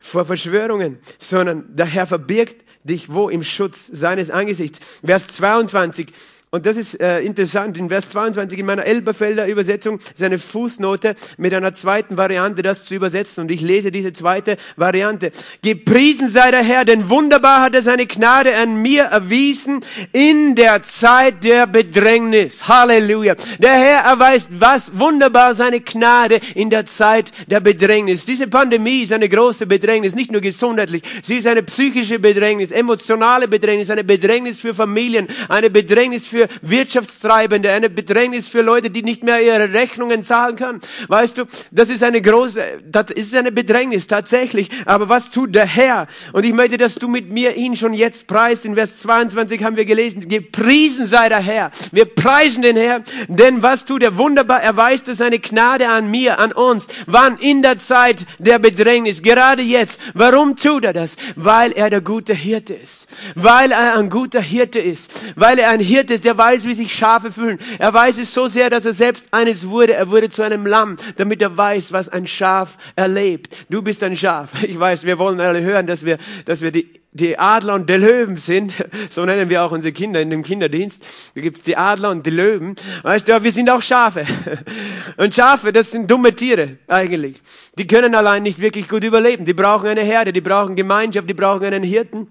vor 0.01 0.25
Verschwörungen, 0.25 0.99
sondern 1.19 1.75
der 1.77 1.87
Herr 1.87 2.07
verbirgt 2.07 2.65
dich 2.85 3.13
wo 3.13 3.29
im 3.29 3.45
Schutz 3.45 3.87
seines 3.87 4.31
Angesichts. 4.31 5.01
Vers 5.05 5.29
22. 5.29 6.09
Und 6.51 6.65
das 6.65 6.79
ist 6.79 6.99
äh, 6.99 7.21
interessant. 7.21 7.77
In 7.77 7.91
Vers 7.91 8.09
22 8.09 8.59
in 8.59 8.65
meiner 8.65 8.87
Elberfelder 8.87 9.47
Übersetzung 9.47 9.99
ist 9.99 10.23
eine 10.23 10.39
Fußnote 10.39 11.15
mit 11.37 11.53
einer 11.53 11.75
zweiten 11.75 12.17
Variante, 12.17 12.63
das 12.63 12.87
zu 12.87 12.95
übersetzen. 12.95 13.43
Und 13.43 13.51
ich 13.51 13.61
lese 13.61 13.93
diese 13.93 14.15
zweite 14.15 14.57
Variante. 14.77 15.31
Gepriesen 15.61 16.31
sei 16.31 16.51
der 16.51 16.63
Herr, 16.63 16.87
denn 16.87 17.11
wunderbar 17.11 17.61
hat 17.61 17.75
er 17.75 17.83
seine 17.83 18.07
Gnade 18.07 18.57
an 18.57 18.81
mir 18.81 19.03
erwiesen 19.03 19.81
in 20.13 20.55
der 20.55 20.83
Zeit 20.85 21.45
der 21.45 21.67
Bedrängnis. 21.67 22.67
Halleluja. 22.67 23.35
Der 23.59 23.75
Herr 23.75 24.05
erweist 24.05 24.49
was? 24.59 24.99
Wunderbar 24.99 25.55
seine 25.55 25.83
Gnade 25.83 26.41
in 26.55 26.71
der 26.71 26.87
Zeit 26.87 27.31
der 27.49 27.61
Bedrängnis. 27.61 28.25
Diese 28.25 28.47
Pandemie 28.47 29.03
ist 29.03 29.13
eine 29.13 29.29
große 29.29 29.67
Bedrängnis, 29.67 30.15
nicht 30.15 30.33
nur 30.33 30.41
gesundheitlich. 30.41 31.03
Sie 31.23 31.37
ist 31.37 31.47
eine 31.47 31.63
psychische 31.63 32.19
Bedrängnis, 32.19 32.71
emotionale 32.71 33.49
Bedrängnis, 33.49 33.91
eine 33.91 34.05
Bedrängnis 34.05 34.61
für 34.61 34.73
Familien, 34.73 35.29
eine 35.51 35.69
Bedrängnis 35.69 36.27
für 36.27 36.38
für 36.39 36.49
Wirtschaftstreibende, 36.63 37.73
eine 37.73 37.91
Bedrängnis 37.91 38.47
für 38.47 38.63
Leute, 38.63 38.91
die 38.91 39.03
nicht 39.03 39.25
mehr 39.25 39.41
ihre 39.41 39.73
Rechnungen 39.73 40.23
zahlen 40.23 40.55
können. 40.57 40.81
Weißt 41.09 41.39
du, 41.39 41.45
das 41.73 41.89
ist 41.89 42.05
eine 42.05 42.23
große, 42.23 42.83
das 42.85 43.11
ist 43.11 43.35
eine 43.35 43.51
Bedrängnis 43.51 44.07
tatsächlich. 44.07 44.71
Aber 44.87 45.09
was 45.09 45.31
tut 45.31 45.55
der 45.55 45.67
Herr? 45.67 46.07
Und 46.33 46.45
ich 46.45 46.53
möchte, 46.53 46.77
dass 46.77 46.95
du 46.95 47.09
mit 47.09 47.31
mir 47.31 47.57
ihn 47.57 47.75
schon 47.75 47.93
jetzt 47.93 48.27
preist. 48.29 48.65
In 48.65 48.75
Vers 48.75 49.01
22 49.01 49.65
haben 49.65 49.77
wir 49.77 49.85
gelesen, 49.85 50.29
gepriesen 50.29 51.07
sei 51.07 51.29
der 51.29 51.41
Herr. 51.41 51.73
Wir 51.91 52.05
preisen 52.05 52.63
den 52.63 52.77
Herr, 52.77 53.03
denn 53.27 53.63
was 53.63 53.85
tut 53.85 54.03
er 54.03 54.17
wunderbar? 54.17 54.63
Er 54.63 54.77
weist 54.77 55.07
seine 55.07 55.39
Gnade 55.41 55.89
an 55.89 56.11
mir, 56.11 56.39
an 56.39 56.53
uns. 56.53 56.89
Wann? 57.07 57.39
In 57.39 57.63
der 57.63 57.79
Zeit 57.79 58.27
der 58.39 58.59
Bedrängnis. 58.59 59.23
Gerade 59.23 59.63
jetzt. 59.63 60.01
Warum 60.15 60.55
tut 60.57 60.85
er 60.85 60.93
das? 60.93 61.17
Weil 61.35 61.73
er 61.73 61.91
der 61.91 62.01
gute 62.01 62.35
Hirte 62.35 62.75
ist. 62.75 63.09
Weil 63.35 63.73
er 63.73 63.99
ein 63.99 64.11
guter 64.11 64.41
Hirte 64.41 64.79
ist. 64.79 65.33
Weil 65.35 65.59
er 65.59 65.71
ein 65.71 65.81
Hirte 65.81 66.15
ist, 66.15 66.28
der 66.29 66.37
weiß, 66.37 66.67
wie 66.67 66.75
sich 66.75 66.95
Schafe 66.95 67.33
fühlen. 67.33 67.59
Er 67.79 67.95
weiß 67.95 68.19
es 68.19 68.35
so 68.35 68.49
sehr, 68.49 68.69
dass 68.69 68.85
er 68.85 68.93
selbst 68.93 69.33
eines 69.33 69.67
wurde. 69.67 69.95
Er 69.95 70.11
wurde 70.11 70.29
zu 70.29 70.43
einem 70.43 70.67
Lamm, 70.67 70.97
damit 71.17 71.41
er 71.41 71.57
weiß, 71.57 71.91
was 71.93 72.11
ein 72.11 72.27
Schaf 72.27 72.77
erlebt. 72.97 73.57
Du 73.71 73.81
bist 73.81 74.03
ein 74.03 74.15
Schaf. 74.15 74.63
Ich 74.63 74.79
weiß, 74.79 75.05
wir 75.05 75.19
wollen 75.19 75.41
alle 75.41 75.63
hören, 75.63 75.87
dass 75.87 76.05
wir, 76.05 76.19
dass 76.45 76.61
wir 76.61 76.71
die, 76.71 76.91
die 77.13 77.39
Adler 77.39 77.75
und 77.77 77.89
die 77.89 77.95
Löwen 77.95 78.37
sind. 78.37 78.73
So 79.11 79.25
nennen 79.25 79.49
wir 79.49 79.65
auch 79.65 79.73
unsere 79.73 79.93
Kinder 79.93 80.21
in 80.21 80.29
dem 80.29 80.43
Kinderdienst. 80.43 81.33
Da 81.35 81.41
gibt's 81.41 81.63
die 81.63 81.77
Adler 81.77 82.11
und 82.11 82.27
die 82.27 82.31
Löwen. 82.31 82.77
Weißt 83.03 83.27
du, 83.27 83.43
wir 83.43 83.53
sind 83.53 83.71
auch 83.71 83.81
Schafe. 83.81 84.27
Und 85.17 85.35
Schafe, 85.35 85.73
das 85.73 85.91
sind 85.91 86.11
dumme 86.11 86.37
Tiere 86.37 86.77
eigentlich. 86.89 87.41
Die 87.79 87.87
können 87.87 88.15
allein 88.15 88.43
nicht 88.43 88.59
wirklich 88.59 88.89
gut 88.89 89.03
überleben. 89.03 89.47
Die 89.47 89.55
brauchen 89.55 89.89
eine 89.89 90.03
Herde, 90.03 90.33
die 90.33 90.43
brauchen 90.43 90.77
Gemeinschaft, 90.77 91.29
die 91.29 91.35
brauchen 91.35 91.65
einen 91.65 91.83
Hirten. 91.83 92.29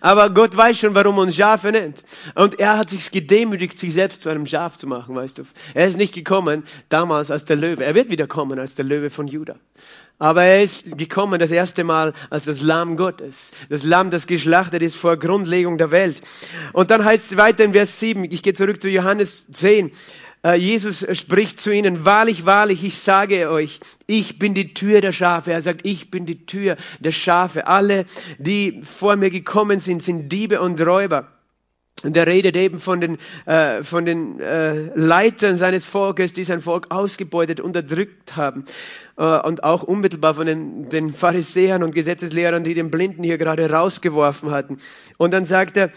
Aber 0.00 0.30
Gott 0.30 0.56
weiß 0.56 0.78
schon, 0.78 0.94
warum 0.94 1.18
uns 1.18 1.34
Schafe 1.34 1.72
nennt. 1.72 2.04
Und 2.36 2.60
er 2.60 2.78
hat 2.78 2.90
sich 2.90 3.10
gedemütigt, 3.10 3.76
sich 3.76 3.94
selbst 3.94 4.22
zu 4.22 4.28
einem 4.28 4.46
Schaf 4.46 4.78
zu 4.78 4.86
machen, 4.86 5.16
weißt 5.16 5.38
du. 5.38 5.42
Er 5.74 5.88
ist 5.88 5.96
nicht 5.96 6.14
gekommen 6.14 6.62
damals 6.88 7.32
als 7.32 7.44
der 7.44 7.56
Löwe. 7.56 7.84
Er 7.84 7.96
wird 7.96 8.08
wieder 8.08 8.28
kommen 8.28 8.60
als 8.60 8.76
der 8.76 8.84
Löwe 8.84 9.10
von 9.10 9.26
Juda. 9.26 9.56
Aber 10.18 10.44
er 10.44 10.62
ist 10.62 10.96
gekommen 10.96 11.40
das 11.40 11.50
erste 11.50 11.84
Mal 11.84 12.14
als 12.30 12.44
das 12.44 12.62
Lamm 12.62 12.96
Gottes. 12.96 13.52
Das 13.68 13.82
Lamm, 13.82 14.10
das 14.10 14.26
geschlachtet 14.26 14.82
ist 14.82 14.96
vor 14.96 15.18
Grundlegung 15.18 15.78
der 15.78 15.90
Welt. 15.90 16.22
Und 16.72 16.90
dann 16.90 17.04
heißt 17.04 17.32
es 17.32 17.36
weiter 17.36 17.64
in 17.64 17.72
Vers 17.72 17.98
7, 18.00 18.24
ich 18.24 18.42
gehe 18.42 18.54
zurück 18.54 18.80
zu 18.80 18.88
Johannes 18.88 19.46
10, 19.52 19.88
äh, 19.88 19.92
Jesus 20.54 21.06
spricht 21.12 21.60
zu 21.60 21.72
ihnen, 21.72 22.04
wahrlich, 22.04 22.46
wahrlich, 22.46 22.84
ich 22.84 22.98
sage 22.98 23.50
euch, 23.50 23.80
ich 24.06 24.38
bin 24.38 24.54
die 24.54 24.74
Tür 24.74 25.00
der 25.00 25.12
Schafe. 25.12 25.52
Er 25.52 25.62
sagt, 25.62 25.86
ich 25.86 26.10
bin 26.10 26.26
die 26.26 26.46
Tür 26.46 26.76
der 27.00 27.12
Schafe. 27.12 27.66
Alle, 27.66 28.04
die 28.38 28.82
vor 28.82 29.16
mir 29.16 29.30
gekommen 29.30 29.78
sind, 29.78 30.02
sind 30.02 30.30
Diebe 30.30 30.60
und 30.60 30.80
Räuber. 30.80 31.28
Und 32.02 32.14
er 32.14 32.26
redet 32.26 32.56
eben 32.56 32.78
von 32.78 33.00
den, 33.00 33.16
äh, 33.46 33.82
von 33.82 34.04
den 34.04 34.38
äh, 34.38 34.90
Leitern 34.94 35.56
seines 35.56 35.86
Volkes, 35.86 36.34
die 36.34 36.44
sein 36.44 36.60
Volk 36.60 36.90
ausgebeutet, 36.90 37.58
unterdrückt 37.58 38.36
haben. 38.36 38.66
Äh, 39.16 39.40
und 39.40 39.64
auch 39.64 39.82
unmittelbar 39.82 40.34
von 40.34 40.44
den, 40.44 40.90
den 40.90 41.08
Pharisäern 41.08 41.82
und 41.82 41.94
Gesetzeslehrern, 41.94 42.64
die 42.64 42.74
den 42.74 42.90
Blinden 42.90 43.22
hier 43.22 43.38
gerade 43.38 43.70
rausgeworfen 43.70 44.50
hatten. 44.50 44.76
Und 45.16 45.32
dann 45.32 45.46
sagt 45.46 45.78
er, 45.78 45.90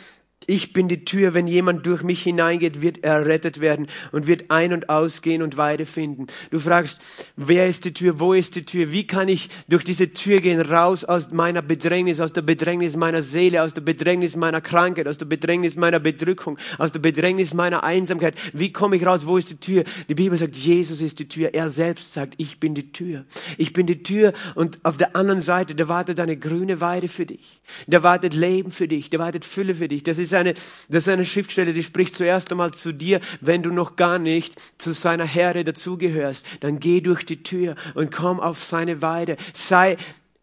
ich 0.49 0.73
bin 0.73 0.87
die 0.87 1.05
Tür, 1.05 1.35
wenn 1.35 1.45
jemand 1.45 1.85
durch 1.85 2.01
mich 2.01 2.23
hineingeht, 2.23 2.81
wird 2.81 3.03
er 3.03 3.19
errettet 3.19 3.61
werden 3.61 3.87
und 4.11 4.25
wird 4.25 4.49
ein- 4.49 4.73
und 4.73 4.89
ausgehen 4.89 5.43
und 5.43 5.57
Weide 5.57 5.85
finden. 5.85 6.25
Du 6.49 6.59
fragst, 6.59 7.01
wer 7.35 7.67
ist 7.67 7.85
die 7.85 7.93
Tür, 7.93 8.19
wo 8.19 8.33
ist 8.33 8.55
die 8.55 8.65
Tür, 8.65 8.91
wie 8.91 9.05
kann 9.05 9.27
ich 9.27 9.49
durch 9.67 9.83
diese 9.83 10.11
Tür 10.11 10.39
gehen, 10.39 10.59
raus 10.59 11.05
aus 11.05 11.29
meiner 11.31 11.61
Bedrängnis, 11.61 12.19
aus 12.19 12.33
der 12.33 12.41
Bedrängnis 12.41 12.95
meiner 12.95 13.21
Seele, 13.21 13.61
aus 13.61 13.75
der 13.75 13.81
Bedrängnis 13.81 14.35
meiner 14.35 14.59
Krankheit, 14.59 15.07
aus 15.07 15.19
der 15.19 15.27
Bedrängnis 15.27 15.75
meiner 15.75 15.99
Bedrückung, 15.99 16.57
aus 16.79 16.91
der 16.91 16.99
Bedrängnis 16.99 17.53
meiner 17.53 17.83
Einsamkeit. 17.83 18.33
Wie 18.53 18.71
komme 18.71 18.95
ich 18.95 19.05
raus, 19.05 19.27
wo 19.27 19.37
ist 19.37 19.51
die 19.51 19.57
Tür? 19.57 19.83
Die 20.07 20.15
Bibel 20.15 20.37
sagt, 20.37 20.57
Jesus 20.57 21.01
ist 21.01 21.19
die 21.19 21.27
Tür. 21.27 21.53
Er 21.53 21.69
selbst 21.69 22.11
sagt, 22.11 22.33
ich 22.37 22.59
bin 22.59 22.73
die 22.73 22.91
Tür. 22.91 23.25
Ich 23.59 23.71
bin 23.73 23.85
die 23.85 24.01
Tür 24.01 24.33
und 24.55 24.83
auf 24.83 24.97
der 24.97 25.15
anderen 25.15 25.41
Seite, 25.41 25.75
da 25.75 25.87
wartet 25.89 26.19
eine 26.19 26.37
grüne 26.37 26.81
Weide 26.81 27.07
für 27.07 27.27
dich. 27.27 27.61
Da 27.85 28.01
wartet 28.01 28.33
Leben 28.33 28.71
für 28.71 28.87
dich, 28.87 29.11
da 29.11 29.19
wartet 29.19 29.45
Fülle 29.45 29.75
für 29.75 29.87
dich. 29.87 30.01
Das 30.01 30.17
ist 30.17 30.38
eine, 30.39 30.53
das 30.53 31.03
ist 31.03 31.09
eine 31.09 31.25
Schriftstelle, 31.25 31.73
die 31.73 31.83
spricht 31.83 32.15
zuerst 32.15 32.51
einmal 32.51 32.71
zu 32.71 32.91
dir, 32.93 33.19
wenn 33.41 33.63
du 33.63 33.71
noch 33.71 33.95
gar 33.95 34.19
nicht 34.19 34.81
zu 34.81 34.93
seiner 34.93 35.25
Herde 35.25 35.63
dazugehörst. 35.63 36.45
Dann 36.61 36.79
geh 36.79 37.01
durch 37.01 37.25
die 37.25 37.43
Tür 37.43 37.75
und 37.95 38.11
komm 38.11 38.39
auf 38.39 38.63
seine 38.63 39.01
Weide. 39.01 39.37
Sei 39.53 39.97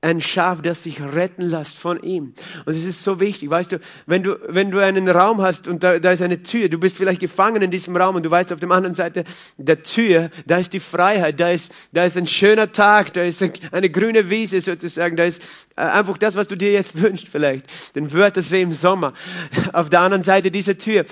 ein 0.07 0.21
Schaf, 0.21 0.63
das 0.63 0.85
sich 0.85 1.03
retten 1.03 1.43
lässt 1.43 1.77
von 1.77 2.01
ihm. 2.01 2.33
Und 2.65 2.75
es 2.77 2.85
ist 2.85 3.03
so 3.03 3.19
wichtig, 3.19 3.51
weißt 3.51 3.73
du, 3.73 3.81
wenn 4.07 4.23
du, 4.23 4.39
wenn 4.47 4.71
du 4.71 4.79
einen 4.79 5.09
Raum 5.09 5.43
hast 5.43 5.67
und 5.67 5.83
da, 5.83 5.99
da 5.99 6.13
ist 6.13 6.23
eine 6.23 6.45
Tür, 6.45 6.69
du 6.69 6.79
bist 6.79 6.97
vielleicht 6.97 7.21
gefangen 7.21 7.61
in 7.61 7.73
diesem 7.73 7.97
Raum 7.97 8.15
und 8.15 8.25
du 8.25 8.31
weißt 8.31 8.53
auf 8.53 8.61
der 8.61 8.71
anderen 8.71 8.95
Seite 8.95 9.25
der 9.57 9.83
Tür, 9.83 10.31
da 10.47 10.59
ist 10.59 10.73
die 10.73 10.81
Freiheit, 10.81 11.41
da 11.41 11.51
ist, 11.51 11.73
da 11.93 12.05
ist 12.05 12.17
ein 12.17 12.29
schöner 12.29 12.71
Tag, 12.71 13.15
da 13.15 13.23
ist 13.23 13.45
eine 13.73 13.91
grüne 13.91 14.31
Wiese 14.31 14.61
sozusagen, 14.61 15.17
da 15.17 15.25
ist 15.25 15.43
äh, 15.75 15.81
einfach 15.81 16.19
das, 16.19 16.37
was 16.37 16.47
du 16.47 16.57
dir 16.57 16.71
jetzt 16.71 17.03
wünschst 17.03 17.27
vielleicht, 17.29 17.97
den 17.97 18.13
Wörtersee 18.13 18.63
im 18.63 18.73
Sommer, 18.73 19.13
auf 19.73 19.91
der 19.91 20.03
anderen 20.03 20.23
Seite 20.23 20.53
dieser 20.53 20.79
Tür. 20.79 21.05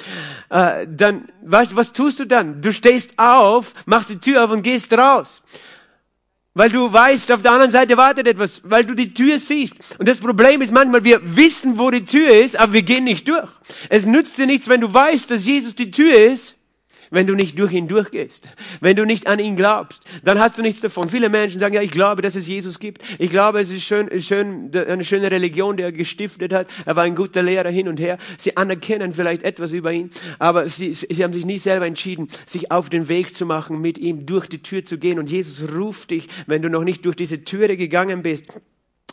Äh, 0.50 0.86
dann, 0.88 1.28
weißt 1.42 1.72
du, 1.72 1.76
was 1.76 1.92
tust 1.92 2.20
du 2.20 2.26
dann? 2.26 2.60
Du 2.60 2.72
stehst 2.72 3.18
auf, 3.18 3.74
machst 3.86 4.10
die 4.10 4.20
Tür 4.20 4.44
auf 4.44 4.52
und 4.52 4.62
gehst 4.62 4.92
raus. 4.92 5.42
Weil 6.54 6.70
du 6.70 6.92
weißt, 6.92 7.32
auf 7.32 7.42
der 7.42 7.50
anderen 7.50 7.72
Seite 7.72 7.96
wartet 7.96 8.28
etwas, 8.28 8.62
weil 8.64 8.84
du 8.84 8.94
die 8.94 9.12
Tür 9.12 9.40
siehst. 9.40 9.98
Und 9.98 10.06
das 10.06 10.18
Problem 10.18 10.62
ist 10.62 10.72
manchmal, 10.72 11.02
wir 11.02 11.36
wissen, 11.36 11.78
wo 11.80 11.90
die 11.90 12.04
Tür 12.04 12.30
ist, 12.30 12.56
aber 12.56 12.72
wir 12.72 12.82
gehen 12.82 13.04
nicht 13.04 13.26
durch. 13.26 13.50
Es 13.88 14.06
nützt 14.06 14.38
dir 14.38 14.46
nichts, 14.46 14.68
wenn 14.68 14.80
du 14.80 14.94
weißt, 14.94 15.32
dass 15.32 15.44
Jesus 15.44 15.74
die 15.74 15.90
Tür 15.90 16.14
ist, 16.14 16.56
wenn 17.14 17.26
du 17.26 17.34
nicht 17.34 17.58
durch 17.58 17.72
ihn 17.72 17.88
durchgehst, 17.88 18.48
wenn 18.80 18.96
du 18.96 19.04
nicht 19.04 19.26
an 19.26 19.38
ihn 19.38 19.56
glaubst, 19.56 20.04
dann 20.24 20.38
hast 20.38 20.58
du 20.58 20.62
nichts 20.62 20.80
davon. 20.80 21.08
Viele 21.08 21.28
Menschen 21.28 21.58
sagen, 21.60 21.74
ja, 21.74 21.82
ich 21.82 21.90
glaube, 21.90 22.22
dass 22.22 22.34
es 22.34 22.46
Jesus 22.46 22.78
gibt. 22.78 23.02
Ich 23.18 23.30
glaube, 23.30 23.60
es 23.60 23.70
ist 23.70 23.82
schön, 23.82 24.20
schön, 24.20 24.70
eine 24.74 25.04
schöne 25.04 25.30
Religion, 25.30 25.76
die 25.76 25.84
er 25.84 25.92
gestiftet 25.92 26.52
hat. 26.52 26.68
Er 26.84 26.96
war 26.96 27.04
ein 27.04 27.14
guter 27.14 27.42
Lehrer 27.42 27.70
hin 27.70 27.88
und 27.88 28.00
her. 28.00 28.18
Sie 28.36 28.56
anerkennen 28.56 29.12
vielleicht 29.12 29.42
etwas 29.42 29.72
über 29.72 29.92
ihn, 29.92 30.10
aber 30.38 30.68
sie, 30.68 30.92
sie 30.92 31.22
haben 31.22 31.32
sich 31.32 31.44
nie 31.44 31.58
selber 31.58 31.86
entschieden, 31.86 32.28
sich 32.46 32.70
auf 32.70 32.90
den 32.90 33.08
Weg 33.08 33.34
zu 33.34 33.46
machen, 33.46 33.80
mit 33.80 33.98
ihm 33.98 34.26
durch 34.26 34.48
die 34.48 34.62
Tür 34.62 34.84
zu 34.84 34.98
gehen. 34.98 35.18
Und 35.18 35.30
Jesus 35.30 35.72
ruft 35.72 36.10
dich, 36.10 36.28
wenn 36.46 36.62
du 36.62 36.68
noch 36.68 36.84
nicht 36.84 37.04
durch 37.06 37.16
diese 37.16 37.44
Türe 37.44 37.76
gegangen 37.76 38.22
bist 38.22 38.48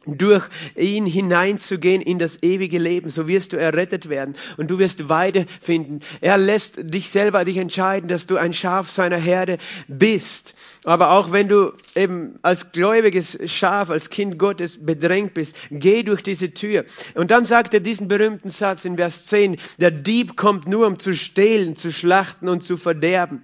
durch 0.05 0.47
ihn 0.75 1.05
hineinzugehen 1.05 2.01
in 2.01 2.17
das 2.17 2.41
ewige 2.41 2.79
Leben. 2.79 3.09
So 3.09 3.27
wirst 3.27 3.53
du 3.53 3.57
errettet 3.57 4.09
werden 4.09 4.35
und 4.57 4.71
du 4.71 4.79
wirst 4.79 5.09
Weide 5.09 5.45
finden. 5.61 5.99
Er 6.21 6.37
lässt 6.37 6.79
dich 6.93 7.09
selber 7.09 7.45
dich 7.45 7.57
entscheiden, 7.57 8.07
dass 8.07 8.25
du 8.25 8.37
ein 8.37 8.53
Schaf 8.53 8.89
seiner 8.89 9.17
Herde 9.17 9.59
bist. 9.87 10.55
Aber 10.85 11.11
auch 11.11 11.31
wenn 11.31 11.47
du 11.47 11.73
eben 11.95 12.39
als 12.41 12.71
gläubiges 12.71 13.37
Schaf, 13.45 13.91
als 13.91 14.09
Kind 14.09 14.39
Gottes 14.39 14.83
bedrängt 14.83 15.35
bist, 15.35 15.55
geh 15.69 16.01
durch 16.01 16.23
diese 16.23 16.51
Tür. 16.51 16.85
Und 17.13 17.29
dann 17.29 17.45
sagt 17.45 17.73
er 17.75 17.79
diesen 17.79 18.07
berühmten 18.07 18.49
Satz 18.49 18.85
in 18.85 18.97
Vers 18.97 19.27
10, 19.27 19.57
der 19.79 19.91
Dieb 19.91 20.35
kommt 20.35 20.67
nur, 20.67 20.87
um 20.87 20.97
zu 20.97 21.13
stehlen, 21.13 21.75
zu 21.75 21.91
schlachten 21.91 22.49
und 22.49 22.63
zu 22.63 22.75
verderben. 22.75 23.43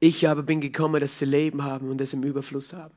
Ich 0.00 0.28
aber 0.28 0.44
bin 0.44 0.60
gekommen, 0.60 1.00
dass 1.00 1.18
sie 1.18 1.24
Leben 1.24 1.64
haben 1.64 1.90
und 1.90 2.00
es 2.00 2.12
im 2.12 2.22
Überfluss 2.22 2.72
haben. 2.72 2.94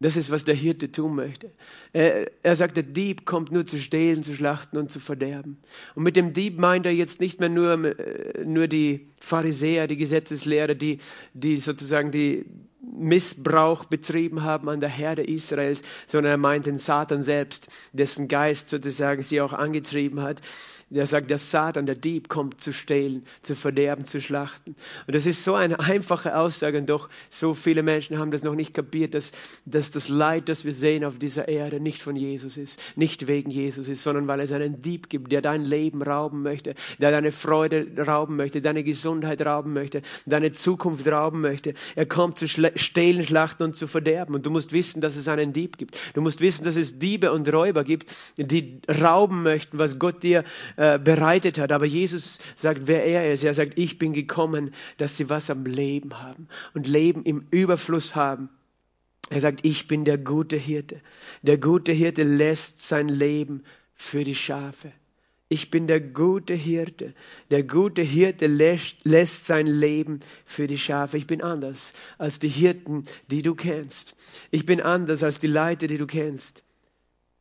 Das 0.00 0.16
ist, 0.16 0.30
was 0.30 0.44
der 0.44 0.54
Hirte 0.54 0.92
tun 0.92 1.16
möchte. 1.16 1.50
Er, 1.92 2.30
er, 2.44 2.54
sagt, 2.54 2.76
der 2.76 2.84
Dieb 2.84 3.26
kommt 3.26 3.50
nur 3.50 3.66
zu 3.66 3.80
stehlen, 3.80 4.22
zu 4.22 4.32
schlachten 4.32 4.78
und 4.78 4.92
zu 4.92 5.00
verderben. 5.00 5.58
Und 5.96 6.04
mit 6.04 6.14
dem 6.14 6.32
Dieb 6.32 6.60
meint 6.60 6.86
er 6.86 6.92
jetzt 6.92 7.20
nicht 7.20 7.40
mehr 7.40 7.48
nur, 7.48 7.98
äh, 7.98 8.44
nur 8.44 8.68
die 8.68 9.08
Pharisäer, 9.18 9.88
die 9.88 9.96
Gesetzeslehrer, 9.96 10.76
die, 10.76 10.98
die 11.34 11.58
sozusagen 11.58 12.12
die 12.12 12.46
Missbrauch 12.80 13.86
betrieben 13.86 14.44
haben 14.44 14.68
an 14.68 14.80
der 14.80 14.88
Herde 14.88 15.24
Israels, 15.24 15.82
sondern 16.06 16.30
er 16.30 16.38
meint 16.38 16.66
den 16.66 16.78
Satan 16.78 17.22
selbst, 17.22 17.66
dessen 17.92 18.28
Geist 18.28 18.68
sozusagen 18.68 19.22
sie 19.22 19.40
auch 19.40 19.52
angetrieben 19.52 20.22
hat 20.22 20.40
der 20.90 21.06
sagt, 21.06 21.30
der 21.30 21.38
Satan, 21.38 21.86
der 21.86 21.94
Dieb 21.94 22.28
kommt 22.28 22.60
zu 22.60 22.72
stehlen, 22.72 23.24
zu 23.42 23.54
verderben, 23.54 24.04
zu 24.04 24.20
schlachten. 24.20 24.74
Und 25.06 25.14
das 25.14 25.26
ist 25.26 25.44
so 25.44 25.54
eine 25.54 25.80
einfache 25.80 26.36
Aussage, 26.36 26.78
und 26.78 26.86
doch 26.86 27.08
so 27.30 27.54
viele 27.54 27.82
Menschen 27.82 28.18
haben 28.18 28.30
das 28.30 28.42
noch 28.42 28.54
nicht 28.54 28.72
kapiert, 28.72 29.14
dass, 29.14 29.32
dass 29.66 29.90
das 29.90 30.08
Leid, 30.08 30.48
das 30.48 30.64
wir 30.64 30.72
sehen 30.72 31.04
auf 31.04 31.18
dieser 31.18 31.48
Erde, 31.48 31.80
nicht 31.80 32.02
von 32.02 32.16
Jesus 32.16 32.56
ist, 32.56 32.80
nicht 32.96 33.26
wegen 33.26 33.50
Jesus 33.50 33.88
ist, 33.88 34.02
sondern 34.02 34.26
weil 34.28 34.40
es 34.40 34.52
einen 34.52 34.80
Dieb 34.80 35.10
gibt, 35.10 35.30
der 35.30 35.42
dein 35.42 35.64
Leben 35.64 36.02
rauben 36.02 36.42
möchte, 36.42 36.74
der 36.98 37.10
deine 37.10 37.32
Freude 37.32 37.86
rauben 38.06 38.36
möchte, 38.36 38.62
deine 38.62 38.82
Gesundheit 38.82 39.44
rauben 39.44 39.72
möchte, 39.72 40.02
deine 40.24 40.52
Zukunft 40.52 41.06
rauben 41.06 41.40
möchte. 41.40 41.74
Er 41.96 42.06
kommt 42.06 42.38
zu 42.38 42.48
stehlen, 42.48 43.26
schlachten 43.26 43.62
und 43.62 43.76
zu 43.76 43.86
verderben. 43.86 44.34
Und 44.34 44.46
du 44.46 44.50
musst 44.50 44.72
wissen, 44.72 45.00
dass 45.00 45.16
es 45.16 45.28
einen 45.28 45.52
Dieb 45.52 45.76
gibt. 45.76 45.98
Du 46.14 46.22
musst 46.22 46.40
wissen, 46.40 46.64
dass 46.64 46.76
es 46.76 46.98
Diebe 46.98 47.32
und 47.32 47.52
Räuber 47.52 47.84
gibt, 47.84 48.10
die 48.36 48.80
rauben 48.88 49.42
möchten, 49.42 49.78
was 49.78 49.98
Gott 49.98 50.22
dir 50.22 50.44
äh, 50.78 51.00
bereitet 51.00 51.58
hat. 51.58 51.72
Aber 51.72 51.86
Jesus 51.86 52.38
sagt, 52.54 52.82
wer 52.86 53.04
er 53.04 53.32
ist. 53.32 53.42
Er 53.42 53.52
sagt, 53.52 53.80
ich 53.80 53.98
bin 53.98 54.12
gekommen, 54.12 54.70
dass 54.96 55.16
sie 55.16 55.28
was 55.28 55.50
am 55.50 55.66
Leben 55.66 56.20
haben 56.22 56.46
und 56.72 56.86
Leben 56.86 57.24
im 57.24 57.48
Überfluss 57.50 58.14
haben. 58.14 58.48
Er 59.28 59.40
sagt, 59.40 59.66
ich 59.66 59.88
bin 59.88 60.04
der 60.04 60.18
gute 60.18 60.56
Hirte. 60.56 61.00
Der 61.42 61.58
gute 61.58 61.90
Hirte 61.90 62.22
lässt 62.22 62.86
sein 62.86 63.08
Leben 63.08 63.64
für 63.92 64.22
die 64.22 64.36
Schafe. 64.36 64.92
Ich 65.48 65.72
bin 65.72 65.88
der 65.88 66.00
gute 66.00 66.54
Hirte. 66.54 67.12
Der 67.50 67.64
gute 67.64 68.02
Hirte 68.02 68.46
lässt, 68.46 69.04
lässt, 69.04 69.46
sein 69.46 69.66
Leben 69.66 70.20
für 70.44 70.68
die 70.68 70.78
Schafe. 70.78 71.18
Ich 71.18 71.26
bin 71.26 71.42
anders 71.42 71.92
als 72.18 72.38
die 72.38 72.46
Hirten, 72.46 73.02
die 73.32 73.42
du 73.42 73.56
kennst. 73.56 74.14
Ich 74.52 74.64
bin 74.64 74.80
anders 74.80 75.24
als 75.24 75.40
die 75.40 75.48
Leute, 75.48 75.88
die 75.88 75.98
du 75.98 76.06
kennst. 76.06 76.62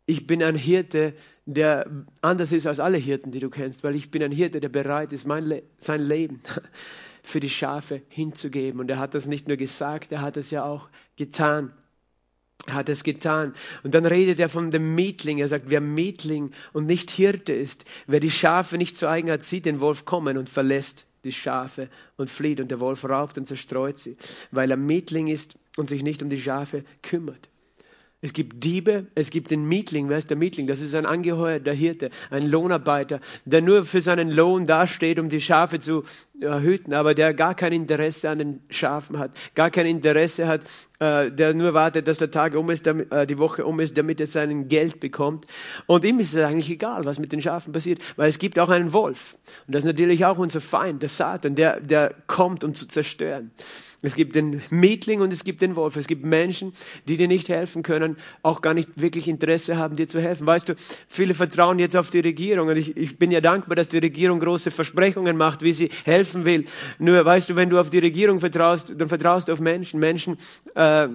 Ich 0.08 0.26
bin 0.26 0.42
ein 0.42 0.56
Hirte, 0.56 1.14
der 1.48 1.90
anders 2.22 2.52
ist 2.52 2.68
als 2.68 2.82
alle 2.82 2.98
Hirten, 2.98 3.32
die 3.32 3.40
du 3.40 3.50
kennst, 3.50 3.84
weil 3.84 3.96
ich 3.96 4.12
bin 4.12 4.22
ein 4.22 4.34
Hirte, 4.34 4.60
der 4.60 4.68
bereit 4.68 5.14
ist, 5.14 5.26
Le 5.26 5.64
sein 5.78 6.02
Leben 6.02 6.42
für 7.24 7.40
die 7.40 7.50
Schafe 7.50 8.02
hinzugeben. 8.10 8.82
Und 8.82 8.92
er 8.92 9.00
hat 9.00 9.14
das 9.14 9.28
nicht 9.28 9.48
nur 9.48 9.56
gesagt, 9.56 10.12
er 10.12 10.22
hat 10.22 10.36
es 10.36 10.52
ja 10.52 10.66
auch 10.66 10.90
getan. 11.16 11.72
Er 12.66 12.74
hat 12.74 12.90
es 12.90 13.04
getan. 13.04 13.54
Und 13.84 13.96
dann 13.96 14.06
redet 14.06 14.42
er 14.42 14.50
von 14.50 14.72
dem 14.72 14.94
Mietling. 14.94 15.38
Er 15.38 15.48
sagt, 15.48 15.70
wer 15.70 15.80
Mietling 15.80 16.52
und 16.74 16.86
nicht 16.86 17.12
Hirte 17.12 17.54
ist, 17.54 17.86
wer 18.08 18.20
die 18.20 18.32
Schafe 18.32 18.78
nicht 18.78 18.98
zu 18.98 19.08
eigen 19.08 19.32
hat, 19.32 19.44
sieht 19.44 19.66
den 19.66 19.80
Wolf 19.80 20.04
kommen 20.04 20.38
und 20.38 20.50
verlässt 20.50 21.08
die 21.24 21.32
Schafe 21.32 21.90
und 22.18 22.30
flieht. 22.30 22.60
Und 22.60 22.72
der 22.72 22.82
Wolf 22.82 23.06
raubt 23.06 23.38
und 23.38 23.48
zerstreut 23.48 23.98
sie, 23.98 24.18
weil 24.52 24.70
er 24.70 24.78
Mietling 24.78 25.28
ist 25.28 25.58
und 25.78 25.88
sich 25.88 26.04
nicht 26.04 26.22
um 26.22 26.30
die 26.30 26.42
Schafe 26.42 26.84
kümmert. 27.02 27.48
Es 28.20 28.34
gibt 28.34 28.64
Diebe, 28.64 29.06
es 29.14 29.30
gibt 29.30 29.52
den 29.52 29.66
Mietling. 29.66 30.10
Wer 30.10 30.18
ist 30.18 30.32
der 30.32 30.38
Mietling? 30.38 30.66
Das 30.66 30.82
ist 30.82 30.96
ein 30.96 31.06
angeheuerter 31.06 31.72
Hirte, 31.72 32.10
ein 32.32 32.50
Lohnarbeiter, 32.50 33.20
der 33.46 33.62
nur 33.62 33.86
für 33.86 34.02
seinen 34.02 34.32
Lohn 34.32 34.66
dasteht, 34.66 35.20
um 35.20 35.30
die 35.30 35.40
Schafe 35.40 35.80
zu 35.80 36.04
hüten, 36.42 36.94
aber 36.94 37.14
der 37.14 37.36
gar 37.36 37.54
kein 37.54 37.74
Interesse 37.74 38.30
an 38.30 38.40
den 38.40 38.62
Schafen 38.70 39.20
hat, 39.20 39.32
gar 39.54 39.70
kein 39.70 39.86
Interesse 39.86 40.48
hat, 40.48 40.62
äh, 41.00 41.32
der 41.32 41.54
nur 41.54 41.76
wartet, 41.76 42.08
dass 42.08 42.18
der 42.18 42.32
Tag 42.32 42.56
um 42.56 42.70
ist, 42.72 42.88
äh, 42.88 43.28
die 43.28 43.38
Woche 43.38 43.66
um 43.66 43.80
ist, 43.80 43.98
damit 43.98 44.20
er 44.20 44.28
sein 44.28 44.68
Geld 44.68 45.00
bekommt. 45.00 45.46
Und 45.86 46.04
ihm 46.04 46.20
ist 46.20 46.34
es 46.34 46.44
eigentlich 46.44 46.72
egal, 46.72 47.06
was 47.06 47.20
mit 47.20 47.32
den 47.34 47.42
Schafen 47.42 47.72
passiert, 47.72 48.02
weil 48.16 48.30
es 48.30 48.40
gibt 48.40 48.58
auch 48.58 48.70
einen 48.70 48.94
Wolf. 48.94 49.38
Und 49.68 49.76
das 49.76 49.84
ist 49.84 49.88
natürlich 49.88 50.26
auch 50.26 50.40
unser 50.40 50.62
Feind, 50.62 51.04
der 51.04 51.10
Satan, 51.10 51.56
der, 51.56 51.82
der 51.82 52.16
kommt, 52.26 52.64
um 52.64 52.74
zu 52.74 52.88
zerstören. 52.88 53.52
Es 54.04 54.14
gibt 54.14 54.36
den 54.36 54.62
Mietling 54.70 55.22
und 55.22 55.34
es 55.34 55.44
gibt 55.44 55.62
den 55.62 55.76
Wolf. 55.76 55.96
Es 55.96 56.06
gibt 56.06 56.24
Menschen, 56.24 56.74
die 57.08 57.18
dir 57.18 57.28
nicht 57.28 57.50
helfen 57.50 57.82
können, 57.82 58.18
auch 58.44 58.62
gar 58.62 58.76
nicht 58.76 58.90
wirklich 58.96 59.28
Interesse 59.28 59.78
haben, 59.78 59.96
dir 59.96 60.08
zu 60.08 60.22
helfen. 60.22 60.46
Weißt 60.46 60.70
du, 60.70 60.76
viele 61.08 61.34
vertrauen 61.34 61.80
jetzt 61.80 61.98
auf 61.98 62.12
die 62.12 62.20
Regierung 62.20 62.68
und 62.68 62.78
ich, 62.78 62.96
ich 62.96 63.18
bin 63.18 63.32
ja 63.32 63.42
dankbar, 63.42 63.76
dass 63.76 63.90
die 63.90 63.98
Regierung 63.98 64.40
große 64.40 64.70
Versprechungen 64.70 65.36
macht, 65.36 65.64
wie 65.64 65.74
sie 65.74 65.90
helfen 66.06 66.46
will. 66.46 66.66
Nur 67.00 67.26
weißt 67.26 67.50
du, 67.50 67.56
wenn 67.56 67.72
du 67.72 67.80
auf 67.80 67.90
die 67.90 68.00
Regierung 68.00 68.40
vertraust, 68.40 68.94
dann 68.96 69.10
vertraust 69.10 69.48
du 69.48 69.54
auf 69.54 69.60
Menschen. 69.60 70.00
Menschen, 70.00 70.38
äh, 70.76 71.08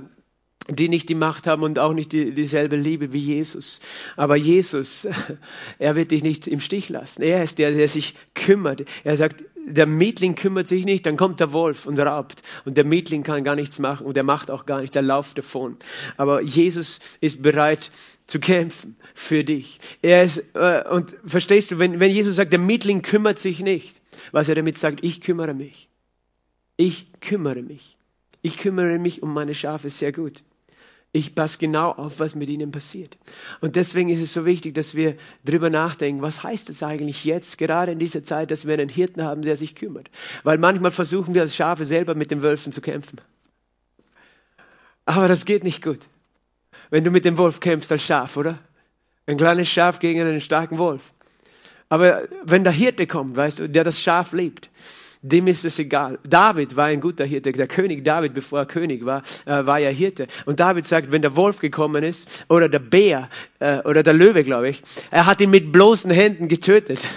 die 0.68 0.88
nicht 0.88 1.08
die 1.08 1.14
Macht 1.14 1.46
haben 1.46 1.62
und 1.62 1.78
auch 1.78 1.92
nicht 1.92 2.12
die, 2.12 2.32
dieselbe 2.32 2.76
Liebe 2.76 3.12
wie 3.12 3.18
Jesus. 3.18 3.80
Aber 4.16 4.36
Jesus, 4.36 5.06
er 5.78 5.96
wird 5.96 6.12
dich 6.12 6.22
nicht 6.22 6.46
im 6.46 6.60
Stich 6.60 6.88
lassen. 6.88 7.22
Er 7.22 7.42
ist 7.42 7.58
der, 7.58 7.72
der 7.72 7.88
sich 7.88 8.14
kümmert. 8.34 8.84
Er 9.04 9.16
sagt, 9.16 9.44
der 9.64 9.86
Mietling 9.86 10.34
kümmert 10.34 10.66
sich 10.66 10.84
nicht, 10.84 11.06
dann 11.06 11.16
kommt 11.16 11.40
der 11.40 11.52
Wolf 11.52 11.86
und 11.86 11.98
raubt. 11.98 12.42
Und 12.64 12.76
der 12.76 12.84
Mietling 12.84 13.22
kann 13.22 13.44
gar 13.44 13.56
nichts 13.56 13.78
machen 13.78 14.06
und 14.06 14.16
er 14.16 14.22
macht 14.22 14.50
auch 14.50 14.66
gar 14.66 14.80
nichts, 14.80 14.96
er 14.96 15.02
lauft 15.02 15.38
davon. 15.38 15.76
Aber 16.16 16.40
Jesus 16.42 17.00
ist 17.20 17.42
bereit 17.42 17.90
zu 18.26 18.40
kämpfen 18.40 18.96
für 19.14 19.44
dich. 19.44 19.80
Er 20.00 20.24
ist, 20.24 20.44
äh, 20.54 20.88
und 20.88 21.16
verstehst 21.24 21.70
du, 21.70 21.78
wenn, 21.78 22.00
wenn 22.00 22.10
Jesus 22.10 22.36
sagt, 22.36 22.52
der 22.52 22.58
Mietling 22.58 23.02
kümmert 23.02 23.38
sich 23.38 23.60
nicht, 23.60 24.00
was 24.32 24.48
er 24.48 24.54
damit 24.54 24.78
sagt, 24.78 25.04
ich 25.04 25.20
kümmere 25.20 25.54
mich. 25.54 25.88
Ich 26.76 27.12
kümmere 27.20 27.62
mich. 27.62 27.98
Ich 28.42 28.58
kümmere 28.58 28.98
mich 28.98 29.22
um 29.22 29.32
meine 29.32 29.54
Schafe 29.54 29.90
sehr 29.90 30.12
gut. 30.12 30.42
Ich 31.14 31.34
passe 31.34 31.58
genau 31.58 31.90
auf, 31.90 32.20
was 32.20 32.34
mit 32.34 32.48
ihnen 32.48 32.70
passiert. 32.70 33.18
Und 33.60 33.76
deswegen 33.76 34.08
ist 34.08 34.22
es 34.22 34.32
so 34.32 34.46
wichtig, 34.46 34.74
dass 34.74 34.94
wir 34.94 35.16
drüber 35.44 35.68
nachdenken, 35.68 36.22
was 36.22 36.42
heißt 36.42 36.70
es 36.70 36.82
eigentlich 36.82 37.24
jetzt, 37.24 37.58
gerade 37.58 37.92
in 37.92 37.98
dieser 37.98 38.24
Zeit, 38.24 38.50
dass 38.50 38.66
wir 38.66 38.72
einen 38.72 38.88
Hirten 38.88 39.22
haben, 39.22 39.42
der 39.42 39.56
sich 39.56 39.74
kümmert. 39.74 40.10
Weil 40.42 40.56
manchmal 40.56 40.90
versuchen 40.90 41.34
wir 41.34 41.42
als 41.42 41.54
Schafe 41.54 41.84
selber 41.84 42.14
mit 42.14 42.30
den 42.30 42.42
Wölfen 42.42 42.72
zu 42.72 42.80
kämpfen. 42.80 43.20
Aber 45.04 45.28
das 45.28 45.44
geht 45.44 45.64
nicht 45.64 45.82
gut. 45.82 46.00
Wenn 46.88 47.04
du 47.04 47.10
mit 47.10 47.26
dem 47.26 47.36
Wolf 47.36 47.60
kämpfst 47.60 47.92
als 47.92 48.04
Schaf, 48.04 48.38
oder? 48.38 48.58
Ein 49.26 49.36
kleines 49.36 49.68
Schaf 49.68 49.98
gegen 49.98 50.20
einen 50.22 50.40
starken 50.40 50.78
Wolf. 50.78 51.12
Aber 51.90 52.22
wenn 52.42 52.64
der 52.64 52.72
Hirte 52.72 53.06
kommt, 53.06 53.36
weißt 53.36 53.58
du, 53.58 53.68
der 53.68 53.84
das 53.84 54.00
Schaf 54.00 54.32
liebt, 54.32 54.70
dem 55.22 55.46
ist 55.46 55.64
es 55.64 55.78
egal. 55.78 56.18
David 56.28 56.76
war 56.76 56.86
ein 56.86 57.00
guter 57.00 57.24
Hirte. 57.24 57.52
Der 57.52 57.68
König 57.68 58.04
David, 58.04 58.34
bevor 58.34 58.60
er 58.60 58.66
König 58.66 59.04
war, 59.04 59.22
äh, 59.46 59.64
war 59.64 59.78
ja 59.78 59.88
Hirte. 59.88 60.26
Und 60.46 60.58
David 60.58 60.84
sagt, 60.84 61.12
wenn 61.12 61.22
der 61.22 61.36
Wolf 61.36 61.60
gekommen 61.60 62.02
ist, 62.02 62.44
oder 62.48 62.68
der 62.68 62.80
Bär, 62.80 63.30
äh, 63.60 63.78
oder 63.84 64.02
der 64.02 64.14
Löwe, 64.14 64.42
glaube 64.42 64.68
ich, 64.68 64.82
er 65.12 65.26
hat 65.26 65.40
ihn 65.40 65.50
mit 65.50 65.70
bloßen 65.72 66.10
Händen 66.10 66.48
getötet. 66.48 67.00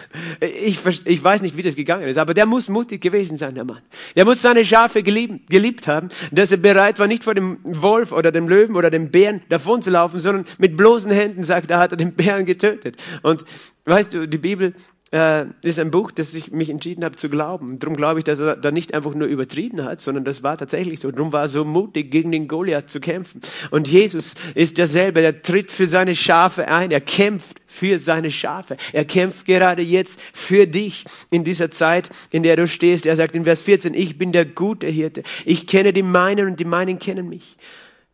Ich, 0.41 0.79
ich 1.05 1.23
weiß 1.23 1.41
nicht, 1.41 1.55
wie 1.55 1.61
das 1.61 1.75
gegangen 1.75 2.07
ist, 2.07 2.17
aber 2.17 2.33
der 2.33 2.45
muss 2.45 2.67
mutig 2.67 3.01
gewesen 3.01 3.37
sein, 3.37 3.55
der 3.55 3.63
Mann. 3.63 3.81
Der 4.15 4.25
muss 4.25 4.41
seine 4.41 4.65
Schafe 4.65 5.01
geliebt, 5.01 5.49
geliebt 5.49 5.87
haben, 5.87 6.09
dass 6.31 6.51
er 6.51 6.57
bereit 6.57 6.99
war, 6.99 7.07
nicht 7.07 7.23
vor 7.23 7.33
dem 7.33 7.59
Wolf 7.63 8.11
oder 8.11 8.31
dem 8.31 8.47
Löwen 8.49 8.75
oder 8.75 8.89
dem 8.89 9.11
Bären 9.11 9.41
davon 9.49 9.81
zu 9.81 9.91
laufen, 9.91 10.19
sondern 10.19 10.45
mit 10.57 10.75
bloßen 10.75 11.11
Händen, 11.11 11.43
sagt 11.43 11.71
er, 11.71 11.79
hat 11.79 11.91
er 11.91 11.97
den 11.97 12.15
Bären 12.15 12.45
getötet. 12.45 13.01
Und 13.21 13.45
weißt 13.85 14.13
du, 14.13 14.27
die 14.27 14.37
Bibel 14.37 14.73
äh, 15.15 15.45
ist 15.61 15.79
ein 15.79 15.91
Buch, 15.91 16.11
das 16.11 16.33
ich 16.33 16.51
mich 16.51 16.69
entschieden 16.69 17.05
habe 17.05 17.15
zu 17.15 17.29
glauben. 17.29 17.79
Darum 17.79 17.95
glaube 17.95 18.19
ich, 18.19 18.25
dass 18.25 18.41
er 18.41 18.57
da 18.57 18.69
nicht 18.69 18.93
einfach 18.93 19.15
nur 19.15 19.29
übertrieben 19.29 19.85
hat, 19.85 20.01
sondern 20.01 20.25
das 20.25 20.43
war 20.43 20.57
tatsächlich 20.57 20.99
so. 20.99 21.09
Darum 21.09 21.31
war 21.31 21.43
er 21.43 21.47
so 21.47 21.63
mutig, 21.63 22.11
gegen 22.11 22.33
den 22.33 22.49
Goliath 22.49 22.89
zu 22.89 22.99
kämpfen. 22.99 23.39
Und 23.71 23.87
Jesus 23.87 24.33
ist 24.55 24.77
derselbe, 24.77 25.21
der 25.21 25.41
tritt 25.41 25.71
für 25.71 25.87
seine 25.87 26.15
Schafe 26.15 26.67
ein, 26.67 26.91
er 26.91 26.99
kämpft 26.99 27.61
für 27.65 27.97
seine 27.97 28.29
Schafe. 28.29 28.75
Er 28.91 29.05
kämpft 29.05 29.45
gerade 29.45 29.81
jetzt 29.81 30.19
für 30.33 30.67
dich 30.67 31.05
in 31.31 31.45
dieser 31.45 31.71
Zeit, 31.71 32.09
in 32.31 32.43
der 32.43 32.57
du 32.57 32.67
stehst. 32.67 33.05
Er 33.05 33.15
sagt 33.15 33.35
in 33.35 33.45
Vers 33.45 33.61
14, 33.61 33.93
ich 33.93 34.17
bin 34.17 34.33
der 34.33 34.45
gute 34.45 34.87
Hirte. 34.87 35.23
Ich 35.45 35.65
kenne 35.65 35.93
die 35.93 36.03
meinen 36.03 36.47
und 36.47 36.59
die 36.59 36.65
meinen 36.65 36.99
kennen 36.99 37.29
mich. 37.29 37.55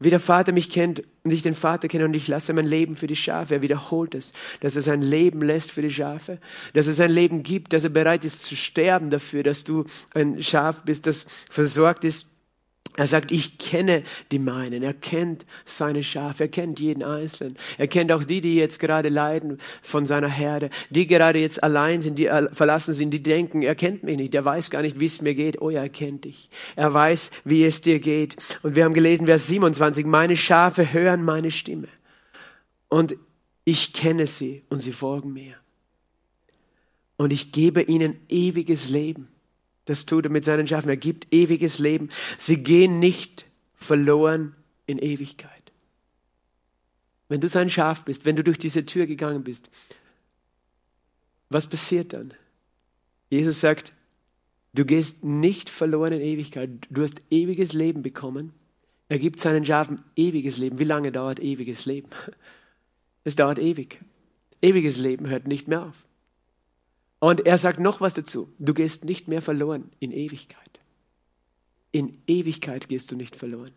Wie 0.01 0.09
der 0.09 0.19
Vater 0.19 0.51
mich 0.51 0.71
kennt 0.71 1.03
und 1.23 1.31
ich 1.31 1.43
den 1.43 1.53
Vater 1.53 1.87
kenne 1.87 2.05
und 2.05 2.15
ich 2.15 2.27
lasse 2.27 2.53
mein 2.53 2.65
Leben 2.65 2.95
für 2.95 3.05
die 3.05 3.15
Schafe. 3.15 3.53
Er 3.53 3.61
wiederholt 3.61 4.15
es, 4.15 4.33
dass 4.59 4.75
er 4.75 4.81
sein 4.81 5.03
Leben 5.03 5.43
lässt 5.43 5.71
für 5.71 5.83
die 5.83 5.91
Schafe, 5.91 6.39
dass 6.73 6.87
er 6.87 6.93
sein 6.93 7.11
Leben 7.11 7.43
gibt, 7.43 7.71
dass 7.71 7.83
er 7.83 7.91
bereit 7.91 8.25
ist 8.25 8.41
zu 8.43 8.55
sterben 8.55 9.11
dafür, 9.11 9.43
dass 9.43 9.63
du 9.63 9.85
ein 10.15 10.41
Schaf 10.41 10.81
bist, 10.83 11.05
das 11.05 11.27
versorgt 11.51 12.03
ist 12.03 12.29
er 12.97 13.07
sagt, 13.07 13.31
ich 13.31 13.57
kenne 13.57 14.03
die 14.31 14.39
meinen. 14.39 14.83
Er 14.83 14.93
kennt 14.93 15.45
seine 15.63 16.03
Schafe. 16.03 16.43
Er 16.43 16.49
kennt 16.49 16.79
jeden 16.79 17.03
Einzelnen. 17.03 17.55
Er 17.77 17.87
kennt 17.87 18.11
auch 18.11 18.23
die, 18.23 18.41
die 18.41 18.55
jetzt 18.55 18.79
gerade 18.79 19.07
leiden 19.07 19.59
von 19.81 20.05
seiner 20.05 20.27
Herde. 20.27 20.69
Die 20.89 21.07
gerade 21.07 21.39
jetzt 21.39 21.63
allein 21.63 22.01
sind, 22.01 22.19
die 22.19 22.29
verlassen 22.51 22.93
sind, 22.93 23.11
die 23.11 23.23
denken, 23.23 23.61
er 23.61 23.75
kennt 23.75 24.03
mich 24.03 24.17
nicht. 24.17 24.35
Er 24.35 24.43
weiß 24.43 24.69
gar 24.71 24.81
nicht, 24.81 24.99
wie 24.99 25.05
es 25.05 25.21
mir 25.21 25.33
geht. 25.33 25.61
Oh 25.61 25.69
ja, 25.69 25.83
er 25.83 25.89
kennt 25.89 26.25
dich. 26.25 26.49
Er 26.75 26.93
weiß, 26.93 27.31
wie 27.45 27.63
es 27.63 27.79
dir 27.79 27.99
geht. 27.99 28.35
Und 28.61 28.75
wir 28.75 28.83
haben 28.83 28.93
gelesen, 28.93 29.25
Vers 29.25 29.47
27, 29.47 30.05
meine 30.05 30.35
Schafe 30.35 30.91
hören 30.91 31.23
meine 31.23 31.51
Stimme. 31.51 31.87
Und 32.89 33.15
ich 33.63 33.93
kenne 33.93 34.27
sie 34.27 34.63
und 34.69 34.79
sie 34.79 34.91
folgen 34.91 35.31
mir. 35.31 35.55
Und 37.15 37.31
ich 37.31 37.53
gebe 37.53 37.83
ihnen 37.83 38.19
ewiges 38.27 38.89
Leben 38.89 39.29
das 39.85 40.05
tut 40.05 40.25
er 40.25 40.31
mit 40.31 40.43
seinen 40.43 40.67
Schafen. 40.67 40.89
Er 40.89 40.97
gibt 40.97 41.33
ewiges 41.33 41.79
Leben. 41.79 42.09
Sie 42.37 42.57
gehen 42.57 42.99
nicht 42.99 43.45
verloren 43.75 44.55
in 44.85 44.99
Ewigkeit. 44.99 45.71
Wenn 47.29 47.41
du 47.41 47.49
sein 47.49 47.69
Schaf 47.69 48.03
bist, 48.05 48.25
wenn 48.25 48.35
du 48.35 48.43
durch 48.43 48.57
diese 48.57 48.85
Tür 48.85 49.07
gegangen 49.07 49.43
bist, 49.43 49.69
was 51.49 51.67
passiert 51.67 52.13
dann? 52.13 52.33
Jesus 53.29 53.59
sagt, 53.59 53.93
du 54.73 54.85
gehst 54.85 55.23
nicht 55.23 55.69
verloren 55.69 56.13
in 56.13 56.21
Ewigkeit. 56.21 56.69
Du 56.89 57.01
hast 57.01 57.21
ewiges 57.29 57.73
Leben 57.73 58.03
bekommen. 58.03 58.53
Er 59.09 59.19
gibt 59.19 59.41
seinen 59.41 59.65
Schafen 59.65 60.03
ewiges 60.15 60.57
Leben. 60.57 60.79
Wie 60.79 60.85
lange 60.85 61.11
dauert 61.11 61.39
ewiges 61.39 61.85
Leben? 61.85 62.09
Es 63.23 63.35
dauert 63.35 63.59
ewig. 63.59 63.99
Ewiges 64.61 64.97
Leben 64.97 65.27
hört 65.27 65.47
nicht 65.47 65.67
mehr 65.67 65.83
auf. 65.83 66.05
Und 67.21 67.45
er 67.45 67.59
sagt 67.59 67.79
noch 67.79 68.01
was 68.01 68.15
dazu. 68.15 68.51
Du 68.57 68.73
gehst 68.73 69.05
nicht 69.05 69.27
mehr 69.27 69.43
verloren 69.43 69.91
in 69.99 70.11
Ewigkeit. 70.11 70.79
In 71.91 72.17
Ewigkeit 72.25 72.89
gehst 72.89 73.11
du 73.11 73.15
nicht 73.15 73.35
verloren. 73.35 73.71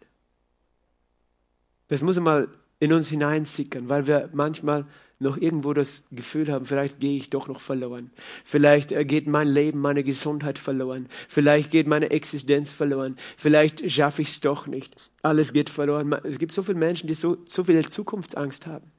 Das 1.88 2.00
muss 2.00 2.18
mal 2.18 2.48
in 2.80 2.94
uns 2.94 3.08
hineinsickern, 3.08 3.90
weil 3.90 4.06
wir 4.06 4.30
manchmal 4.32 4.86
noch 5.18 5.36
irgendwo 5.36 5.74
das 5.74 6.02
Gefühl 6.10 6.50
haben, 6.50 6.64
vielleicht 6.64 7.00
gehe 7.00 7.18
ich 7.18 7.28
doch 7.28 7.46
noch 7.46 7.60
verloren. 7.60 8.10
Vielleicht 8.44 8.92
äh, 8.92 9.04
geht 9.04 9.26
mein 9.26 9.48
Leben, 9.48 9.78
meine 9.78 10.04
Gesundheit 10.04 10.58
verloren. 10.58 11.06
Vielleicht 11.28 11.70
geht 11.70 11.86
meine 11.86 12.10
Existenz 12.10 12.72
verloren. 12.72 13.16
Vielleicht 13.36 13.90
schaffe 13.90 14.22
ich 14.22 14.28
es 14.28 14.40
doch 14.40 14.66
nicht. 14.66 14.96
Alles 15.20 15.52
geht 15.52 15.68
verloren. 15.68 16.10
Es 16.24 16.38
gibt 16.38 16.52
so 16.52 16.62
viele 16.62 16.78
Menschen, 16.78 17.08
die 17.08 17.14
so, 17.14 17.36
so 17.46 17.64
viel 17.64 17.86
Zukunftsangst 17.86 18.66
haben. 18.66 18.90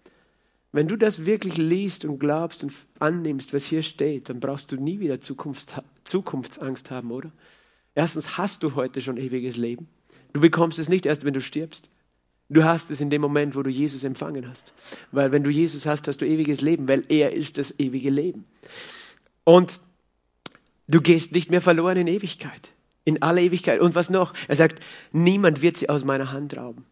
Wenn 0.75 0.89
du 0.89 0.97
das 0.97 1.25
wirklich 1.25 1.55
liest 1.55 2.03
und 2.03 2.19
glaubst 2.19 2.61
und 2.61 2.73
annimmst, 2.99 3.53
was 3.53 3.63
hier 3.63 3.81
steht, 3.81 4.27
dann 4.27 4.41
brauchst 4.41 4.73
du 4.73 4.75
nie 4.75 4.99
wieder 4.99 5.21
Zukunfts 5.21 5.73
Zukunftsangst 6.03 6.91
haben, 6.91 7.11
oder? 7.11 7.31
Erstens 7.93 8.37
hast 8.37 8.61
du 8.61 8.75
heute 8.75 9.01
schon 9.01 9.15
ewiges 9.15 9.55
Leben. 9.55 9.87
Du 10.33 10.41
bekommst 10.41 10.77
es 10.77 10.89
nicht 10.89 11.05
erst, 11.05 11.23
wenn 11.23 11.33
du 11.33 11.39
stirbst. 11.39 11.89
Du 12.49 12.65
hast 12.65 12.91
es 12.91 12.99
in 12.99 13.09
dem 13.09 13.21
Moment, 13.21 13.55
wo 13.55 13.63
du 13.63 13.69
Jesus 13.69 14.03
empfangen 14.03 14.49
hast. 14.49 14.73
Weil 15.13 15.31
wenn 15.31 15.45
du 15.45 15.49
Jesus 15.49 15.85
hast, 15.85 16.09
hast 16.09 16.17
du 16.17 16.27
ewiges 16.27 16.59
Leben, 16.59 16.89
weil 16.89 17.05
er 17.07 17.31
ist 17.31 17.57
das 17.57 17.79
ewige 17.79 18.09
Leben. 18.09 18.43
Und 19.45 19.79
du 20.89 20.99
gehst 20.99 21.31
nicht 21.31 21.51
mehr 21.51 21.61
verloren 21.61 21.95
in 21.95 22.07
Ewigkeit. 22.07 22.71
In 23.05 23.21
aller 23.21 23.39
Ewigkeit. 23.39 23.79
Und 23.79 23.95
was 23.95 24.09
noch? 24.09 24.33
Er 24.49 24.57
sagt, 24.57 24.83
niemand 25.13 25.61
wird 25.61 25.77
sie 25.77 25.87
aus 25.87 26.03
meiner 26.03 26.33
Hand 26.33 26.57
rauben. 26.57 26.83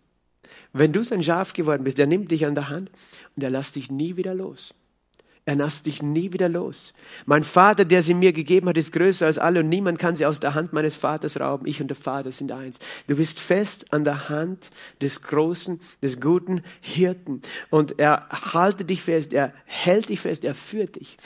Wenn 0.73 0.91
du 0.91 1.03
sein 1.03 1.23
Schaf 1.23 1.53
geworden 1.53 1.83
bist, 1.83 1.99
er 1.99 2.07
nimmt 2.07 2.31
dich 2.31 2.45
an 2.45 2.55
der 2.55 2.69
Hand 2.69 2.91
und 3.35 3.43
er 3.43 3.51
lässt 3.51 3.75
dich 3.75 3.91
nie 3.91 4.17
wieder 4.17 4.33
los. 4.33 4.73
Er 5.45 5.55
lässt 5.55 5.85
dich 5.87 6.01
nie 6.01 6.31
wieder 6.31 6.47
los. 6.47 6.93
Mein 7.25 7.43
Vater, 7.43 7.83
der 7.83 8.01
sie 8.01 8.13
mir 8.13 8.31
gegeben 8.31 8.69
hat, 8.69 8.77
ist 8.77 8.93
größer 8.93 9.25
als 9.25 9.37
alle 9.37 9.59
und 9.59 9.67
niemand 9.69 9.99
kann 9.99 10.15
sie 10.15 10.25
aus 10.25 10.39
der 10.39 10.55
Hand 10.55 10.71
meines 10.71 10.95
Vaters 10.95 11.37
rauben. 11.39 11.67
Ich 11.67 11.81
und 11.81 11.89
der 11.89 11.97
Vater 11.97 12.31
sind 12.31 12.51
eins. 12.53 12.79
Du 13.07 13.17
bist 13.17 13.41
fest 13.41 13.93
an 13.93 14.05
der 14.05 14.29
Hand 14.29 14.71
des 15.01 15.21
großen, 15.21 15.81
des 16.01 16.21
guten 16.21 16.63
Hirten 16.79 17.41
und 17.69 17.99
er 17.99 18.29
halte 18.29 18.85
dich 18.85 19.01
fest, 19.01 19.33
er 19.33 19.53
hält 19.65 20.07
dich 20.07 20.21
fest, 20.21 20.45
er 20.45 20.55
führt 20.55 20.95
dich. 20.95 21.17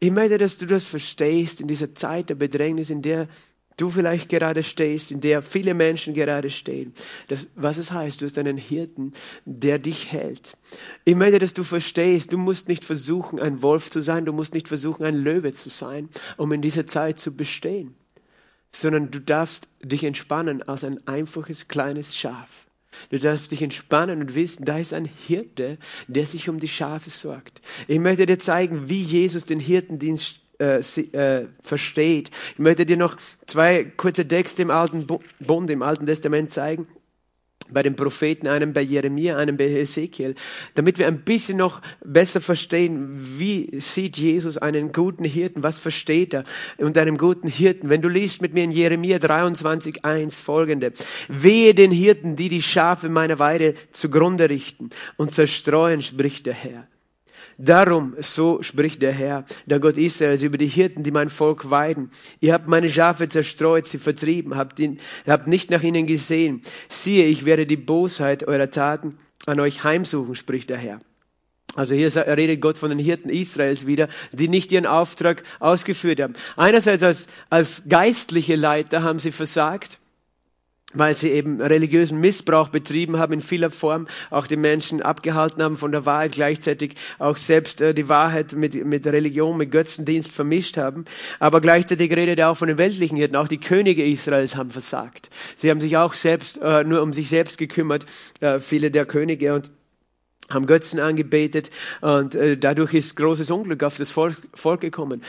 Ich 0.00 0.10
möchte, 0.10 0.38
dass 0.38 0.58
du 0.58 0.66
das 0.66 0.82
verstehst 0.82 1.60
in 1.60 1.68
dieser 1.68 1.94
Zeit 1.94 2.30
der 2.30 2.34
Bedrängnis, 2.34 2.90
in 2.90 3.02
der 3.02 3.28
du 3.76 3.90
vielleicht 3.90 4.28
gerade 4.28 4.62
stehst, 4.62 5.10
in 5.10 5.20
der 5.20 5.42
viele 5.42 5.74
Menschen 5.74 6.14
gerade 6.14 6.50
stehen. 6.50 6.92
Das, 7.28 7.46
was 7.54 7.78
es 7.78 7.92
heißt, 7.92 8.20
du 8.20 8.26
hast 8.26 8.38
einen 8.38 8.56
Hirten, 8.56 9.12
der 9.44 9.78
dich 9.78 10.12
hält. 10.12 10.56
Ich 11.04 11.14
möchte, 11.14 11.38
dass 11.38 11.54
du 11.54 11.62
verstehst, 11.62 12.32
du 12.32 12.38
musst 12.38 12.68
nicht 12.68 12.84
versuchen, 12.84 13.40
ein 13.40 13.62
Wolf 13.62 13.90
zu 13.90 14.00
sein, 14.00 14.24
du 14.24 14.32
musst 14.32 14.54
nicht 14.54 14.68
versuchen, 14.68 15.04
ein 15.04 15.16
Löwe 15.16 15.52
zu 15.52 15.68
sein, 15.68 16.08
um 16.36 16.52
in 16.52 16.62
dieser 16.62 16.86
Zeit 16.86 17.18
zu 17.18 17.34
bestehen, 17.34 17.94
sondern 18.70 19.10
du 19.10 19.20
darfst 19.20 19.68
dich 19.82 20.04
entspannen 20.04 20.62
als 20.62 20.84
ein 20.84 21.06
einfaches 21.06 21.68
kleines 21.68 22.16
Schaf. 22.16 22.66
Du 23.10 23.18
darfst 23.18 23.50
dich 23.50 23.62
entspannen 23.62 24.20
und 24.20 24.34
wissen, 24.34 24.64
da 24.64 24.78
ist 24.78 24.92
ein 24.92 25.06
Hirte, 25.06 25.78
der 26.08 26.26
sich 26.26 26.48
um 26.48 26.60
die 26.60 26.68
Schafe 26.68 27.10
sorgt. 27.10 27.62
Ich 27.88 27.98
möchte 27.98 28.26
dir 28.26 28.38
zeigen, 28.38 28.88
wie 28.88 29.00
Jesus 29.00 29.46
den 29.46 29.60
Hirtendienst 29.60 30.41
äh, 30.62 30.78
äh, 30.78 31.48
versteht. 31.60 32.30
Ich 32.52 32.58
möchte 32.58 32.86
dir 32.86 32.96
noch 32.96 33.16
zwei 33.46 33.84
kurze 33.84 34.26
Texte 34.26 34.62
im 34.62 34.70
Alten 34.70 35.06
Bund, 35.40 35.70
im 35.70 35.82
Alten 35.82 36.06
Testament 36.06 36.52
zeigen. 36.52 36.86
Bei 37.70 37.82
den 37.82 37.96
Propheten, 37.96 38.48
einem 38.48 38.72
bei 38.72 38.82
Jeremia, 38.82 39.38
einem 39.38 39.56
bei 39.56 39.64
Ezekiel, 39.64 40.34
damit 40.74 40.98
wir 40.98 41.06
ein 41.06 41.22
bisschen 41.22 41.56
noch 41.56 41.80
besser 42.04 42.40
verstehen, 42.40 43.38
wie 43.38 43.80
sieht 43.80 44.18
Jesus 44.18 44.58
einen 44.58 44.92
guten 44.92 45.24
Hirten, 45.24 45.62
was 45.62 45.78
versteht 45.78 46.34
er 46.34 46.44
unter 46.78 47.00
einem 47.00 47.16
guten 47.16 47.48
Hirten. 47.48 47.88
Wenn 47.88 48.02
du 48.02 48.08
liest 48.08 48.42
mit 48.42 48.52
mir 48.52 48.64
in 48.64 48.72
Jeremia 48.72 49.16
23,1 49.18 50.40
folgende, 50.40 50.92
wehe 51.28 51.74
den 51.74 51.92
Hirten, 51.92 52.36
die 52.36 52.50
die 52.50 52.62
Schafe 52.62 53.08
meiner 53.08 53.38
Weide 53.38 53.74
zugrunde 53.90 54.50
richten 54.50 54.90
und 55.16 55.32
zerstreuen, 55.32 56.02
spricht 56.02 56.46
der 56.46 56.54
Herr. 56.54 56.86
Darum, 57.58 58.14
so 58.18 58.62
spricht 58.62 59.02
der 59.02 59.12
Herr, 59.12 59.44
der 59.66 59.80
Gott 59.80 59.96
Israels, 59.96 60.42
über 60.42 60.58
die 60.58 60.66
Hirten, 60.66 61.02
die 61.02 61.10
mein 61.10 61.28
Volk 61.28 61.70
weiden. 61.70 62.10
Ihr 62.40 62.52
habt 62.52 62.68
meine 62.68 62.88
Schafe 62.88 63.28
zerstreut, 63.28 63.86
sie 63.86 63.98
vertrieben, 63.98 64.56
habt, 64.56 64.80
ihn, 64.80 64.98
habt 65.26 65.46
nicht 65.46 65.70
nach 65.70 65.82
ihnen 65.82 66.06
gesehen. 66.06 66.62
Siehe, 66.88 67.26
ich 67.26 67.44
werde 67.44 67.66
die 67.66 67.76
Bosheit 67.76 68.46
eurer 68.46 68.70
Taten 68.70 69.18
an 69.46 69.60
euch 69.60 69.84
heimsuchen, 69.84 70.34
spricht 70.34 70.70
der 70.70 70.78
Herr. 70.78 71.00
Also 71.74 71.94
hier 71.94 72.14
redet 72.14 72.60
Gott 72.60 72.76
von 72.76 72.90
den 72.90 72.98
Hirten 72.98 73.30
Israels 73.30 73.86
wieder, 73.86 74.08
die 74.32 74.48
nicht 74.48 74.72
ihren 74.72 74.86
Auftrag 74.86 75.42
ausgeführt 75.58 76.20
haben. 76.20 76.34
Einerseits 76.56 77.02
als, 77.02 77.26
als 77.48 77.84
geistliche 77.88 78.56
Leiter 78.56 79.02
haben 79.02 79.18
sie 79.18 79.30
versagt 79.30 79.98
weil 80.94 81.14
sie 81.14 81.30
eben 81.30 81.60
religiösen 81.60 82.20
Missbrauch 82.20 82.68
betrieben 82.68 83.18
haben 83.18 83.32
in 83.34 83.40
vieler 83.40 83.70
Form, 83.70 84.06
auch 84.30 84.46
die 84.46 84.56
Menschen 84.56 85.02
abgehalten 85.02 85.62
haben 85.62 85.76
von 85.76 85.92
der 85.92 86.06
Wahrheit, 86.06 86.32
gleichzeitig 86.32 86.94
auch 87.18 87.36
selbst 87.36 87.80
äh, 87.80 87.94
die 87.94 88.08
Wahrheit 88.08 88.52
mit, 88.52 88.74
mit 88.84 89.06
Religion, 89.06 89.56
mit 89.56 89.70
Götzendienst 89.70 90.32
vermischt 90.32 90.76
haben. 90.76 91.04
Aber 91.38 91.60
gleichzeitig 91.60 92.10
redet 92.12 92.38
er 92.38 92.50
auch 92.50 92.56
von 92.56 92.68
den 92.68 92.78
weltlichen 92.78 93.16
Hirten, 93.16 93.36
auch 93.36 93.48
die 93.48 93.60
Könige 93.60 94.04
Israels 94.04 94.56
haben 94.56 94.70
versagt. 94.70 95.30
Sie 95.56 95.70
haben 95.70 95.80
sich 95.80 95.96
auch 95.96 96.14
selbst 96.14 96.58
äh, 96.62 96.84
nur 96.84 97.02
um 97.02 97.12
sich 97.12 97.28
selbst 97.28 97.58
gekümmert, 97.58 98.06
äh, 98.40 98.58
viele 98.58 98.90
der 98.90 99.06
Könige 99.06 99.54
und 99.54 99.70
haben 100.50 100.66
Götzen 100.66 101.00
angebetet 101.00 101.70
und 102.02 102.36
dadurch 102.58 102.92
ist 102.92 103.16
großes 103.16 103.50
Unglück 103.50 103.82
auf 103.84 103.96
das 103.96 104.10
Volk, 104.10 104.36
Volk 104.52 104.82
gekommen. 104.82 105.22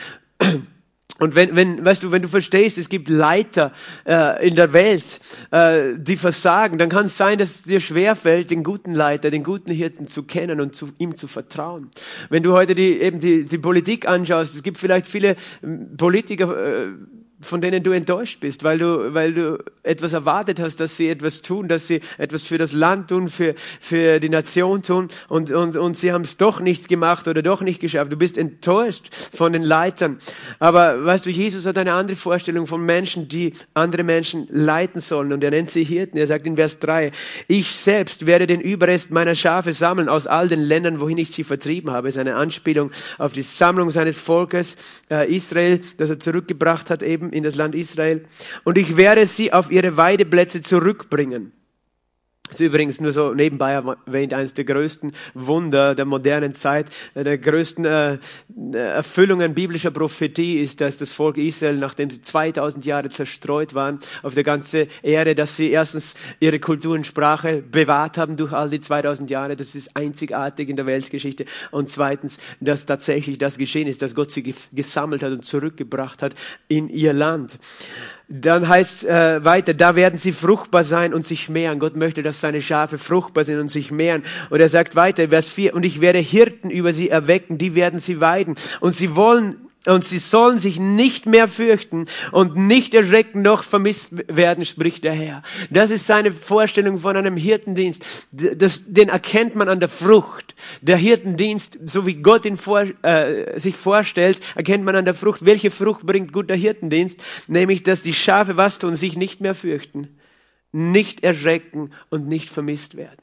Und 1.20 1.36
wenn, 1.36 1.54
wenn, 1.54 1.84
weißt 1.84 2.02
du, 2.02 2.10
wenn 2.10 2.22
du 2.22 2.28
verstehst, 2.28 2.76
es 2.76 2.88
gibt 2.88 3.08
Leiter 3.08 3.72
äh, 4.04 4.46
in 4.46 4.56
der 4.56 4.72
Welt, 4.72 5.20
äh, 5.52 5.94
die 5.96 6.16
versagen, 6.16 6.76
dann 6.76 6.88
kann 6.88 7.06
es 7.06 7.16
sein, 7.16 7.38
dass 7.38 7.50
es 7.50 7.62
dir 7.62 7.78
schwerfällt, 7.78 8.50
den 8.50 8.64
guten 8.64 8.94
Leiter, 8.94 9.30
den 9.30 9.44
guten 9.44 9.70
Hirten 9.70 10.08
zu 10.08 10.24
kennen 10.24 10.60
und 10.60 10.74
zu, 10.74 10.88
ihm 10.98 11.16
zu 11.16 11.28
vertrauen. 11.28 11.90
Wenn 12.30 12.42
du 12.42 12.52
heute 12.52 12.74
die, 12.74 13.00
eben 13.00 13.20
die, 13.20 13.44
die 13.44 13.58
Politik 13.58 14.08
anschaust, 14.08 14.56
es 14.56 14.64
gibt 14.64 14.76
vielleicht 14.76 15.06
viele 15.06 15.36
ähm, 15.62 15.96
Politiker, 15.96 16.84
äh, 16.84 16.88
von 17.44 17.60
denen 17.60 17.82
du 17.82 17.92
enttäuscht 17.92 18.40
bist, 18.40 18.64
weil 18.64 18.78
du, 18.78 19.14
weil 19.14 19.34
du 19.34 19.58
etwas 19.82 20.12
erwartet 20.12 20.60
hast, 20.60 20.80
dass 20.80 20.96
sie 20.96 21.08
etwas 21.08 21.42
tun, 21.42 21.68
dass 21.68 21.86
sie 21.86 22.00
etwas 22.18 22.44
für 22.44 22.58
das 22.58 22.72
Land 22.72 23.08
tun, 23.08 23.28
für, 23.28 23.54
für 23.80 24.20
die 24.20 24.28
Nation 24.28 24.82
tun 24.82 25.08
und, 25.28 25.50
und, 25.50 25.76
und 25.76 25.96
sie 25.96 26.12
haben 26.12 26.22
es 26.22 26.36
doch 26.36 26.60
nicht 26.60 26.88
gemacht 26.88 27.28
oder 27.28 27.42
doch 27.42 27.62
nicht 27.62 27.80
geschafft. 27.80 28.12
Du 28.12 28.16
bist 28.16 28.38
enttäuscht 28.38 29.14
von 29.14 29.52
den 29.52 29.62
Leitern. 29.62 30.18
Aber 30.58 31.04
weißt 31.04 31.26
du, 31.26 31.30
Jesus 31.30 31.66
hat 31.66 31.78
eine 31.78 31.92
andere 31.92 32.16
Vorstellung 32.16 32.66
von 32.66 32.84
Menschen, 32.84 33.28
die 33.28 33.52
andere 33.74 34.02
Menschen 34.02 34.46
leiten 34.50 35.00
sollen 35.00 35.32
und 35.32 35.44
er 35.44 35.50
nennt 35.50 35.70
sie 35.70 35.84
Hirten. 35.84 36.18
Er 36.18 36.26
sagt 36.26 36.46
in 36.46 36.56
Vers 36.56 36.78
3, 36.78 37.12
ich 37.48 37.70
selbst 37.70 38.26
werde 38.26 38.46
den 38.46 38.60
Überrest 38.60 39.10
meiner 39.10 39.34
Schafe 39.34 39.72
sammeln 39.72 40.08
aus 40.08 40.26
all 40.26 40.48
den 40.48 40.60
Ländern, 40.60 41.00
wohin 41.00 41.18
ich 41.18 41.30
sie 41.30 41.44
vertrieben 41.44 41.90
habe. 41.90 42.08
Es 42.08 42.16
ist 42.16 42.20
eine 42.20 42.36
Anspielung 42.36 42.90
auf 43.18 43.32
die 43.32 43.42
Sammlung 43.42 43.90
seines 43.90 44.16
Volkes 44.16 44.76
äh, 45.10 45.30
Israel, 45.34 45.80
das 45.98 46.10
er 46.10 46.20
zurückgebracht 46.20 46.90
hat 46.90 47.02
eben 47.02 47.32
in 47.34 47.42
das 47.42 47.56
Land 47.56 47.74
Israel. 47.74 48.24
Und 48.64 48.78
ich 48.78 48.96
werde 48.96 49.26
sie 49.26 49.52
auf 49.52 49.70
ihre 49.70 49.96
Weideplätze 49.96 50.62
zurückbringen. 50.62 51.52
Das 52.50 52.60
ist 52.60 52.66
übrigens 52.66 53.00
nur 53.00 53.10
so 53.10 53.32
nebenbei 53.32 53.72
erwähnt, 53.72 54.34
eines 54.34 54.52
der 54.52 54.66
größten 54.66 55.12
Wunder 55.32 55.94
der 55.94 56.04
modernen 56.04 56.54
Zeit, 56.54 56.88
der 57.14 57.38
größten 57.38 57.86
äh, 57.86 58.18
Erfüllungen 58.74 59.54
biblischer 59.54 59.90
Prophetie 59.90 60.60
ist, 60.60 60.82
dass 60.82 60.98
das 60.98 61.10
Volk 61.10 61.38
Israel, 61.38 61.78
nachdem 61.78 62.10
sie 62.10 62.20
2000 62.20 62.84
Jahre 62.84 63.08
zerstreut 63.08 63.74
waren 63.74 63.98
auf 64.22 64.34
der 64.34 64.44
ganzen 64.44 64.88
Erde, 65.02 65.34
dass 65.34 65.56
sie 65.56 65.70
erstens 65.70 66.16
ihre 66.38 66.60
Kultur 66.60 66.94
und 66.94 67.06
Sprache 67.06 67.62
bewahrt 67.62 68.18
haben 68.18 68.36
durch 68.36 68.52
all 68.52 68.68
die 68.68 68.80
2000 68.80 69.30
Jahre, 69.30 69.56
das 69.56 69.74
ist 69.74 69.96
einzigartig 69.96 70.68
in 70.68 70.76
der 70.76 70.84
Weltgeschichte, 70.84 71.46
und 71.70 71.88
zweitens, 71.88 72.38
dass 72.60 72.84
tatsächlich 72.84 73.38
das 73.38 73.56
geschehen 73.56 73.88
ist, 73.88 74.02
dass 74.02 74.14
Gott 74.14 74.30
sie 74.30 74.54
gesammelt 74.70 75.22
hat 75.22 75.32
und 75.32 75.46
zurückgebracht 75.46 76.20
hat 76.20 76.34
in 76.68 76.90
ihr 76.90 77.14
Land. 77.14 77.58
Dann 78.28 78.68
heißt 78.68 79.04
äh, 79.04 79.44
weiter, 79.44 79.74
da 79.74 79.96
werden 79.96 80.18
sie 80.18 80.32
fruchtbar 80.32 80.82
sein 80.82 81.12
und 81.12 81.24
sich 81.26 81.50
mehren. 81.50 81.78
Gott 81.78 81.94
möchte, 81.94 82.22
dass 82.22 82.33
seine 82.40 82.60
Schafe 82.60 82.98
fruchtbar 82.98 83.44
sind 83.44 83.60
und 83.60 83.68
sich 83.68 83.90
mehren. 83.90 84.22
Und 84.50 84.60
er 84.60 84.68
sagt 84.68 84.96
weiter, 84.96 85.28
Vers 85.28 85.50
4, 85.50 85.74
und 85.74 85.84
ich 85.84 86.00
werde 86.00 86.18
Hirten 86.18 86.70
über 86.70 86.92
sie 86.92 87.08
erwecken, 87.08 87.58
die 87.58 87.74
werden 87.74 87.98
sie 87.98 88.20
weiden. 88.20 88.56
Und 88.80 88.94
sie 88.94 89.16
wollen 89.16 89.56
und 89.86 90.04
sie 90.04 90.18
sollen 90.18 90.58
sich 90.58 90.78
nicht 90.80 91.26
mehr 91.26 91.46
fürchten 91.46 92.06
und 92.32 92.56
nicht 92.56 92.94
erschrecken 92.94 93.42
noch 93.42 93.62
vermisst 93.62 94.12
werden, 94.34 94.64
spricht 94.64 95.04
der 95.04 95.12
Herr. 95.12 95.42
Das 95.70 95.90
ist 95.90 96.06
seine 96.06 96.32
Vorstellung 96.32 97.00
von 97.00 97.16
einem 97.16 97.36
Hirtendienst. 97.36 98.28
Das, 98.32 98.82
den 98.86 99.08
erkennt 99.10 99.54
man 99.54 99.68
an 99.68 99.80
der 99.80 99.88
Frucht. 99.88 100.54
Der 100.80 100.96
Hirtendienst, 100.96 101.78
so 101.84 102.06
wie 102.06 102.14
Gott 102.14 102.46
ihn 102.46 102.56
vor, 102.56 102.84
äh, 103.02 103.58
sich 103.60 103.76
vorstellt, 103.76 104.40
erkennt 104.54 104.84
man 104.84 104.96
an 104.96 105.04
der 105.04 105.14
Frucht. 105.14 105.44
Welche 105.44 105.70
Frucht 105.70 106.06
bringt 106.06 106.32
guter 106.32 106.54
Hirtendienst? 106.54 107.20
Nämlich, 107.48 107.82
dass 107.82 108.02
die 108.02 108.14
Schafe 108.14 108.56
was 108.56 108.78
tun, 108.78 108.96
sich 108.96 109.16
nicht 109.16 109.40
mehr 109.40 109.54
fürchten, 109.54 110.08
nicht 110.74 111.22
erschrecken 111.22 111.90
und 112.10 112.26
nicht 112.26 112.50
vermisst 112.50 112.96
werden. 112.96 113.22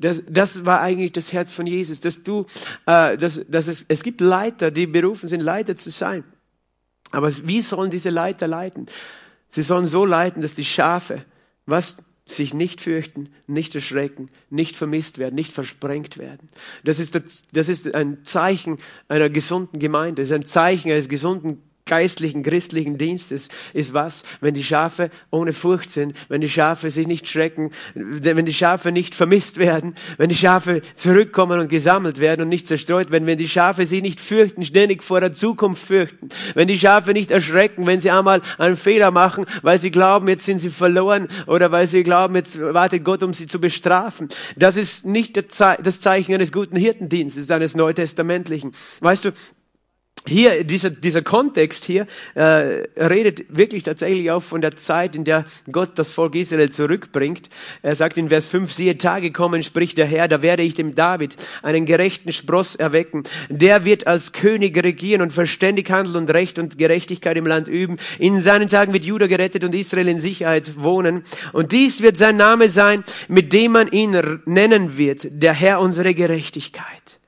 Das, 0.00 0.20
das 0.28 0.66
war 0.66 0.80
eigentlich 0.80 1.12
das 1.12 1.32
Herz 1.32 1.52
von 1.52 1.66
Jesus, 1.66 2.00
dass 2.00 2.24
du, 2.24 2.46
äh, 2.86 3.16
dass, 3.16 3.40
dass 3.48 3.68
es, 3.68 3.84
es 3.86 4.02
gibt 4.02 4.20
Leiter, 4.20 4.72
die 4.72 4.88
berufen 4.88 5.28
sind, 5.28 5.40
Leiter 5.40 5.76
zu 5.76 5.90
sein. 5.90 6.24
Aber 7.12 7.30
wie 7.46 7.62
sollen 7.62 7.92
diese 7.92 8.10
Leiter 8.10 8.48
leiten? 8.48 8.86
Sie 9.48 9.62
sollen 9.62 9.86
so 9.86 10.04
leiten, 10.04 10.42
dass 10.42 10.54
die 10.54 10.64
Schafe, 10.64 11.24
was 11.66 11.98
sich 12.26 12.52
nicht 12.52 12.80
fürchten, 12.80 13.28
nicht 13.46 13.74
erschrecken, 13.76 14.28
nicht 14.50 14.74
vermisst 14.74 15.18
werden, 15.18 15.36
nicht 15.36 15.52
versprengt 15.52 16.18
werden. 16.18 16.48
Das 16.82 16.98
ist, 16.98 17.14
das, 17.14 17.42
das 17.52 17.68
ist 17.68 17.94
ein 17.94 18.24
Zeichen 18.24 18.78
einer 19.06 19.30
gesunden 19.30 19.78
Gemeinde, 19.78 20.22
das 20.22 20.30
ist 20.30 20.34
ein 20.34 20.46
Zeichen 20.46 20.90
eines 20.90 21.08
gesunden 21.08 21.62
geistlichen, 21.86 22.42
christlichen 22.42 22.96
Dienstes 22.96 23.48
ist 23.72 23.92
was, 23.92 24.22
wenn 24.40 24.54
die 24.54 24.62
Schafe 24.62 25.10
ohne 25.30 25.52
Furcht 25.52 25.90
sind, 25.90 26.16
wenn 26.28 26.40
die 26.40 26.48
Schafe 26.48 26.90
sich 26.90 27.06
nicht 27.06 27.28
schrecken, 27.28 27.70
wenn 27.94 28.46
die 28.46 28.54
Schafe 28.54 28.92
nicht 28.92 29.14
vermisst 29.14 29.58
werden, 29.58 29.94
wenn 30.16 30.28
die 30.28 30.36
Schafe 30.36 30.82
zurückkommen 30.94 31.60
und 31.60 31.68
gesammelt 31.68 32.20
werden 32.20 32.42
und 32.42 32.48
nicht 32.48 32.66
zerstreut 32.66 33.10
werden, 33.10 33.26
wenn 33.26 33.38
die 33.38 33.48
Schafe 33.48 33.84
sich 33.84 34.00
nicht 34.00 34.20
fürchten, 34.20 34.64
ständig 34.64 35.02
vor 35.02 35.20
der 35.20 35.32
Zukunft 35.32 35.84
fürchten, 35.84 36.28
wenn 36.54 36.68
die 36.68 36.78
Schafe 36.78 37.12
nicht 37.12 37.30
erschrecken, 37.30 37.86
wenn 37.86 38.00
sie 38.00 38.10
einmal 38.10 38.42
einen 38.58 38.76
Fehler 38.76 39.10
machen, 39.10 39.46
weil 39.62 39.78
sie 39.78 39.90
glauben, 39.90 40.28
jetzt 40.28 40.44
sind 40.44 40.58
sie 40.58 40.70
verloren 40.70 41.28
oder 41.46 41.72
weil 41.72 41.86
sie 41.86 42.02
glauben, 42.04 42.36
jetzt 42.36 42.60
wartet 42.60 43.04
Gott, 43.04 43.22
um 43.22 43.34
sie 43.34 43.46
zu 43.46 43.60
bestrafen. 43.60 44.28
Das 44.56 44.76
ist 44.76 45.04
nicht 45.04 45.36
das 45.36 46.00
Zeichen 46.00 46.34
eines 46.34 46.52
guten 46.52 46.76
Hirtendienstes, 46.76 47.50
eines 47.50 47.74
neutestamentlichen. 47.74 48.72
Weißt 49.00 49.24
du, 49.24 49.32
hier, 50.26 50.62
dieser, 50.62 50.90
dieser 50.90 51.22
Kontext 51.22 51.84
hier 51.84 52.06
äh, 52.34 52.84
redet 52.96 53.44
wirklich 53.48 53.82
tatsächlich 53.82 54.30
auch 54.30 54.42
von 54.42 54.60
der 54.60 54.76
Zeit, 54.76 55.16
in 55.16 55.24
der 55.24 55.44
Gott 55.70 55.98
das 55.98 56.12
Volk 56.12 56.36
Israel 56.36 56.70
zurückbringt. 56.70 57.48
Er 57.82 57.96
sagt 57.96 58.18
in 58.18 58.28
Vers 58.28 58.46
5, 58.46 58.72
siehe 58.72 58.96
Tage 58.96 59.32
kommen, 59.32 59.64
spricht 59.64 59.98
der 59.98 60.06
Herr, 60.06 60.28
da 60.28 60.40
werde 60.40 60.62
ich 60.62 60.74
dem 60.74 60.94
David 60.94 61.36
einen 61.62 61.86
gerechten 61.86 62.30
Spross 62.30 62.76
erwecken. 62.76 63.24
Der 63.48 63.84
wird 63.84 64.06
als 64.06 64.32
König 64.32 64.76
regieren 64.82 65.22
und 65.22 65.32
verständig 65.32 65.90
handeln 65.90 66.16
und 66.16 66.30
Recht 66.30 66.60
und 66.60 66.78
Gerechtigkeit 66.78 67.36
im 67.36 67.46
Land 67.46 67.66
üben. 67.66 67.96
In 68.20 68.40
seinen 68.40 68.68
Tagen 68.68 68.92
wird 68.92 69.04
Juda 69.04 69.26
gerettet 69.26 69.64
und 69.64 69.74
Israel 69.74 70.06
in 70.06 70.18
Sicherheit 70.18 70.82
wohnen. 70.82 71.24
Und 71.52 71.72
dies 71.72 72.00
wird 72.00 72.16
sein 72.16 72.36
Name 72.36 72.68
sein, 72.68 73.02
mit 73.26 73.52
dem 73.52 73.72
man 73.72 73.88
ihn 73.88 74.40
nennen 74.44 74.96
wird, 74.96 75.26
der 75.30 75.52
Herr 75.52 75.80
unsere 75.80 76.14
Gerechtigkeit. 76.14 77.18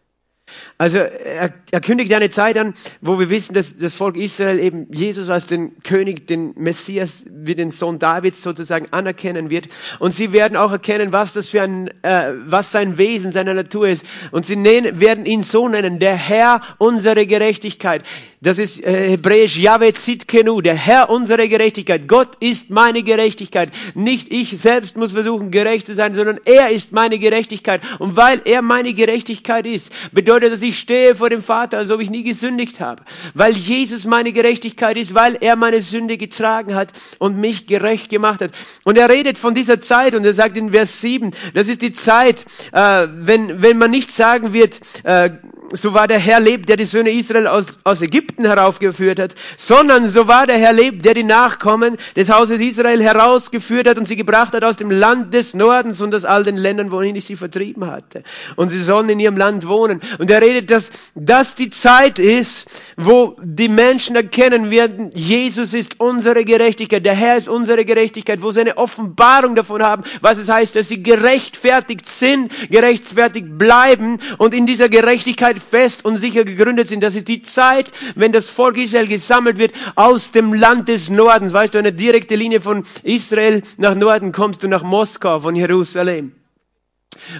Also 0.85 0.99
er, 0.99 1.51
er 1.71 1.81
kündigt 1.81 2.13
eine 2.13 2.29
Zeit 2.29 2.59
an, 2.59 2.75
wo 3.01 3.19
wir 3.19 3.31
wissen, 3.31 3.55
dass 3.55 3.75
das 3.75 3.95
Volk 3.95 4.19
Israel 4.19 4.59
eben 4.59 4.87
Jesus 4.93 5.31
als 5.31 5.47
den 5.47 5.83
König, 5.83 6.27
den 6.27 6.53
Messias, 6.59 7.25
wie 7.31 7.55
den 7.55 7.71
Sohn 7.71 7.99
Davids 7.99 8.43
sozusagen 8.43 8.89
anerkennen 8.91 9.49
wird. 9.49 9.69
Und 9.99 10.13
sie 10.13 10.35
werden 10.35 10.59
auch 10.59 10.73
erkennen, 10.73 11.11
was 11.11 11.33
das 11.33 11.49
für 11.49 11.63
ein, 11.63 11.89
äh, 12.03 12.33
was 12.45 12.71
sein 12.71 12.99
Wesen, 12.99 13.33
seine 13.33 13.55
Natur 13.55 13.89
ist. 13.89 14.05
Und 14.31 14.45
sie 14.45 14.57
nennen, 14.57 15.01
werden 15.01 15.25
ihn 15.25 15.43
so 15.43 15.69
nennen, 15.69 16.01
der 16.01 16.17
Herr 16.17 16.61
unsere 16.77 17.27
Gerechtigkeit. 17.27 18.03
Das 18.45 18.59
ist 18.59 18.85
äh, 18.85 19.09
hebräisch 19.09 19.57
Yahweh 19.57 19.95
Zitkenu, 19.95 20.61
der 20.61 20.75
Herr 20.75 21.09
unserer 21.09 21.49
Gerechtigkeit. 21.49 22.07
Gott 22.07 22.37
ist 22.41 22.69
meine 22.69 23.03
Gerechtigkeit. 23.03 23.71
Nicht 23.95 24.31
ich 24.31 24.61
selbst 24.61 24.99
muss 24.99 25.13
versuchen, 25.13 25.51
gerecht 25.51 25.87
zu 25.87 25.95
sein, 25.95 26.13
sondern 26.13 26.39
er 26.45 26.69
ist 26.69 26.93
meine 26.93 27.19
Gerechtigkeit. 27.19 27.81
Und 27.99 28.19
weil 28.19 28.43
er 28.45 28.61
meine 28.61 28.93
Gerechtigkeit 28.93 29.65
ist, 29.65 29.91
bedeutet 30.13 30.53
das, 30.53 30.61
ich 30.61 30.74
stehe 30.79 31.15
vor 31.15 31.31
dem 31.31 31.43
Vater, 31.43 31.79
als 31.79 31.91
ob 31.91 32.01
ich 32.01 32.11
nie 32.11 32.25
gesündigt 32.25 32.81
habe. 32.81 33.03
Weil 33.35 33.53
Jesus 33.53 34.05
meine 34.05 34.33
Gerechtigkeit 34.33 34.97
ist, 34.97 35.15
weil 35.15 35.37
er 35.41 35.57
meine 35.57 35.83
Sünde 35.83 36.17
getragen 36.17 36.75
hat 36.75 36.93
und 37.19 37.37
mich 37.37 37.67
gerecht 37.67 38.11
gemacht 38.11 38.41
hat. 38.41 38.51
Und 38.85 38.99
er 38.99 39.09
redet 39.09 39.39
von 39.39 39.55
dieser 39.55 39.81
Zeit 39.81 40.15
und 40.15 40.25
er 40.25 40.33
sagt 40.33 40.57
in 40.57 40.73
Vers 40.73 41.01
7, 41.01 41.33
das 41.55 41.69
ist 41.69 41.83
die 41.83 41.93
Zeit, 41.93 42.45
äh, 42.73 43.07
wenn, 43.11 43.63
wenn 43.63 43.79
man 43.79 43.91
nicht 43.91 44.13
sagen 44.13 44.53
wird, 44.53 44.81
äh, 45.05 45.31
so 45.73 45.95
war 45.95 46.07
der 46.07 46.19
Herr 46.19 46.41
lebt, 46.41 46.69
der 46.69 46.77
die 46.77 46.85
Söhne 46.85 47.11
Israel 47.11 47.47
aus, 47.47 47.79
aus 47.85 48.03
Ägypten 48.03 48.45
heraufgeführt 48.45 49.19
hat, 49.19 49.35
sondern 49.57 50.09
so 50.09 50.29
war 50.29 50.47
der 50.47 50.59
Herr 50.59 50.73
lebt, 50.73 51.05
der 51.05 51.15
die 51.15 51.25
Nachkommen 51.25 51.97
des 52.17 52.31
Hauses 52.31 52.61
Israel 52.61 53.03
herausgeführt 53.03 53.89
hat 53.89 53.99
und 53.99 54.07
sie 54.07 54.17
gebracht 54.17 54.53
hat 54.53 54.63
aus 54.65 54.77
dem 54.77 54.91
Land 54.91 55.33
des 55.35 55.55
Nordens 55.55 56.01
und 56.01 56.15
aus 56.15 56.25
all 56.25 56.45
den 56.45 56.57
Ländern, 56.57 56.91
wohin 56.91 57.17
ich 57.17 57.25
sie 57.25 57.37
vertrieben 57.37 57.87
hatte. 57.87 58.23
Und 58.57 58.69
sie 58.69 58.83
sollen 58.83 59.09
in 59.09 59.21
ihrem 59.21 59.37
Land 59.37 59.67
wohnen. 59.67 60.01
Und 60.19 60.31
er 60.31 60.43
redet, 60.43 60.71
dass 60.71 60.91
das 61.15 61.55
die 61.55 61.71
Zeit 61.71 62.19
ist, 62.19 62.83
wo 62.97 63.37
die 63.43 63.69
Menschen 63.69 64.17
erkennen 64.17 64.71
werden, 64.71 65.11
Jesus 65.15 65.75
ist 65.75 66.01
unsere 66.01 66.45
Gerechtigkeit, 66.45 67.05
der 67.05 67.15
Herr 67.15 67.37
ist 67.37 67.49
unsere 67.49 67.85
Gerechtigkeit, 67.85 68.43
wo 68.43 68.53
sie 68.53 68.61
eine 68.61 68.77
Offenbarung 68.77 69.55
davon 69.55 69.83
haben, 69.83 70.05
was 70.21 70.39
es 70.39 70.49
heißt, 70.49 70.77
dass 70.77 70.89
sie 70.89 71.03
gerechtfertigt 71.03 72.09
sind, 72.09 72.53
gerechtfertigt 72.71 73.59
bleiben 73.59 74.19
und 74.39 74.55
in 74.55 74.67
dieser 74.67 74.89
Gerechtigkeit 74.89 75.54
fest 75.61 76.05
und 76.05 76.19
sicher 76.19 76.45
gegründet 76.45 76.89
sind. 76.89 77.03
Das 77.03 77.15
ist 77.15 77.29
die 77.29 77.43
Zeit, 77.43 77.91
wenn 78.15 78.33
das 78.33 78.49
Volk 78.49 78.77
Israel 78.77 79.07
gesammelt 79.07 79.59
wird 79.59 79.73
aus 79.95 80.33
dem 80.33 80.53
Land 80.53 80.89
des 80.89 81.11
Nordens. 81.11 81.53
Weißt 81.53 81.75
du, 81.75 81.79
eine 81.79 81.93
direkte 81.93 82.37
Linie 82.37 82.61
von 82.61 82.85
Israel 83.03 83.63
nach 83.77 83.95
Norden 83.95 84.33
kommst 84.33 84.63
du 84.63 84.69
nach 84.69 84.83
Moskau 84.83 85.41
von 85.41 85.55
Jerusalem. 85.55 86.33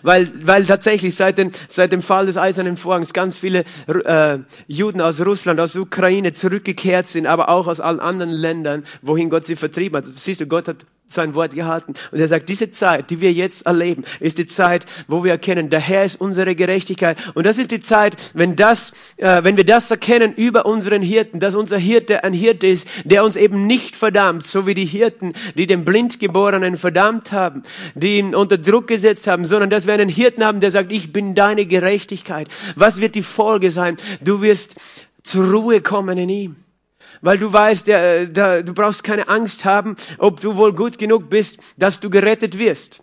Weil, 0.03 0.31
weil 0.47 0.65
tatsächlich 0.67 1.15
seit, 1.15 1.39
den, 1.39 1.51
seit 1.69 1.93
dem 1.93 2.03
Fall 2.03 2.27
des 2.27 2.37
Eisernen 2.37 2.77
Vorhangs 2.77 3.13
ganz 3.13 3.37
viele 3.37 3.65
äh, 3.87 4.39
Juden 4.67 5.01
aus 5.01 5.21
Russland, 5.21 5.61
aus 5.61 5.77
Ukraine 5.77 6.33
zurückgekehrt 6.33 7.09
sind, 7.09 7.27
aber 7.27 7.49
auch 7.49 7.67
aus 7.67 7.81
allen 7.81 8.01
anderen 8.01 8.31
Ländern, 8.31 8.85
wohin 9.03 9.31
Gott 9.31 9.45
sie 9.45 9.57
vertrieben 9.57 9.97
hat. 9.97 10.05
Siehst 10.05 10.41
du, 10.41 10.47
Gott 10.47 10.69
hat 10.69 10.87
sein 11.09 11.35
Wort 11.35 11.55
gehalten. 11.55 11.95
Und 12.13 12.19
er 12.19 12.29
sagt, 12.29 12.49
diese 12.49 12.71
Zeit, 12.71 13.11
die 13.11 13.21
wir 13.21 13.33
jetzt 13.33 13.67
erleben, 13.67 14.05
ist 14.21 14.39
die 14.39 14.47
Zeit, 14.47 14.87
wo 15.07 15.25
wir 15.25 15.33
erkennen, 15.33 15.71
der 15.71 15.81
Herr 15.81 16.05
ist 16.05 16.21
unsere 16.21 16.55
Gerechtigkeit. 16.55 17.17
Und 17.35 17.47
das 17.47 17.59
ist 17.59 17.71
die 17.71 17.81
Zeit, 17.81 18.33
wenn 18.35 18.57
das, 18.57 18.93
äh, 19.17 19.45
wenn 19.45 19.57
wir 19.57 19.65
das 19.65 19.91
erkennen 19.91 20.33
über 20.35 20.67
unseren 20.67 21.03
Hirten, 21.03 21.41
dass 21.41 21.55
unser 21.55 21.79
Hirte 21.79 22.25
ein 22.25 22.33
Hirte 22.33 22.67
ist, 22.67 22.89
der 23.05 23.25
uns 23.25 23.37
eben 23.37 23.67
nicht 23.67 23.97
verdammt, 23.97 24.47
so 24.47 24.67
wie 24.67 24.75
die 24.75 24.85
Hirten, 24.85 25.35
die 25.55 25.67
den 25.67 25.85
Blindgeborenen 25.85 26.77
verdammt 26.77 27.33
haben, 27.33 27.63
die 27.95 28.19
ihn 28.19 28.35
unter 28.35 28.59
Druck 28.59 28.87
gesetzt 28.87 29.27
haben, 29.27 29.45
sondern 29.45 29.71
dass 29.71 29.87
wir 29.87 29.95
einen 29.95 30.09
Hirten 30.09 30.45
haben, 30.45 30.61
der 30.61 30.71
sagt, 30.71 30.93
ich 30.93 31.13
bin 31.13 31.35
deine 31.35 31.67
Gerechtigkeit. 31.67 32.49
Was 32.77 33.01
wird 33.01 33.15
die 33.15 33.23
Folge 33.23 33.71
sein? 33.71 33.97
Du 34.21 34.43
wirst 34.43 34.77
zur 35.23 35.51
Ruhe 35.51 35.81
kommen 35.81 36.19
in 36.19 36.29
ihm. 36.29 36.64
Weil 37.25 37.39
du 37.39 37.51
weißt, 37.51 37.87
der, 37.87 38.27
der, 38.27 38.63
du 38.63 38.75
brauchst 38.75 39.03
keine 39.03 39.29
Angst 39.29 39.65
haben, 39.65 39.97
ob 40.19 40.41
du 40.41 40.57
wohl 40.57 40.75
gut 40.75 40.99
genug 40.99 41.31
bist, 41.31 41.75
dass 41.79 41.99
du 41.99 42.11
gerettet 42.11 42.59
wirst. 42.59 43.03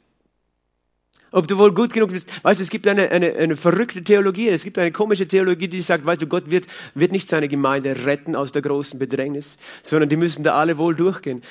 Ob 1.31 1.47
du 1.47 1.57
wohl 1.57 1.73
gut 1.73 1.91
genug 1.91 2.11
bist. 2.11 2.29
Weißt 2.43 2.59
du, 2.59 2.63
es 2.63 2.69
gibt 2.69 2.87
eine, 2.87 3.09
eine, 3.09 3.33
eine 3.33 3.55
verrückte 3.55 4.03
Theologie, 4.03 4.49
es 4.49 4.63
gibt 4.63 4.77
eine 4.77 4.91
komische 4.91 5.27
Theologie, 5.27 5.67
die 5.67 5.81
sagt, 5.81 6.05
weißt 6.05 6.21
du, 6.21 6.27
Gott 6.27 6.51
wird, 6.51 6.67
wird 6.93 7.11
nicht 7.11 7.27
seine 7.27 7.47
Gemeinde 7.47 8.05
retten 8.05 8.35
aus 8.35 8.51
der 8.51 8.61
großen 8.61 8.99
Bedrängnis, 8.99 9.57
sondern 9.81 10.09
die 10.09 10.17
müssen 10.17 10.43
da 10.43 10.53
alle 10.53 10.77
wohl 10.77 10.93
durchgehen. 10.93 11.41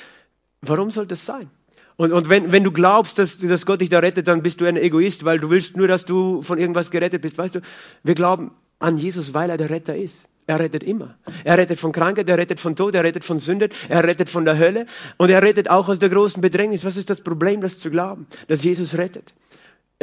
Warum 0.61 0.91
soll 0.91 1.07
das 1.07 1.25
sein? 1.25 1.49
Und, 1.97 2.13
und 2.13 2.29
wenn, 2.29 2.53
wenn 2.53 2.63
du 2.63 2.71
glaubst, 2.71 3.19
dass, 3.19 3.37
dass 3.37 3.65
Gott 3.65 3.81
dich 3.81 3.89
da 3.89 3.99
rettet, 3.99 4.29
dann 4.29 4.43
bist 4.43 4.61
du 4.61 4.65
ein 4.65 4.77
Egoist, 4.77 5.25
weil 5.25 5.39
du 5.39 5.49
willst 5.49 5.75
nur, 5.75 5.89
dass 5.89 6.05
du 6.05 6.41
von 6.41 6.57
irgendwas 6.57 6.89
gerettet 6.89 7.21
bist. 7.21 7.37
Weißt 7.37 7.55
du, 7.55 7.59
wir 8.03 8.15
glauben 8.15 8.51
an 8.79 8.97
Jesus, 8.97 9.33
weil 9.33 9.49
er 9.49 9.57
der 9.57 9.69
Retter 9.69 9.95
ist. 9.95 10.25
Er 10.47 10.59
rettet 10.59 10.83
immer. 10.83 11.15
Er 11.43 11.57
rettet 11.57 11.79
von 11.79 11.91
Krankheit, 11.91 12.27
er 12.27 12.37
rettet 12.37 12.59
von 12.59 12.75
Tod, 12.75 12.95
er 12.95 13.03
rettet 13.03 13.23
von 13.23 13.37
Sünde, 13.37 13.69
er 13.89 14.03
rettet 14.03 14.29
von 14.29 14.43
der 14.43 14.57
Hölle 14.57 14.85
und 15.17 15.29
er 15.29 15.41
rettet 15.41 15.69
auch 15.69 15.87
aus 15.87 15.99
der 15.99 16.09
großen 16.09 16.41
Bedrängnis. 16.41 16.83
Was 16.83 16.97
ist 16.97 17.09
das 17.09 17.21
Problem, 17.21 17.61
das 17.61 17.79
zu 17.79 17.91
glauben, 17.91 18.27
dass 18.47 18.63
Jesus 18.63 18.97
rettet? 18.97 19.33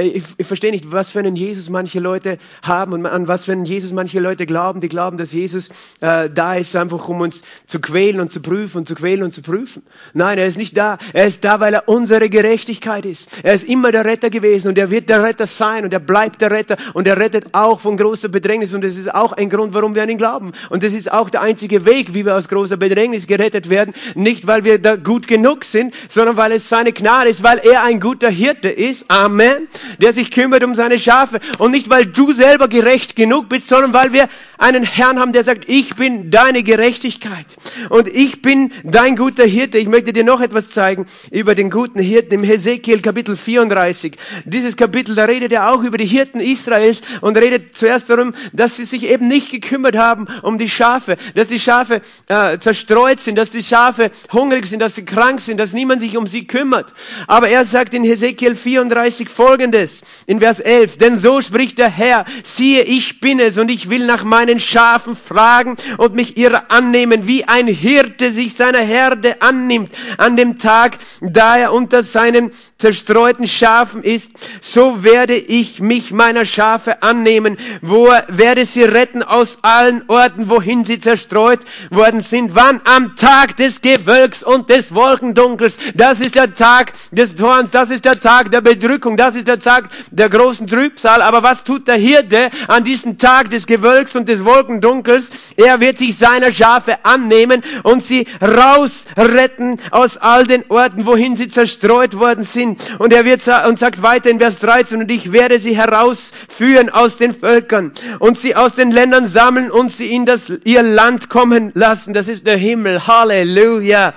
Ich, 0.01 0.22
ich 0.36 0.46
verstehe 0.46 0.70
nicht, 0.70 0.92
was 0.92 1.11
für 1.11 1.18
einen 1.18 1.34
Jesus 1.34 1.70
manche 1.70 1.99
Leute 1.99 2.38
haben 2.62 2.92
und 2.92 3.05
an 3.05 3.26
was 3.26 3.46
für 3.46 3.53
einen 3.53 3.64
Jesus 3.64 3.90
manche 3.92 4.20
Leute 4.20 4.46
glauben. 4.46 4.80
Die 4.80 4.88
glauben, 4.88 5.16
dass 5.16 5.32
Jesus 5.32 5.70
äh, 6.01 6.30
da 6.30 6.55
ist, 6.55 6.76
einfach 6.76 7.09
um 7.09 7.20
uns 7.20 7.42
zu 7.66 7.80
quälen 7.80 8.20
und 8.20 8.30
zu 8.30 8.40
prüfen 8.40 8.78
und 8.78 8.86
zu 8.86 8.94
quälen 8.94 9.24
und 9.24 9.32
zu 9.32 9.42
prüfen. 9.42 9.82
Nein, 10.14 10.38
er 10.38 10.46
ist 10.46 10.57
nicht 10.57 10.76
da. 10.76 10.99
Er 11.12 11.26
ist 11.26 11.42
da, 11.42 11.59
weil 11.59 11.74
er 11.74 11.88
unsere 11.88 12.28
Gerechtigkeit 12.28 13.07
ist. 13.07 13.42
Er 13.42 13.55
ist 13.55 13.64
immer 13.64 13.90
der 13.90 14.05
Retter 14.05 14.30
gewesen 14.30 14.68
und 14.68 14.78
er 14.78 14.92
wird 14.92 15.09
der 15.09 15.24
Retter 15.24 15.49
sein 15.49 15.82
und 15.82 15.92
er 15.92 15.99
bleibt 15.99 16.42
der 16.42 16.53
Retter 16.53 16.76
und 16.94 17.09
er 17.09 17.18
rettet 17.18 17.46
auch 17.51 17.80
von 17.80 17.96
großer 17.96 18.28
Bedrängnis 18.28 18.74
und 18.74 18.82
das 18.82 18.94
ist 18.94 19.12
auch 19.12 19.32
ein 19.32 19.51
Grund, 19.51 19.74
warum 19.74 19.96
wir 19.96 20.05
an 20.05 20.11
ihn 20.11 20.18
glauben. 20.18 20.53
Und 20.70 20.84
das 20.84 20.92
ist 20.92 21.11
auch 21.11 21.28
der 21.28 21.42
einzige 21.42 21.86
Weg, 21.86 22.14
wie 22.14 22.24
wir 22.24 22.36
aus 22.36 22.49
großer 22.49 22.76
Bedrängnis 22.76 23.26
gerettet 23.26 23.68
werden. 23.68 23.92
Nicht, 24.14 24.46
weil 24.46 24.64
wir 24.64 24.80
da 24.80 24.94
gut 24.94 25.26
genug 25.26 25.64
sind, 25.64 25.92
sondern 26.07 26.36
weil 26.36 26.53
es 26.53 26.68
seine 26.68 26.92
Gnade 26.92 27.30
ist, 27.30 27.42
weil 27.42 27.59
er 27.59 27.82
ein 27.82 27.99
guter 27.99 28.30
Hirte 28.30 28.68
ist. 28.68 29.11
Amen 29.11 29.66
der 30.01 30.12
sich 30.12 30.30
kümmert 30.30 30.64
um 30.64 30.74
seine 30.74 30.99
Schafe. 30.99 31.41
Und 31.59 31.70
nicht, 31.70 31.91
weil 31.91 32.07
du 32.07 32.32
selber 32.32 32.68
gerecht 32.68 33.16
genug 33.16 33.49
bist, 33.49 33.68
sondern 33.68 33.93
weil 33.93 34.12
wir 34.12 34.28
einen 34.59 34.82
Herrn 34.82 35.18
haben, 35.18 35.32
der 35.32 35.45
sagt, 35.45 35.68
ich 35.68 35.95
bin 35.97 36.30
deine 36.30 36.62
Gerechtigkeit. 36.62 37.57
Und 37.91 38.09
ich 38.09 38.43
bin 38.43 38.72
dein 38.84 39.16
guter 39.16 39.45
Hirte. 39.45 39.78
Ich 39.78 39.89
möchte 39.89 40.12
dir 40.12 40.24
noch 40.24 40.41
etwas 40.41 40.70
zeigen 40.70 41.07
über 41.30 41.55
den 41.55 41.70
guten 41.70 42.01
Hirten 42.01 42.34
im 42.34 42.43
Hesekiel 42.43 43.01
Kapitel 43.01 43.36
34. 43.36 44.16
Dieses 44.45 44.76
Kapitel, 44.76 45.14
da 45.14 45.24
redet 45.24 45.53
er 45.53 45.72
auch 45.72 45.82
über 45.82 45.97
die 45.97 46.07
Hirten 46.07 46.41
Israels 46.41 47.03
und 47.20 47.36
redet 47.36 47.76
zuerst 47.76 48.11
darum, 48.11 48.34
dass 48.53 48.76
sie 48.76 48.84
sich 48.84 49.05
eben 49.05 49.28
nicht 49.28 49.51
gekümmert 49.51 49.97
haben 49.97 50.26
um 50.43 50.59
die 50.59 50.68
Schafe, 50.68 51.16
dass 51.34 51.49
die 51.49 51.61
Schafe 51.61 52.01
äh, 52.26 52.59
zerstreut 52.59 53.20
sind, 53.20 53.36
dass 53.36 53.51
die 53.51 53.62
Schafe 53.62 54.11
hungrig 54.32 54.66
sind, 54.66 54.80
dass 54.80 54.95
sie 54.95 55.05
krank 55.05 55.41
sind, 55.41 55.59
dass 55.59 55.72
niemand 55.72 56.01
sich 56.01 56.16
um 56.16 56.26
sie 56.26 56.47
kümmert. 56.47 56.93
Aber 57.26 57.49
er 57.49 57.64
sagt 57.64 57.95
in 57.95 58.05
Hesekiel 58.05 58.55
34 58.55 59.28
folgendes, 59.28 59.78
folgendes 59.79 60.03
in 60.26 60.41
Vers 60.41 60.61
11. 60.61 60.99
Denn 60.99 61.18
so 61.18 61.41
spricht 61.41 61.79
der 61.79 61.89
Herr, 61.89 62.24
siehe, 62.43 62.83
ich 62.83 63.20
bin 63.20 63.41
es 63.41 63.59
und 63.59 63.70
ich 63.70 63.91
will 63.91 64.07
nach 64.07 64.24
meinen 64.24 64.61
Schafen 64.61 65.16
fragen 65.16 65.76
und 65.97 66.14
mich 66.14 66.37
ihrer 66.37 66.70
annehmen, 66.70 67.26
wie 67.26 67.45
ein 67.45 67.66
Hirte 67.66 68.33
sich 68.33 68.55
seiner 68.55 68.81
Herde 68.81 69.41
annimmt 69.41 69.91
an 70.16 70.37
dem 70.37 70.59
Tag, 70.59 70.99
da 71.20 71.57
er 71.57 71.72
unter 71.72 72.03
seinen 72.03 72.51
zerstreuten 72.79 73.47
Schafen 73.47 74.03
ist. 74.03 74.33
So 74.61 75.03
werde 75.03 75.35
ich 75.35 75.81
mich 75.81 76.12
meiner 76.12 76.45
Schafe 76.45 77.03
annehmen, 77.03 77.57
wo 77.83 78.07
er 78.07 78.26
werde 78.29 78.64
sie 78.64 78.83
retten 78.83 79.22
aus 79.22 79.59
allen 79.62 80.05
Orten, 80.09 80.49
wohin 80.49 80.85
sie 80.85 80.99
zerstreut 80.99 81.61
worden 81.91 82.20
sind. 82.20 82.55
Wann? 82.55 82.81
Am 82.85 83.16
Tag 83.16 83.57
des 83.57 83.81
Gewölks 83.81 84.43
und 84.43 84.70
des 84.70 84.95
Wolkendunkels. 84.95 85.76
Das 85.95 86.20
ist 86.20 86.35
der 86.35 86.55
Tag 86.55 86.93
des 87.11 87.35
Zorns, 87.35 87.70
das 87.70 87.91
ist 87.91 88.05
der 88.05 88.20
Tag 88.20 88.51
der 88.51 88.61
Bedrückung, 88.61 89.16
das 89.16 89.35
ist 89.35 89.49
der 89.49 89.59
Tag 89.69 89.91
der 90.11 90.31
großen 90.31 90.66
Trübsal. 90.66 91.21
Aber 91.21 91.43
was 91.43 91.62
tut 91.62 91.89
der 91.89 91.97
Hirte 91.97 92.51
an 92.69 92.85
diesem 92.85 93.19
Tag 93.19 93.51
des 93.51 93.66
Gewölks 93.66 94.16
und 94.16 94.27
des 94.27 94.43
Wolkendunkels? 94.45 95.29
Er 95.57 95.81
wird 95.81 95.99
sich 95.99 96.16
seiner 96.16 96.51
Schafe 96.51 97.05
annehmen 97.05 97.62
und 97.83 98.03
sie 98.03 98.27
rausretten 98.41 99.79
aus 99.91 100.16
all 100.16 100.47
den 100.47 100.64
Orten, 100.71 101.05
wohin 101.05 101.37
sie 101.37 101.49
zerstreut 101.49 102.19
worden 102.19 102.45
sind. 102.45 102.99
Und 102.99 103.12
er 103.12 103.27
wird 103.27 103.43
und 103.69 103.79
sagt 103.79 104.03
weiter 104.03 104.31
in 104.31 104.39
Vers 104.39 104.59
13, 104.61 105.01
und 105.03 105.11
ich 105.11 105.33
werde 105.33 105.59
sie 105.59 105.77
herausführen 105.77 106.89
aus 106.89 107.19
den 107.19 107.35
Völkern 107.35 107.93
und 108.21 108.39
sie 108.39 108.57
aus 108.57 108.73
den 108.75 108.91
Ländern 108.91 109.27
sammeln 109.27 109.71
und 109.71 109.93
sie 109.93 110.11
in 110.14 110.25
das, 110.25 110.51
ihr 110.64 110.83
Land 110.83 111.29
kommen 111.29 111.73
lassen. 111.75 112.14
Das 112.14 112.27
ist 112.27 112.47
der 112.47 112.57
Himmel. 112.57 113.07
Halleluja. 113.07 114.14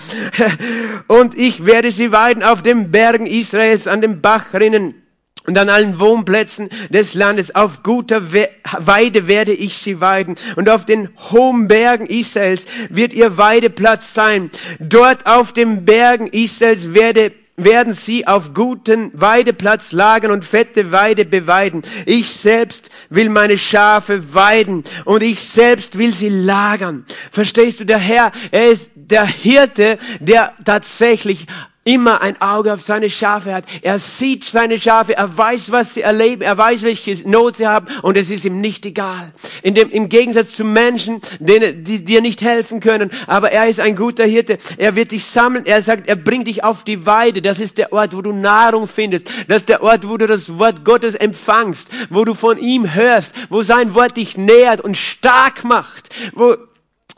Und 1.08 1.38
ich 1.38 1.66
werde 1.66 1.92
sie 1.92 2.12
weiden 2.12 2.44
auf 2.44 2.62
den 2.62 2.92
Bergen 2.92 3.26
Israels, 3.26 3.88
an 3.88 4.00
den 4.02 4.22
Bachrinnen 4.22 5.01
und 5.48 5.58
an 5.58 5.70
allen 5.70 6.00
Wohnplätzen 6.00 6.70
des 6.90 7.16
Landes, 7.16 7.56
auf 7.56 7.84
guter 7.84 8.32
Weide 8.32 9.28
werde 9.28 9.54
ich 9.54 9.78
sie 9.78 10.00
weiden. 10.00 10.36
Und 10.56 10.70
auf 10.70 10.86
den 10.86 11.10
hohen 11.32 11.68
Bergen 11.68 12.06
Israels 12.06 12.66
wird 12.90 13.14
ihr 13.14 13.38
Weideplatz 13.38 14.14
sein. 14.14 14.52
Dort 14.80 15.26
auf 15.26 15.52
den 15.52 15.86
Bergen 15.86 16.28
Israels 16.28 16.94
werde 16.94 17.32
werden 17.58 17.94
sie 17.94 18.28
auf 18.28 18.54
guten 18.54 19.12
Weideplatz 19.14 19.92
lagern 19.92 20.32
und 20.32 20.46
fette 20.46 20.92
Weide 20.92 21.26
beweiden. 21.26 21.84
Ich 22.06 22.30
selbst 22.30 22.90
will 23.10 23.30
meine 23.30 23.58
Schafe 23.58 24.34
weiden 24.34 24.84
und 25.06 25.22
ich 25.22 25.42
selbst 25.42 25.98
will 25.98 26.14
sie 26.14 26.30
lagern. 26.30 27.06
Verstehst 27.32 27.80
du, 27.80 27.86
der 27.86 28.00
Herr, 28.00 28.32
er 28.52 28.72
ist 28.72 28.92
der 28.96 29.26
Hirte, 29.26 29.98
der 30.20 30.54
tatsächlich 30.66 31.48
immer 31.84 32.22
ein 32.22 32.40
Auge 32.42 32.74
auf 32.74 32.84
seine 32.84 33.10
Schafe 33.10 33.54
hat. 33.54 33.66
Er 33.82 33.98
sieht 33.98 34.44
seine 34.44 34.80
Schafe, 34.80 35.16
er 35.16 35.36
weiß, 35.36 35.72
was 35.72 35.96
sie 35.96 36.02
erleben, 36.02 36.44
er 36.44 36.58
weiß, 36.58 36.84
welche 36.84 37.28
Not 37.28 37.56
sie 37.56 37.68
haben 37.68 37.88
und 38.04 38.18
es 38.18 38.30
ist 38.30 38.46
ihm 38.46 38.62
nicht 38.62 38.86
egal. 38.86 39.34
In 39.64 39.74
dem, 39.74 39.90
Im 39.90 40.08
Gegensatz 40.08 40.56
zu 40.56 40.64
Menschen, 40.64 41.22
denen, 41.40 41.84
die 41.84 42.06
dir 42.06 42.22
nicht 42.22 42.42
helfen 42.42 42.82
können, 42.82 43.10
aber 43.26 43.52
er 43.52 43.68
ist 43.68 43.80
ein 43.80 43.96
guter 43.96 44.26
Hirte. 44.26 44.60
Er 44.78 44.96
wird 44.96 45.12
dich 45.12 45.26
sammeln, 45.26 45.66
er 45.66 45.82
sagt, 45.82 46.08
er 46.08 46.16
bringt 46.16 46.48
dich 46.48 46.64
auf 46.64 46.84
die 46.84 47.08
Weide. 47.08 47.42
Das 47.42 47.60
ist 47.60 47.80
der 47.80 47.92
Ort, 47.92 48.16
wo 48.16 48.22
du 48.22 48.32
Nahrung 48.32 48.88
findest. 48.88 49.30
Das 49.48 49.58
ist 49.58 49.70
der 49.70 49.82
Ort, 49.82 50.08
wo 50.08 50.18
du 50.18 50.28
das 50.28 50.60
Wort 50.60 50.86
Gottes 50.86 51.16
empfangst, 51.16 51.90
wo 52.12 52.26
du 52.26 52.36
von 52.36 52.60
ihm 52.60 52.94
hörst, 52.94 53.34
wo 53.50 53.64
sein 53.64 53.96
Wort 53.96 54.18
dich 54.18 54.38
nährt 54.38 54.82
und 54.82 54.98
stark 54.98 55.64
macht, 55.64 56.10
wo 56.34 56.58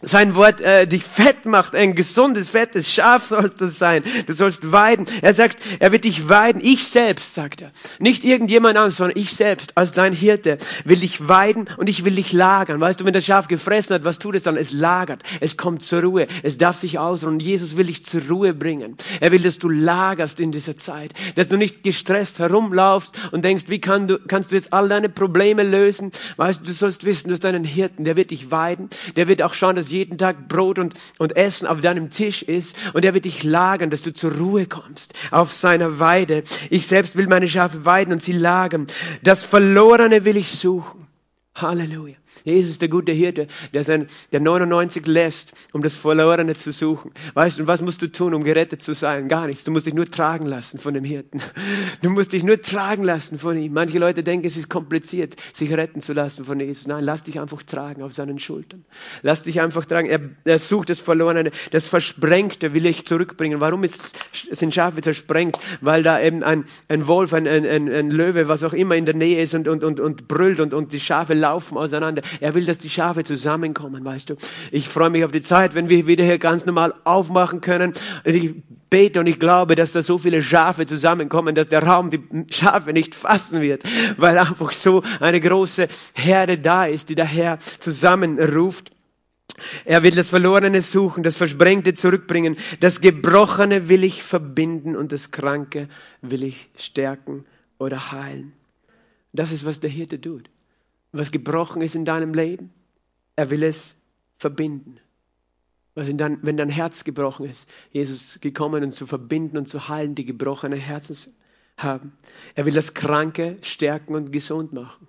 sein 0.05 0.35
Wort 0.35 0.61
äh, 0.61 0.87
dich 0.87 1.03
fett 1.03 1.45
macht, 1.45 1.75
ein 1.75 1.95
gesundes, 1.95 2.49
fettes 2.49 2.91
Schaf 2.91 3.25
sollst 3.25 3.61
du 3.61 3.67
sein. 3.67 4.03
Du 4.27 4.33
sollst 4.33 4.71
weiden. 4.71 5.05
Er 5.21 5.33
sagt, 5.33 5.57
er 5.79 5.91
wird 5.91 6.03
dich 6.03 6.29
weiden. 6.29 6.61
Ich 6.63 6.87
selbst, 6.87 7.33
sagt 7.33 7.61
er. 7.61 7.71
Nicht 7.99 8.23
irgendjemand 8.23 8.77
anderes, 8.77 8.97
sondern 8.97 9.17
ich 9.17 9.33
selbst 9.33 9.77
als 9.77 9.93
dein 9.93 10.13
Hirte 10.13 10.57
will 10.85 10.97
dich 10.97 11.27
weiden 11.27 11.69
und 11.77 11.87
ich 11.87 12.05
will 12.05 12.15
dich 12.15 12.33
lagern. 12.33 12.81
Weißt 12.81 12.99
du, 12.99 13.05
wenn 13.05 13.13
das 13.13 13.25
Schaf 13.25 13.47
gefressen 13.47 13.95
hat, 13.95 14.05
was 14.05 14.19
tut 14.19 14.35
es 14.35 14.43
dann? 14.43 14.57
Es 14.57 14.71
lagert. 14.71 15.23
Es 15.39 15.57
kommt 15.57 15.83
zur 15.83 16.01
Ruhe. 16.01 16.27
Es 16.43 16.57
darf 16.57 16.75
sich 16.77 16.99
ausruhen. 16.99 17.39
Jesus 17.39 17.77
will 17.77 17.85
dich 17.85 18.03
zur 18.03 18.21
Ruhe 18.29 18.53
bringen. 18.53 18.97
Er 19.19 19.31
will, 19.31 19.41
dass 19.41 19.59
du 19.59 19.69
lagerst 19.69 20.39
in 20.39 20.51
dieser 20.51 20.77
Zeit. 20.77 21.13
Dass 21.35 21.47
du 21.47 21.57
nicht 21.57 21.83
gestresst 21.83 22.39
herumlaufst 22.39 23.15
und 23.31 23.45
denkst, 23.45 23.65
wie 23.67 23.79
kann 23.79 24.07
du, 24.07 24.19
kannst 24.19 24.51
du 24.51 24.55
jetzt 24.55 24.73
all 24.73 24.89
deine 24.89 25.09
Probleme 25.09 25.63
lösen? 25.63 26.11
Weißt 26.37 26.61
du, 26.61 26.65
du 26.65 26.73
sollst 26.73 27.05
wissen, 27.05 27.29
du 27.29 27.33
hast 27.33 27.43
deinen 27.43 27.63
Hirten. 27.63 28.03
Der 28.03 28.17
wird 28.17 28.31
dich 28.31 28.51
weiden. 28.51 28.89
Der 29.15 29.27
wird 29.27 29.41
auch 29.41 29.53
schauen, 29.53 29.75
dass 29.75 29.92
jeden 29.93 30.17
Tag 30.17 30.49
Brot 30.49 30.79
und, 30.79 30.93
und 31.19 31.37
Essen 31.37 31.67
auf 31.67 31.79
deinem 31.81 32.09
Tisch 32.09 32.43
ist 32.43 32.75
und 32.93 33.05
er 33.05 33.13
wird 33.13 33.25
dich 33.25 33.43
lagern, 33.43 33.89
dass 33.89 34.01
du 34.01 34.13
zur 34.13 34.33
Ruhe 34.33 34.65
kommst 34.65 35.13
auf 35.31 35.53
seiner 35.53 35.99
Weide. 35.99 36.43
Ich 36.69 36.87
selbst 36.87 37.15
will 37.15 37.27
meine 37.27 37.47
Schafe 37.47 37.85
weiden 37.85 38.13
und 38.13 38.21
sie 38.21 38.33
lagern. 38.33 38.87
Das 39.21 39.45
Verlorene 39.45 40.25
will 40.25 40.37
ich 40.37 40.49
suchen. 40.49 41.07
Halleluja. 41.55 42.15
Jesus 42.43 42.71
ist 42.71 42.81
der 42.81 42.89
gute 42.89 43.11
Hirte, 43.11 43.47
der, 43.73 43.83
sein, 43.83 44.07
der 44.31 44.39
99 44.39 45.05
lässt, 45.07 45.53
um 45.71 45.81
das 45.81 45.95
Verlorene 45.95 46.55
zu 46.55 46.71
suchen. 46.71 47.11
Weißt 47.33 47.59
du, 47.59 47.67
was 47.67 47.81
musst 47.81 48.01
du 48.01 48.11
tun, 48.11 48.33
um 48.33 48.43
gerettet 48.43 48.81
zu 48.81 48.93
sein? 48.93 49.29
Gar 49.29 49.47
nichts. 49.47 49.63
Du 49.63 49.71
musst 49.71 49.85
dich 49.85 49.93
nur 49.93 50.09
tragen 50.09 50.45
lassen 50.45 50.79
von 50.79 50.93
dem 50.93 51.03
Hirten. 51.03 51.39
Du 52.01 52.09
musst 52.09 52.33
dich 52.33 52.43
nur 52.43 52.61
tragen 52.61 53.03
lassen 53.03 53.39
von 53.39 53.57
ihm. 53.57 53.73
Manche 53.73 53.97
Leute 53.97 54.23
denken, 54.23 54.45
es 54.45 54.57
ist 54.57 54.69
kompliziert, 54.69 55.35
sich 55.53 55.71
retten 55.71 56.01
zu 56.01 56.13
lassen 56.13 56.45
von 56.45 56.59
Jesus. 56.59 56.87
Nein, 56.87 57.03
lass 57.03 57.23
dich 57.23 57.39
einfach 57.39 57.63
tragen 57.63 58.03
auf 58.03 58.13
seinen 58.13 58.39
Schultern. 58.39 58.83
Lass 59.21 59.43
dich 59.43 59.61
einfach 59.61 59.85
tragen. 59.85 60.09
Er, 60.09 60.19
er 60.43 60.59
sucht 60.59 60.89
das 60.89 60.99
Verlorene. 60.99 61.51
Das 61.71 61.87
Versprengte 61.87 62.73
will 62.73 62.85
ich 62.85 63.05
zurückbringen. 63.05 63.61
Warum 63.61 63.83
ist, 63.83 64.15
sind 64.51 64.73
Schafe 64.73 65.01
zersprengt? 65.01 65.59
Weil 65.81 66.03
da 66.03 66.19
eben 66.19 66.43
ein, 66.43 66.65
ein 66.89 67.07
Wolf, 67.07 67.33
ein, 67.33 67.47
ein, 67.47 67.65
ein 67.65 68.11
Löwe, 68.11 68.47
was 68.47 68.63
auch 68.63 68.73
immer 68.73 68.95
in 68.95 69.05
der 69.05 69.15
Nähe 69.15 69.41
ist 69.41 69.55
und, 69.55 69.67
und, 69.67 69.83
und, 69.83 69.99
und 69.99 70.27
brüllt 70.27 70.59
und, 70.59 70.73
und 70.73 70.91
die 70.91 70.99
Schafe 70.99 71.33
laufen 71.33 71.77
auseinander. 71.77 72.21
Er 72.39 72.53
will, 72.55 72.65
dass 72.65 72.79
die 72.79 72.89
Schafe 72.89 73.23
zusammenkommen, 73.23 74.03
weißt 74.03 74.29
du. 74.29 74.35
Ich 74.71 74.87
freue 74.87 75.09
mich 75.09 75.23
auf 75.23 75.31
die 75.31 75.41
Zeit, 75.41 75.75
wenn 75.75 75.89
wir 75.89 76.07
wieder 76.07 76.23
hier 76.23 76.39
ganz 76.39 76.65
normal 76.65 76.93
aufmachen 77.03 77.61
können. 77.61 77.93
Ich 78.23 78.53
bete 78.89 79.19
und 79.19 79.27
ich 79.27 79.39
glaube, 79.39 79.75
dass 79.75 79.93
da 79.93 80.01
so 80.01 80.17
viele 80.17 80.43
Schafe 80.43 80.85
zusammenkommen, 80.85 81.55
dass 81.55 81.67
der 81.67 81.83
Raum 81.83 82.11
die 82.11 82.23
Schafe 82.51 82.93
nicht 82.93 83.15
fassen 83.15 83.61
wird, 83.61 83.83
weil 84.17 84.37
einfach 84.37 84.71
so 84.71 85.03
eine 85.19 85.39
große 85.39 85.87
Herde 86.13 86.57
da 86.57 86.85
ist, 86.85 87.09
die 87.09 87.15
der 87.15 87.25
Herr 87.25 87.59
zusammenruft. 87.59 88.91
Er 89.85 90.03
will 90.03 90.11
das 90.11 90.29
Verlorene 90.29 90.81
suchen, 90.81 91.23
das 91.23 91.37
Versprengte 91.37 91.93
zurückbringen, 91.93 92.57
das 92.79 93.01
Gebrochene 93.01 93.89
will 93.89 94.03
ich 94.03 94.23
verbinden 94.23 94.95
und 94.95 95.11
das 95.11 95.31
Kranke 95.31 95.87
will 96.21 96.43
ich 96.43 96.69
stärken 96.77 97.45
oder 97.77 98.11
heilen. 98.11 98.53
Das 99.31 99.51
ist, 99.51 99.65
was 99.65 99.79
der 99.79 99.89
Hirte 99.89 100.19
tut. 100.19 100.49
Was 101.13 101.31
gebrochen 101.31 101.81
ist 101.81 101.95
in 101.95 102.05
deinem 102.05 102.33
Leben, 102.33 102.71
er 103.35 103.49
will 103.49 103.63
es 103.63 103.95
verbinden. 104.37 104.99
Was 105.95 106.09
in 106.09 106.17
dein, 106.17 106.39
wenn 106.41 106.57
dein 106.57 106.69
Herz 106.69 107.03
gebrochen 107.03 107.45
ist, 107.45 107.69
Jesus 107.91 108.39
gekommen, 108.41 108.83
um 108.83 108.91
zu 108.91 109.05
verbinden 109.05 109.57
und 109.57 109.67
zu 109.67 109.87
heilen, 109.87 110.15
die 110.15 110.25
gebrochene 110.25 110.75
Herzen 110.75 111.33
haben. 111.77 112.13
Er 112.55 112.65
will 112.65 112.73
das 112.73 112.93
Kranke 112.93 113.57
stärken 113.61 114.15
und 114.15 114.31
gesund 114.31 114.73
machen. 114.73 115.07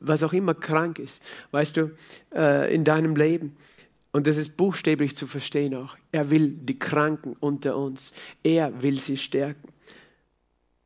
Was 0.00 0.22
auch 0.22 0.32
immer 0.32 0.54
krank 0.54 0.98
ist, 0.98 1.22
weißt 1.50 1.76
du, 1.76 1.96
äh, 2.34 2.74
in 2.74 2.84
deinem 2.84 3.16
Leben. 3.16 3.56
Und 4.12 4.26
das 4.26 4.36
ist 4.36 4.56
buchstäblich 4.56 5.16
zu 5.16 5.26
verstehen 5.26 5.74
auch. 5.74 5.96
Er 6.12 6.30
will 6.30 6.48
die 6.48 6.78
Kranken 6.78 7.36
unter 7.38 7.76
uns. 7.76 8.12
Er 8.42 8.82
will 8.82 8.98
sie 8.98 9.16
stärken. 9.16 9.68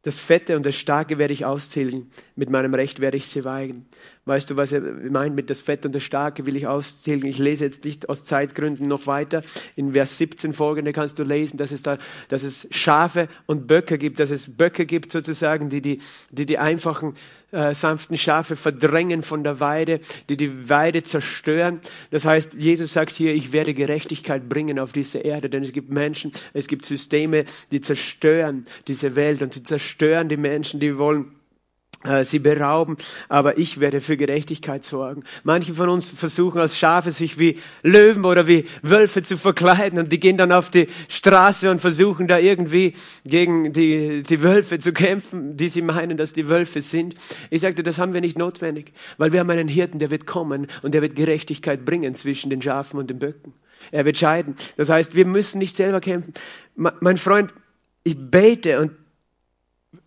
Das 0.03 0.17
Fette 0.17 0.57
und 0.57 0.65
das 0.65 0.77
Starke 0.77 1.19
werde 1.19 1.35
ich 1.35 1.45
auszählen, 1.45 2.11
mit 2.35 2.49
meinem 2.49 2.73
Recht 2.73 3.01
werde 3.01 3.19
ich 3.19 3.27
sie 3.27 3.45
weigern. 3.45 3.85
Weißt 4.25 4.49
du, 4.49 4.57
was 4.57 4.73
er 4.73 4.81
meint 4.81 5.35
mit 5.35 5.51
das 5.51 5.61
Fette 5.61 5.89
und 5.89 5.95
das 5.95 6.05
Starke 6.05 6.47
will 6.47 6.57
ich 6.57 6.67
auszählen? 6.67 7.27
Ich 7.27 7.39
lese 7.39 7.67
jetzt 7.67 7.85
nicht 7.85 8.09
aus 8.09 8.25
Zeitgründen 8.25 8.89
noch 8.89 9.07
weiter. 9.07 9.43
In 9.77 9.93
Vers 9.93 10.17
17 10.17 10.55
folgende 10.55 10.93
kannst 10.93 11.19
du 11.19 11.23
lesen, 11.23 11.59
dass 11.59 11.71
es 11.71 11.83
da, 11.83 11.99
dass 12.29 12.45
es 12.45 12.67
Schafe 12.71 13.29
und 13.47 13.67
Böcke 13.67 13.99
gibt, 13.99 14.21
dass 14.21 14.31
es 14.31 14.57
Böcke 14.57 14.87
gibt 14.87 15.13
sozusagen, 15.13 15.69
die 15.69 15.83
die, 15.83 16.01
die, 16.31 16.47
die 16.47 16.57
einfachen, 16.57 17.15
äh, 17.53 17.75
sanften 17.75 18.17
Schafe 18.17 18.57
verdrängen 18.57 19.23
von 19.23 19.43
der 19.45 19.61
Weide, 19.61 20.01
die 20.29 20.37
die 20.37 20.69
Weide 20.69 21.03
zerstören. 21.03 21.81
Das 22.11 22.25
heißt, 22.25 22.55
Jesus 22.55 22.93
sagt 22.93 23.15
hier, 23.15 23.35
ich 23.35 23.53
werde 23.53 23.75
Gerechtigkeit 23.75 24.49
bringen 24.49 24.79
auf 24.79 24.93
diese 24.93 25.19
Erde, 25.19 25.51
denn 25.51 25.63
es 25.63 25.73
gibt 25.73 25.91
Menschen, 25.91 26.33
es 26.53 26.69
gibt 26.69 26.87
Systeme, 26.87 27.45
die 27.73 27.81
zerstören 27.81 28.67
diese 28.89 29.17
Welt 29.17 29.43
und 29.43 29.53
sie 29.53 29.63
zerstören 29.63 30.29
die 30.29 30.37
Menschen, 30.37 30.81
die 30.81 30.97
wollen 30.99 31.40
sie 32.23 32.39
berauben, 32.39 32.97
aber 33.29 33.59
ich 33.59 33.79
werde 33.79 34.01
für 34.01 34.17
Gerechtigkeit 34.17 34.85
sorgen. 34.87 35.25
Manche 35.45 35.75
von 35.75 35.91
uns 35.91 36.09
versuchen 36.09 36.59
als 36.59 36.79
Schafe 36.79 37.13
sich 37.13 37.39
wie 37.39 37.59
Löwen 37.83 38.25
oder 38.25 38.47
wie 38.47 38.65
Wölfe 38.83 39.23
zu 39.23 39.37
verkleiden 39.37 39.99
und 39.99 40.11
die 40.11 40.19
gehen 40.19 40.39
dann 40.39 40.51
auf 40.51 40.71
die 40.71 40.87
Straße 41.09 41.71
und 41.71 41.81
versuchen 41.81 42.27
da 42.27 42.39
irgendwie 42.39 42.95
gegen 43.27 43.75
die, 43.75 44.23
die 44.23 44.43
Wölfe 44.43 44.79
zu 44.79 44.95
kämpfen, 44.95 45.59
die 45.59 45.69
sie 45.69 45.83
meinen, 45.83 46.17
dass 46.17 46.33
die 46.33 46.49
Wölfe 46.49 46.81
sind. 46.81 47.17
Ich 47.51 47.61
sagte, 47.61 47.83
das 47.83 47.99
haben 47.99 48.15
wir 48.15 48.23
nicht 48.23 48.39
notwendig, 48.39 48.95
weil 49.19 49.33
wir 49.33 49.41
haben 49.41 49.51
einen 49.51 49.69
Hirten, 49.69 49.99
der 49.99 50.11
wird 50.11 50.27
kommen 50.27 50.69
und 50.83 50.95
der 50.95 51.03
wird 51.03 51.17
Gerechtigkeit 51.17 51.85
bringen 51.85 52.15
zwischen 52.15 52.49
den 52.49 52.63
Schafen 52.63 52.99
und 52.99 53.11
den 53.11 53.19
Böcken. 53.19 53.53
Er 53.91 54.07
wird 54.07 54.17
scheiden. 54.17 54.55
Das 54.79 54.89
heißt, 54.89 55.15
wir 55.15 55.27
müssen 55.27 55.59
nicht 55.59 55.77
selber 55.77 56.01
kämpfen. 56.01 56.33
Mein 56.77 57.19
Freund, 57.19 57.53
ich 58.05 58.17
bete 58.19 58.81
und 58.81 58.93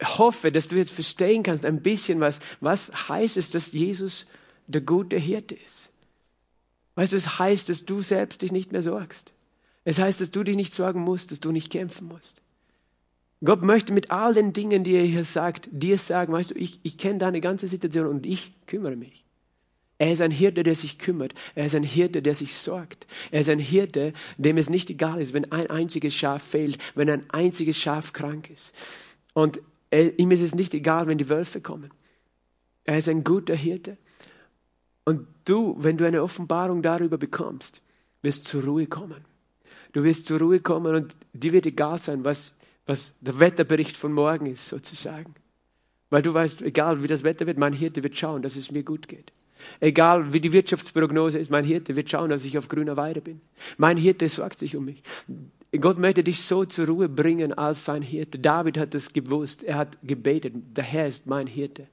hoffe, 0.02 0.52
dass 0.52 0.68
du 0.68 0.76
jetzt 0.76 0.92
verstehen 0.92 1.44
kannst 1.44 1.66
ein 1.66 1.82
bisschen 1.82 2.20
was, 2.20 2.40
was 2.62 3.10
heißt 3.10 3.38
es, 3.38 3.52
dass 3.52 3.74
Jesus 3.74 4.26
der 4.68 4.82
gute 4.82 5.18
Hirte 5.18 5.56
ist. 5.56 5.92
Weißt 6.96 7.14
du, 7.14 7.18
es 7.18 7.40
heißt, 7.40 7.70
dass 7.70 7.86
du 7.86 8.02
selbst 8.02 8.42
dich 8.42 8.52
nicht 8.52 8.72
mehr 8.72 8.84
sorgst. 8.84 9.34
Es 9.84 10.00
heißt, 10.00 10.22
dass 10.22 10.32
du 10.32 10.44
dich 10.44 10.56
nicht 10.56 10.74
sorgen 10.74 11.02
musst, 11.02 11.32
dass 11.32 11.40
du 11.40 11.52
nicht 11.52 11.72
kämpfen 11.72 12.08
musst. 12.08 12.42
Gott 13.44 13.62
möchte 13.62 13.92
mit 13.92 14.12
all 14.12 14.34
den 14.34 14.54
Dingen, 14.54 14.86
die 14.86 14.94
er 14.94 15.04
hier 15.04 15.26
sagt, 15.26 15.68
dir 15.72 15.98
sagen, 15.98 16.32
weißt 16.32 16.52
du, 16.52 16.56
ich, 16.56 16.80
ich 16.84 16.98
kenne 16.98 17.20
deine 17.20 17.42
ganze 17.42 17.68
Situation 17.68 18.08
und 18.08 18.26
ich 18.26 18.54
kümmere 18.68 18.96
mich. 18.96 19.26
Er 19.98 20.14
ist 20.14 20.22
ein 20.22 20.32
Hirte, 20.32 20.64
der 20.64 20.76
sich 20.76 20.98
kümmert. 20.98 21.34
Er 21.56 21.66
ist 21.66 21.76
ein 21.76 21.84
Hirte, 21.84 22.22
der 22.22 22.36
sich 22.36 22.56
sorgt. 22.56 23.06
Er 23.32 23.42
ist 23.42 23.50
ein 23.50 23.60
Hirte, 23.60 24.14
dem 24.38 24.58
es 24.58 24.70
nicht 24.70 24.90
egal 24.90 25.22
ist, 25.22 25.34
wenn 25.34 25.52
ein 25.52 25.70
einziges 25.70 26.16
Schaf 26.16 26.42
fehlt, 26.42 26.78
wenn 26.96 27.10
ein 27.10 27.30
einziges 27.32 27.78
Schaf 27.78 28.14
krank 28.14 28.50
ist. 28.50 28.74
Und 29.34 29.62
ihm 30.02 30.32
ist 30.32 30.42
es 30.42 30.56
nicht 30.56 30.74
egal, 30.74 31.08
wenn 31.08 31.18
die 31.18 31.30
Wölfe 31.30 31.62
kommen. 31.62 31.92
Er 32.84 32.98
ist 32.98 33.10
ein 33.10 33.24
guter 33.24 33.56
Hirte. 33.56 33.98
Und 35.06 35.28
du, 35.46 35.76
wenn 35.80 35.98
du 35.98 36.06
eine 36.06 36.24
Offenbarung 36.24 36.82
darüber 36.82 37.18
bekommst, 37.18 37.82
wirst 38.22 38.46
zur 38.46 38.64
Ruhe 38.64 38.88
kommen. 38.88 39.26
Du 39.92 40.04
wirst 40.04 40.26
zur 40.26 40.40
Ruhe 40.40 40.60
kommen 40.60 40.96
und 40.96 41.16
dir 41.34 41.52
wird 41.52 41.66
egal 41.66 41.98
sein, 41.98 42.24
was, 42.24 42.56
was 42.86 43.14
der 43.22 43.40
Wetterbericht 43.40 43.98
von 43.98 44.14
morgen 44.14 44.46
ist, 44.46 44.68
sozusagen. 44.68 45.36
Weil 46.10 46.22
du 46.22 46.34
weißt, 46.34 46.62
egal 46.62 47.04
wie 47.04 47.08
das 47.08 47.24
Wetter 47.24 47.46
wird, 47.46 47.58
mein 47.58 47.74
Hirte 47.74 48.04
wird 48.04 48.18
schauen, 48.18 48.42
dass 48.42 48.56
es 48.56 48.72
mir 48.72 48.84
gut 48.84 49.08
geht. 49.08 49.32
Egal 49.80 50.34
wie 50.34 50.42
die 50.42 50.54
Wirtschaftsprognose 50.54 51.40
ist, 51.40 51.52
mein 51.52 51.66
Hirte 51.66 51.96
wird 51.96 52.10
schauen, 52.10 52.30
dass 52.30 52.46
ich 52.46 52.58
auf 52.58 52.68
grüner 52.68 52.98
Weide 52.98 53.22
bin. 53.22 53.42
Mein 53.78 53.98
Hirte 53.98 54.28
sorgt 54.30 54.60
sich 54.60 54.76
um 54.76 54.86
mich. 54.86 55.04
Gott 55.80 55.98
möchte 55.98 56.24
dich 56.24 56.42
so 56.42 56.66
zur 56.66 56.88
Ruhe 56.88 57.10
bringen 57.10 57.54
als 57.54 57.86
sein 57.86 58.02
Hirte. 58.02 58.38
David 58.38 58.78
hat 58.78 58.94
es 58.94 59.14
gewusst. 59.14 59.64
Er 59.64 59.78
hat 59.78 59.98
gebetet. 60.04 60.54
Der 60.76 60.84
Herr 60.84 61.08
ist 61.08 61.26
mein 61.26 61.48
Hirte. 61.48 61.88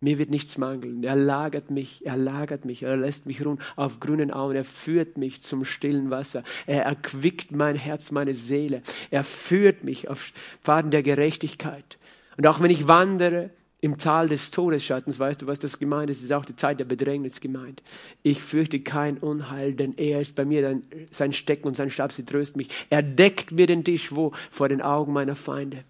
Mir 0.00 0.18
wird 0.18 0.30
nichts 0.30 0.58
mangeln. 0.58 1.02
Er 1.02 1.16
lagert 1.16 1.72
mich, 1.72 2.06
er 2.06 2.16
lagert 2.16 2.64
mich, 2.64 2.84
er 2.84 2.96
lässt 2.96 3.26
mich 3.26 3.44
ruhen 3.44 3.58
auf 3.74 3.98
grünen 3.98 4.30
Auen. 4.30 4.54
Er 4.54 4.64
führt 4.64 5.18
mich 5.18 5.40
zum 5.40 5.64
stillen 5.64 6.10
Wasser. 6.10 6.44
Er 6.66 6.84
erquickt 6.84 7.50
mein 7.50 7.74
Herz, 7.74 8.12
meine 8.12 8.34
Seele. 8.34 8.82
Er 9.10 9.24
führt 9.24 9.82
mich 9.82 10.08
auf 10.08 10.32
Pfaden 10.62 10.92
der 10.92 11.02
Gerechtigkeit. 11.02 11.98
Und 12.36 12.46
auch 12.46 12.60
wenn 12.60 12.70
ich 12.70 12.86
wandere 12.86 13.50
im 13.80 13.96
Tal 13.96 14.28
des 14.28 14.50
Todesschattens, 14.50 15.20
weißt 15.20 15.42
du, 15.42 15.46
was 15.46 15.60
das 15.60 15.78
gemeint 15.78 16.10
ist? 16.10 16.18
Es 16.18 16.24
ist 16.24 16.32
auch 16.32 16.44
die 16.44 16.56
Zeit 16.56 16.80
der 16.80 16.84
Bedrängnis 16.84 17.40
gemeint. 17.40 17.82
Ich 18.22 18.42
fürchte 18.42 18.80
kein 18.80 19.18
Unheil, 19.18 19.72
denn 19.74 19.94
er 19.96 20.20
ist 20.20 20.34
bei 20.34 20.44
mir, 20.44 20.80
sein 21.10 21.32
Stecken 21.32 21.68
und 21.68 21.76
sein 21.76 21.90
Stab, 21.90 22.12
sie 22.12 22.24
tröst 22.24 22.56
mich. 22.56 22.68
Er 22.90 23.02
deckt 23.02 23.52
mir 23.52 23.66
den 23.66 23.84
Tisch 23.84 24.14
wo? 24.14 24.32
Vor 24.50 24.68
den 24.68 24.82
Augen 24.82 25.12
meiner 25.12 25.36
Feinde. 25.36 25.84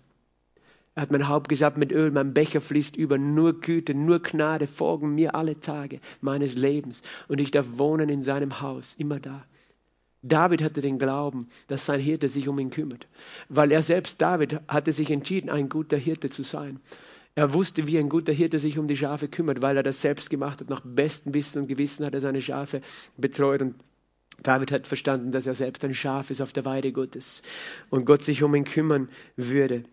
Er 0.95 1.03
hat 1.03 1.13
mein 1.13 1.29
Haupt 1.29 1.49
gesabt 1.49 1.79
mit 1.79 1.93
Öl, 1.93 2.11
mein 2.11 2.35
Becher 2.35 2.61
fließt 2.61 2.97
über, 2.97 3.19
nur 3.19 3.61
Güte, 3.61 3.95
nur 3.95 4.21
Gnade 4.21 4.67
folgen 4.67 5.15
mir 5.15 5.35
alle 5.37 5.61
Tage 5.61 6.01
meines 6.21 6.57
Lebens 6.57 7.03
und 7.29 7.41
ich 7.41 7.53
darf 7.53 7.67
wohnen 7.77 8.09
in 8.09 8.21
seinem 8.21 8.61
Haus, 8.61 8.97
immer 8.99 9.21
da. 9.21 9.45
David 10.23 10.63
hatte 10.63 10.81
den 10.81 10.99
Glauben, 10.99 11.47
dass 11.69 11.87
sein 11.87 12.01
Hirte 12.01 12.29
sich 12.29 12.49
um 12.49 12.59
ihn 12.59 12.71
kümmert, 12.71 13.07
weil 13.49 13.71
er 13.71 13.83
selbst, 13.83 14.21
David, 14.21 14.61
hatte 14.67 14.93
sich 14.93 15.13
entschieden, 15.13 15.49
ein 15.51 15.69
guter 15.69 15.97
Hirte 15.97 16.31
zu 16.31 16.43
sein. 16.43 16.81
Er 17.39 17.55
wusste, 17.55 17.87
wie 17.87 17.97
ein 17.99 18.09
guter 18.09 18.33
Hirte 18.33 18.59
sich 18.59 18.79
um 18.79 18.89
die 18.89 18.97
Schafe 18.97 19.29
kümmert, 19.29 19.63
weil 19.63 19.77
er 19.77 19.85
das 19.85 20.01
selbst 20.01 20.29
gemacht 20.29 20.61
hat. 20.61 20.71
Nach 20.71 20.81
bestem 20.81 21.35
Wissen 21.35 21.63
und 21.63 21.69
Gewissen 21.69 22.05
hat 22.05 22.13
er 22.13 22.21
seine 22.21 22.43
Schafe 22.43 22.81
betreut 23.17 23.63
und 23.63 23.77
David 24.43 24.73
hat 24.73 24.89
verstanden, 24.89 25.31
dass 25.31 25.47
er 25.47 25.55
selbst 25.55 25.85
ein 25.85 25.95
Schaf 25.95 26.31
ist 26.31 26.41
auf 26.41 26.53
der 26.53 26.65
Weide 26.65 26.91
Gottes 26.91 27.43
und 27.91 28.07
Gott 28.07 28.25
sich 28.25 28.43
um 28.43 28.57
ihn 28.57 28.65
kümmern 28.65 29.09
würde. 29.37 29.85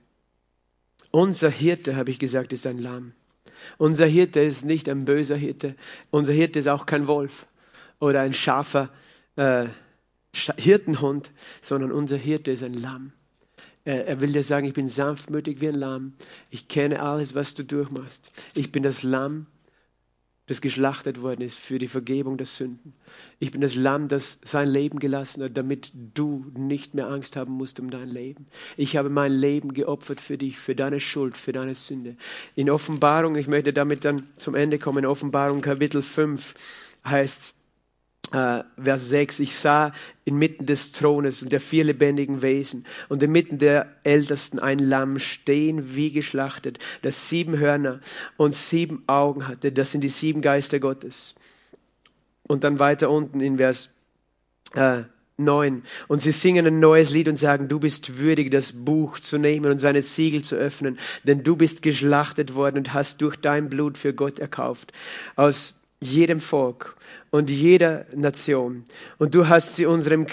Unser 1.11 1.51
Hirte, 1.51 1.95
habe 1.95 2.09
ich 2.09 2.17
gesagt, 2.17 2.51
ist 2.51 2.65
ein 2.65 2.79
Lamm. 2.79 3.11
Unser 3.77 4.07
Hirte 4.07 4.39
ist 4.39 4.65
nicht 4.65 4.89
ein 4.89 5.05
böser 5.05 5.35
Hirte. 5.35 5.75
Unser 6.09 6.33
Hirte 6.33 6.57
ist 6.57 6.67
auch 6.67 6.87
kein 6.87 7.05
Wolf 7.05 7.45
oder 7.99 8.21
ein 8.21 8.33
scharfer 8.33 8.89
äh, 9.35 9.67
Hirtenhund, 10.57 11.29
sondern 11.61 11.91
unser 11.91 12.17
Hirte 12.17 12.49
ist 12.49 12.63
ein 12.63 12.73
Lamm. 12.73 13.13
Er 13.85 14.19
will 14.19 14.31
dir 14.31 14.43
sagen, 14.43 14.65
ich 14.65 14.73
bin 14.73 14.87
sanftmütig 14.87 15.61
wie 15.61 15.67
ein 15.67 15.75
Lamm. 15.75 16.13
Ich 16.49 16.67
kenne 16.67 17.01
alles, 17.01 17.35
was 17.35 17.53
du 17.53 17.63
durchmachst. 17.63 18.31
Ich 18.55 18.71
bin 18.71 18.81
das 18.81 19.03
Lamm, 19.03 19.45
das 20.47 20.61
geschlachtet 20.61 21.21
worden 21.21 21.41
ist 21.41 21.57
für 21.57 21.77
die 21.77 21.87
Vergebung 21.87 22.37
der 22.37 22.47
Sünden. 22.47 22.93
Ich 23.39 23.51
bin 23.51 23.61
das 23.61 23.75
Lamm, 23.75 24.07
das 24.07 24.39
sein 24.43 24.69
Leben 24.69 24.97
gelassen 24.99 25.43
hat, 25.43 25.57
damit 25.57 25.91
du 26.13 26.45
nicht 26.55 26.95
mehr 26.95 27.07
Angst 27.07 27.35
haben 27.35 27.53
musst 27.53 27.79
um 27.79 27.89
dein 27.91 28.09
Leben. 28.09 28.47
Ich 28.75 28.97
habe 28.97 29.09
mein 29.09 29.31
Leben 29.31 29.73
geopfert 29.73 30.19
für 30.19 30.37
dich, 30.37 30.57
für 30.57 30.75
deine 30.75 30.99
Schuld, 30.99 31.37
für 31.37 31.51
deine 31.51 31.75
Sünde. 31.75 32.15
In 32.55 32.69
Offenbarung, 32.69 33.35
ich 33.35 33.47
möchte 33.47 33.71
damit 33.71 34.05
dann 34.05 34.23
zum 34.37 34.55
Ende 34.55 34.77
kommen, 34.79 34.99
in 34.99 35.05
Offenbarung 35.05 35.61
Kapitel 35.61 36.01
5 36.01 36.55
heißt 37.05 37.55
äh, 38.31 38.63
Vers 38.81 39.09
6, 39.09 39.39
ich 39.39 39.55
sah 39.55 39.93
inmitten 40.23 40.65
des 40.65 40.91
Thrones 40.91 41.41
und 41.41 41.51
der 41.51 41.59
vier 41.59 41.83
lebendigen 41.83 42.41
Wesen 42.41 42.85
und 43.09 43.21
inmitten 43.21 43.57
der 43.57 43.87
Ältesten 44.03 44.59
ein 44.59 44.79
Lamm 44.79 45.19
stehen 45.19 45.95
wie 45.95 46.11
geschlachtet, 46.11 46.79
das 47.01 47.29
sieben 47.29 47.57
Hörner 47.57 47.99
und 48.37 48.53
sieben 48.53 49.03
Augen 49.07 49.47
hatte. 49.47 49.71
Das 49.71 49.91
sind 49.91 50.01
die 50.01 50.09
sieben 50.09 50.41
Geister 50.41 50.79
Gottes. 50.79 51.35
Und 52.47 52.63
dann 52.63 52.79
weiter 52.79 53.09
unten 53.09 53.39
in 53.39 53.57
Vers 53.57 53.89
äh, 54.73 55.03
9. 55.37 55.83
Und 56.07 56.21
sie 56.21 56.31
singen 56.31 56.65
ein 56.65 56.79
neues 56.79 57.11
Lied 57.11 57.27
und 57.27 57.37
sagen, 57.37 57.67
du 57.67 57.79
bist 57.79 58.19
würdig, 58.19 58.51
das 58.51 58.71
Buch 58.71 59.19
zu 59.19 59.37
nehmen 59.37 59.71
und 59.71 59.79
seine 59.79 60.01
Siegel 60.01 60.43
zu 60.43 60.55
öffnen, 60.55 60.97
denn 61.23 61.43
du 61.43 61.55
bist 61.55 61.81
geschlachtet 61.81 62.55
worden 62.55 62.77
und 62.77 62.93
hast 62.93 63.21
durch 63.21 63.35
dein 63.35 63.69
Blut 63.69 63.97
für 63.97 64.13
Gott 64.13 64.39
erkauft. 64.39 64.93
Aus 65.35 65.73
jedem 66.05 66.39
Volk 66.39 66.95
und 67.31 67.49
jeder 67.49 68.05
Nation. 68.15 68.85
Und 69.17 69.35
du 69.35 69.47
hast 69.47 69.75
sie 69.75 69.85
unserem 69.85 70.27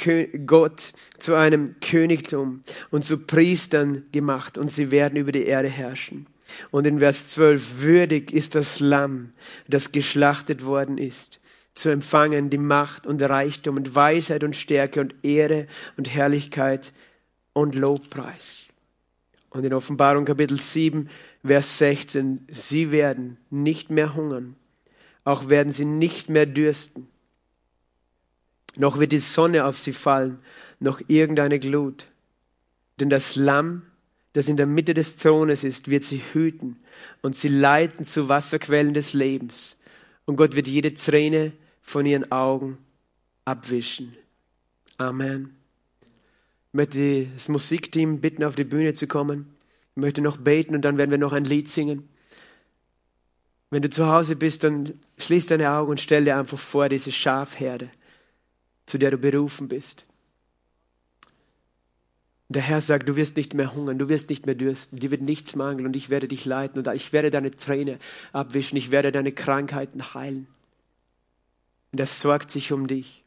Gott 0.46 0.92
zu 1.18 1.34
einem 1.34 1.76
Königtum 1.80 2.62
und 2.90 3.04
zu 3.04 3.18
Priestern 3.18 4.04
gemacht 4.12 4.58
und 4.58 4.70
sie 4.70 4.90
werden 4.90 5.16
über 5.16 5.32
die 5.32 5.44
Erde 5.44 5.68
herrschen. 5.68 6.26
Und 6.70 6.86
in 6.86 6.98
Vers 6.98 7.30
12, 7.30 7.80
würdig 7.80 8.32
ist 8.32 8.54
das 8.54 8.80
Lamm, 8.80 9.32
das 9.68 9.92
geschlachtet 9.92 10.64
worden 10.64 10.98
ist, 10.98 11.40
zu 11.74 11.88
empfangen 11.88 12.50
die 12.50 12.58
Macht 12.58 13.06
und 13.06 13.22
Reichtum 13.22 13.76
und 13.76 13.94
Weisheit 13.94 14.44
und 14.44 14.54
Stärke 14.54 15.00
und 15.00 15.14
Ehre 15.22 15.66
und 15.96 16.12
Herrlichkeit 16.12 16.92
und 17.52 17.74
Lobpreis. 17.74 18.68
Und 19.50 19.64
in 19.64 19.74
Offenbarung 19.74 20.24
Kapitel 20.24 20.58
7, 20.58 21.08
Vers 21.44 21.78
16, 21.78 22.46
sie 22.48 22.90
werden 22.90 23.38
nicht 23.50 23.90
mehr 23.90 24.14
hungern, 24.14 24.56
auch 25.24 25.48
werden 25.48 25.72
sie 25.72 25.84
nicht 25.84 26.28
mehr 26.28 26.46
dürsten, 26.46 27.08
noch 28.76 28.98
wird 28.98 29.12
die 29.12 29.18
Sonne 29.18 29.66
auf 29.66 29.78
sie 29.78 29.92
fallen, 29.92 30.38
noch 30.80 31.00
irgendeine 31.08 31.58
Glut. 31.58 32.06
Denn 33.00 33.10
das 33.10 33.36
Lamm, 33.36 33.82
das 34.32 34.48
in 34.48 34.56
der 34.56 34.66
Mitte 34.66 34.94
des 34.94 35.16
Thrones 35.16 35.64
ist, 35.64 35.88
wird 35.88 36.04
sie 36.04 36.22
hüten 36.32 36.76
und 37.20 37.36
sie 37.36 37.48
leiten 37.48 38.06
zu 38.06 38.28
Wasserquellen 38.28 38.94
des 38.94 39.12
Lebens. 39.12 39.78
Und 40.24 40.36
Gott 40.36 40.56
wird 40.56 40.68
jede 40.68 40.94
Träne 40.94 41.52
von 41.82 42.06
ihren 42.06 42.32
Augen 42.32 42.78
abwischen. 43.44 44.16
Amen. 44.96 45.54
Ich 46.68 46.74
möchte 46.74 47.26
das 47.34 47.48
Musikteam 47.48 48.20
bitten, 48.20 48.44
auf 48.44 48.54
die 48.54 48.64
Bühne 48.64 48.94
zu 48.94 49.06
kommen. 49.06 49.54
Ich 49.94 50.00
möchte 50.00 50.22
noch 50.22 50.38
beten 50.38 50.74
und 50.74 50.82
dann 50.82 50.96
werden 50.96 51.10
wir 51.10 51.18
noch 51.18 51.34
ein 51.34 51.44
Lied 51.44 51.68
singen. 51.68 52.08
Wenn 53.72 53.80
du 53.80 53.88
zu 53.88 54.06
Hause 54.06 54.36
bist, 54.36 54.64
dann 54.64 55.00
schließ 55.16 55.46
deine 55.46 55.70
Augen 55.70 55.92
und 55.92 55.98
stell 55.98 56.26
dir 56.26 56.36
einfach 56.36 56.58
vor, 56.58 56.90
diese 56.90 57.10
Schafherde, 57.10 57.88
zu 58.84 58.98
der 58.98 59.10
du 59.10 59.16
berufen 59.16 59.68
bist. 59.68 60.04
Und 62.48 62.56
der 62.56 62.62
Herr 62.62 62.82
sagt, 62.82 63.08
du 63.08 63.16
wirst 63.16 63.38
nicht 63.38 63.54
mehr 63.54 63.74
hungern, 63.74 63.96
du 63.98 64.10
wirst 64.10 64.28
nicht 64.28 64.44
mehr 64.44 64.54
dürsten, 64.54 64.98
dir 64.98 65.10
wird 65.10 65.22
nichts 65.22 65.56
mangeln 65.56 65.86
und 65.86 65.96
ich 65.96 66.10
werde 66.10 66.28
dich 66.28 66.44
leiten 66.44 66.80
und 66.80 66.94
ich 66.94 67.14
werde 67.14 67.30
deine 67.30 67.50
Träne 67.50 67.98
abwischen, 68.34 68.76
ich 68.76 68.90
werde 68.90 69.10
deine 69.10 69.32
Krankheiten 69.32 70.12
heilen. 70.12 70.48
Und 71.92 71.98
er 71.98 72.04
sorgt 72.04 72.50
sich 72.50 72.72
um 72.72 72.88
dich. 72.88 73.24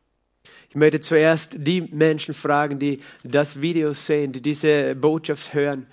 Ich 0.70 0.76
möchte 0.76 1.00
zuerst 1.00 1.56
die 1.58 1.82
Menschen 1.82 2.36
fragen, 2.36 2.78
die 2.78 3.00
das 3.24 3.62
Video 3.62 3.94
sehen, 3.94 4.32
die 4.32 4.44
diese 4.44 4.94
Botschaft 4.94 5.56
hören, 5.56 5.88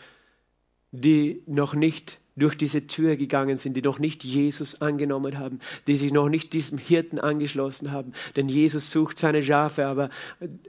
die 0.90 1.42
noch 1.46 1.72
nicht 1.72 2.20
durch 2.36 2.56
diese 2.56 2.86
Tür 2.86 3.16
gegangen 3.16 3.56
sind, 3.56 3.76
die 3.76 3.82
noch 3.82 3.98
nicht 3.98 4.24
Jesus 4.24 4.80
angenommen 4.80 5.38
haben, 5.38 5.60
die 5.86 5.96
sich 5.96 6.12
noch 6.12 6.28
nicht 6.28 6.52
diesem 6.52 6.78
Hirten 6.78 7.18
angeschlossen 7.18 7.92
haben. 7.92 8.12
Denn 8.36 8.48
Jesus 8.48 8.90
sucht 8.90 9.18
seine 9.18 9.42
Schafe, 9.42 9.86
aber 9.86 10.08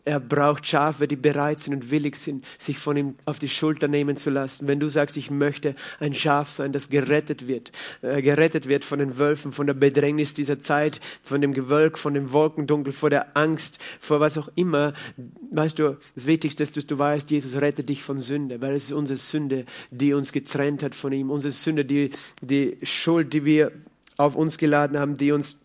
er 0.03 0.19
braucht 0.19 0.67
Schafe, 0.67 1.07
die 1.07 1.15
bereit 1.15 1.61
sind 1.61 1.73
und 1.73 1.91
willig 1.91 2.17
sind, 2.17 2.45
sich 2.57 2.77
von 2.77 2.97
ihm 2.97 3.15
auf 3.25 3.39
die 3.39 3.47
Schulter 3.47 3.87
nehmen 3.87 4.17
zu 4.17 4.29
lassen. 4.29 4.67
Wenn 4.67 4.79
du 4.79 4.89
sagst, 4.89 5.15
ich 5.15 5.31
möchte 5.31 5.75
ein 5.99 6.13
Schaf 6.13 6.51
sein, 6.51 6.73
das 6.73 6.89
gerettet 6.89 7.47
wird, 7.47 7.71
äh, 8.01 8.21
gerettet 8.21 8.67
wird 8.67 8.83
von 8.83 8.99
den 8.99 9.17
Wölfen, 9.17 9.53
von 9.53 9.67
der 9.67 9.73
Bedrängnis 9.73 10.33
dieser 10.33 10.59
Zeit, 10.59 10.99
von 11.23 11.39
dem 11.39 11.53
Gewölk, 11.53 11.97
von 11.97 12.13
dem 12.13 12.33
Wolkendunkel, 12.33 12.91
vor 12.91 13.09
der 13.09 13.37
Angst, 13.37 13.79
vor 13.99 14.19
was 14.19 14.37
auch 14.37 14.49
immer, 14.55 14.93
weißt 15.51 15.79
du, 15.79 15.97
das 16.15 16.25
Wichtigste 16.25 16.63
ist, 16.63 16.75
dass 16.75 16.85
du 16.85 16.97
weißt, 16.97 17.31
Jesus 17.31 17.61
rettet 17.61 17.87
dich 17.87 18.03
von 18.03 18.19
Sünde, 18.19 18.59
weil 18.61 18.73
es 18.73 18.85
ist 18.85 18.91
unsere 18.91 19.17
Sünde, 19.17 19.65
die 19.91 20.13
uns 20.13 20.33
getrennt 20.33 20.83
hat 20.83 20.95
von 20.95 21.13
ihm, 21.13 21.31
unsere 21.31 21.52
Sünde, 21.53 21.85
die, 21.85 22.11
die 22.41 22.77
Schuld, 22.83 23.33
die 23.33 23.45
wir 23.45 23.71
auf 24.17 24.35
uns 24.35 24.57
geladen 24.57 24.97
haben, 24.97 25.15
die 25.15 25.31
uns 25.31 25.59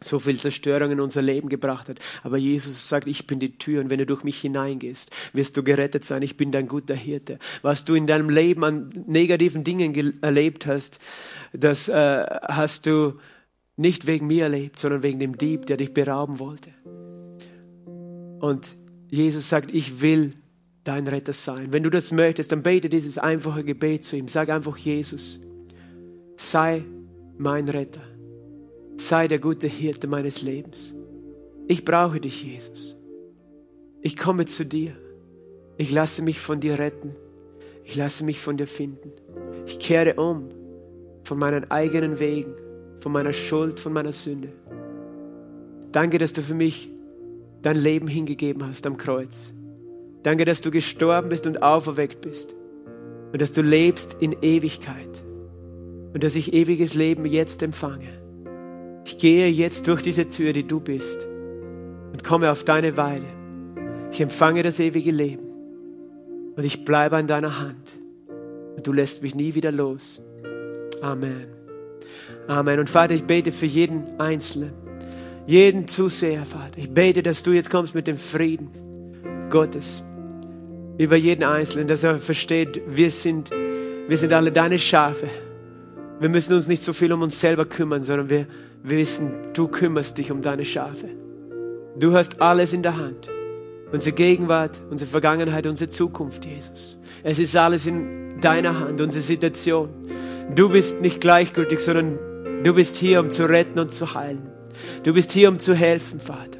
so 0.00 0.18
viel 0.18 0.38
Zerstörung 0.38 0.92
in 0.92 1.00
unser 1.00 1.22
Leben 1.22 1.48
gebracht 1.48 1.88
hat. 1.88 1.98
Aber 2.22 2.36
Jesus 2.36 2.88
sagt, 2.88 3.08
ich 3.08 3.26
bin 3.26 3.40
die 3.40 3.58
Tür 3.58 3.80
und 3.80 3.90
wenn 3.90 3.98
du 3.98 4.06
durch 4.06 4.22
mich 4.22 4.40
hineingehst, 4.40 5.10
wirst 5.32 5.56
du 5.56 5.62
gerettet 5.62 6.04
sein. 6.04 6.22
Ich 6.22 6.36
bin 6.36 6.52
dein 6.52 6.68
guter 6.68 6.94
Hirte. 6.94 7.38
Was 7.62 7.84
du 7.84 7.94
in 7.94 8.06
deinem 8.06 8.30
Leben 8.30 8.64
an 8.64 9.04
negativen 9.06 9.64
Dingen 9.64 10.22
erlebt 10.22 10.66
hast, 10.66 11.00
das 11.52 11.88
äh, 11.88 12.24
hast 12.42 12.86
du 12.86 13.14
nicht 13.76 14.06
wegen 14.06 14.26
mir 14.26 14.44
erlebt, 14.44 14.78
sondern 14.78 15.02
wegen 15.02 15.18
dem 15.18 15.38
Dieb, 15.38 15.66
der 15.66 15.76
dich 15.76 15.94
berauben 15.94 16.38
wollte. 16.38 16.70
Und 18.40 18.76
Jesus 19.08 19.48
sagt, 19.48 19.74
ich 19.74 20.00
will 20.00 20.34
dein 20.88 21.06
Retter 21.06 21.34
sein. 21.34 21.70
Wenn 21.70 21.82
du 21.82 21.90
das 21.90 22.12
möchtest, 22.12 22.50
dann 22.50 22.62
bete 22.62 22.88
dieses 22.88 23.18
einfache 23.18 23.62
Gebet 23.62 24.04
zu 24.04 24.16
ihm. 24.16 24.26
Sag 24.26 24.48
einfach, 24.48 24.78
Jesus, 24.78 25.38
sei 26.36 26.82
mein 27.36 27.68
Retter. 27.68 28.00
Sei 28.96 29.28
der 29.28 29.38
gute 29.38 29.66
Hirte 29.66 30.06
meines 30.06 30.40
Lebens. 30.40 30.94
Ich 31.66 31.84
brauche 31.84 32.20
dich, 32.20 32.42
Jesus. 32.42 32.96
Ich 34.00 34.16
komme 34.16 34.46
zu 34.46 34.64
dir. 34.64 34.96
Ich 35.76 35.92
lasse 35.92 36.22
mich 36.22 36.40
von 36.40 36.58
dir 36.58 36.78
retten. 36.78 37.14
Ich 37.84 37.94
lasse 37.94 38.24
mich 38.24 38.40
von 38.40 38.56
dir 38.56 38.66
finden. 38.66 39.12
Ich 39.66 39.78
kehre 39.78 40.14
um 40.14 40.48
von 41.22 41.38
meinen 41.38 41.70
eigenen 41.70 42.18
Wegen, 42.18 42.54
von 43.00 43.12
meiner 43.12 43.34
Schuld, 43.34 43.78
von 43.78 43.92
meiner 43.92 44.12
Sünde. 44.12 44.48
Danke, 45.92 46.16
dass 46.16 46.32
du 46.32 46.40
für 46.40 46.54
mich 46.54 46.90
dein 47.60 47.76
Leben 47.76 48.08
hingegeben 48.08 48.66
hast 48.66 48.86
am 48.86 48.96
Kreuz. 48.96 49.52
Danke, 50.22 50.44
dass 50.44 50.60
du 50.60 50.70
gestorben 50.70 51.28
bist 51.28 51.46
und 51.46 51.62
auferweckt 51.62 52.20
bist. 52.20 52.54
Und 53.32 53.40
dass 53.40 53.52
du 53.52 53.62
lebst 53.62 54.16
in 54.20 54.36
Ewigkeit. 54.42 55.22
Und 56.12 56.24
dass 56.24 56.34
ich 56.34 56.52
ewiges 56.52 56.94
Leben 56.94 57.24
jetzt 57.26 57.62
empfange. 57.62 58.08
Ich 59.04 59.18
gehe 59.18 59.48
jetzt 59.48 59.86
durch 59.86 60.02
diese 60.02 60.28
Tür, 60.28 60.52
die 60.52 60.66
du 60.66 60.80
bist. 60.80 61.26
Und 62.12 62.24
komme 62.24 62.50
auf 62.50 62.64
deine 62.64 62.96
Weide. 62.96 63.26
Ich 64.10 64.20
empfange 64.20 64.62
das 64.62 64.80
ewige 64.80 65.10
Leben. 65.10 65.46
Und 66.56 66.64
ich 66.64 66.84
bleibe 66.84 67.16
an 67.16 67.26
deiner 67.26 67.60
Hand. 67.60 67.98
Und 68.76 68.86
du 68.86 68.92
lässt 68.92 69.22
mich 69.22 69.34
nie 69.34 69.54
wieder 69.54 69.70
los. 69.70 70.22
Amen. 71.00 71.46
Amen. 72.48 72.80
Und 72.80 72.90
Vater, 72.90 73.14
ich 73.14 73.24
bete 73.24 73.52
für 73.52 73.66
jeden 73.66 74.18
Einzelnen. 74.18 74.72
Jeden 75.46 75.86
Zuseher, 75.86 76.44
Vater. 76.44 76.78
Ich 76.78 76.90
bete, 76.90 77.22
dass 77.22 77.42
du 77.42 77.52
jetzt 77.52 77.70
kommst 77.70 77.94
mit 77.94 78.06
dem 78.06 78.16
Frieden 78.16 78.70
Gottes 79.50 80.02
über 80.98 81.16
jeden 81.16 81.44
Einzelnen, 81.44 81.86
dass 81.86 82.02
er 82.02 82.18
versteht, 82.18 82.82
wir 82.88 83.10
sind, 83.10 83.50
wir 83.50 84.16
sind 84.16 84.32
alle 84.32 84.50
deine 84.50 84.78
Schafe. 84.78 85.28
Wir 86.18 86.28
müssen 86.28 86.54
uns 86.54 86.66
nicht 86.66 86.82
so 86.82 86.92
viel 86.92 87.12
um 87.12 87.22
uns 87.22 87.40
selber 87.40 87.64
kümmern, 87.64 88.02
sondern 88.02 88.28
wir, 88.28 88.46
wir 88.82 88.98
wissen, 88.98 89.32
du 89.54 89.68
kümmerst 89.68 90.18
dich 90.18 90.32
um 90.32 90.42
deine 90.42 90.64
Schafe. 90.64 91.08
Du 91.96 92.12
hast 92.14 92.42
alles 92.42 92.72
in 92.72 92.82
der 92.82 92.96
Hand. 92.96 93.30
Unsere 93.92 94.14
Gegenwart, 94.14 94.80
unsere 94.90 95.08
Vergangenheit, 95.08 95.66
unsere 95.66 95.88
Zukunft, 95.88 96.44
Jesus. 96.44 96.98
Es 97.22 97.38
ist 97.38 97.56
alles 97.56 97.86
in 97.86 98.40
deiner 98.40 98.78
Hand, 98.78 99.00
unsere 99.00 99.22
Situation. 99.22 99.90
Du 100.54 100.68
bist 100.68 101.00
nicht 101.00 101.20
gleichgültig, 101.20 101.80
sondern 101.80 102.18
du 102.64 102.74
bist 102.74 102.96
hier, 102.96 103.20
um 103.20 103.30
zu 103.30 103.48
retten 103.48 103.78
und 103.78 103.92
zu 103.92 104.14
heilen. 104.14 104.50
Du 105.04 105.14
bist 105.14 105.32
hier, 105.32 105.48
um 105.48 105.58
zu 105.58 105.74
helfen, 105.74 106.20
Vater. 106.20 106.58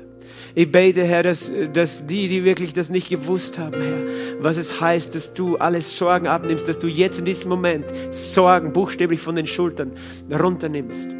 Ich 0.58 0.72
bete, 0.72 1.04
Herr, 1.04 1.22
dass, 1.22 1.52
dass 1.72 2.04
die, 2.04 2.26
die 2.26 2.42
wirklich 2.42 2.72
das 2.72 2.90
nicht 2.90 3.08
gewusst 3.08 3.58
haben, 3.58 3.80
Herr, 3.80 4.42
was 4.42 4.56
es 4.56 4.80
heißt, 4.80 5.14
dass 5.14 5.32
du 5.32 5.56
alles 5.56 5.96
Sorgen 5.96 6.26
abnimmst, 6.26 6.66
dass 6.66 6.80
du 6.80 6.88
jetzt 6.88 7.20
in 7.20 7.24
diesem 7.26 7.48
Moment 7.48 7.84
Sorgen 8.10 8.72
buchstäblich 8.72 9.20
von 9.20 9.36
den 9.36 9.46
Schultern 9.46 9.92
runternimmst. 10.28 11.10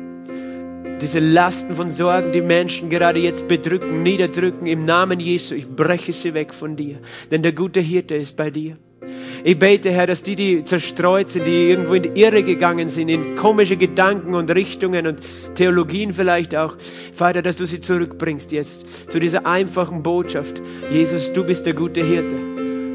Diese 1.01 1.21
Lasten 1.21 1.77
von 1.77 1.89
Sorgen, 1.89 2.33
die 2.33 2.41
Menschen 2.41 2.91
gerade 2.91 3.21
jetzt 3.21 3.47
bedrücken, 3.47 4.03
niederdrücken, 4.03 4.67
im 4.67 4.85
Namen 4.85 5.21
Jesu, 5.21 5.55
ich 5.55 5.69
breche 5.69 6.13
sie 6.13 6.35
weg 6.35 6.53
von 6.53 6.75
dir, 6.75 6.99
denn 7.31 7.45
der 7.45 7.53
gute 7.53 7.79
Hirte 7.79 8.17
ist 8.17 8.37
bei 8.37 8.51
dir. 8.51 8.77
Ich 9.45 9.59
bete, 9.59 9.91
Herr, 9.91 10.07
dass 10.07 10.23
die, 10.23 10.35
die 10.35 10.65
zerstreut 10.65 11.29
sind, 11.31 11.47
die 11.47 11.69
irgendwo 11.69 11.95
in 11.95 12.03
die 12.03 12.21
Irre 12.21 12.43
gegangen 12.43 12.89
sind, 12.89 13.09
in 13.09 13.37
komische 13.37 13.77
Gedanken 13.77 14.35
und 14.35 14.51
Richtungen 14.51 15.07
und 15.07 15.21
Theologien 15.55 16.13
vielleicht 16.13 16.57
auch, 16.57 16.77
Vater, 17.13 17.43
dass 17.43 17.57
du 17.57 17.67
sie 17.67 17.81
zurückbringst 17.81 18.51
jetzt 18.53 19.11
zu 19.11 19.21
dieser 19.21 19.47
einfachen 19.47 20.03
Botschaft. 20.03 20.61
Jesus, 20.91 21.33
du 21.33 21.45
bist 21.45 21.67
der 21.67 21.75
gute 21.75 22.05
Hirte. 22.05 22.35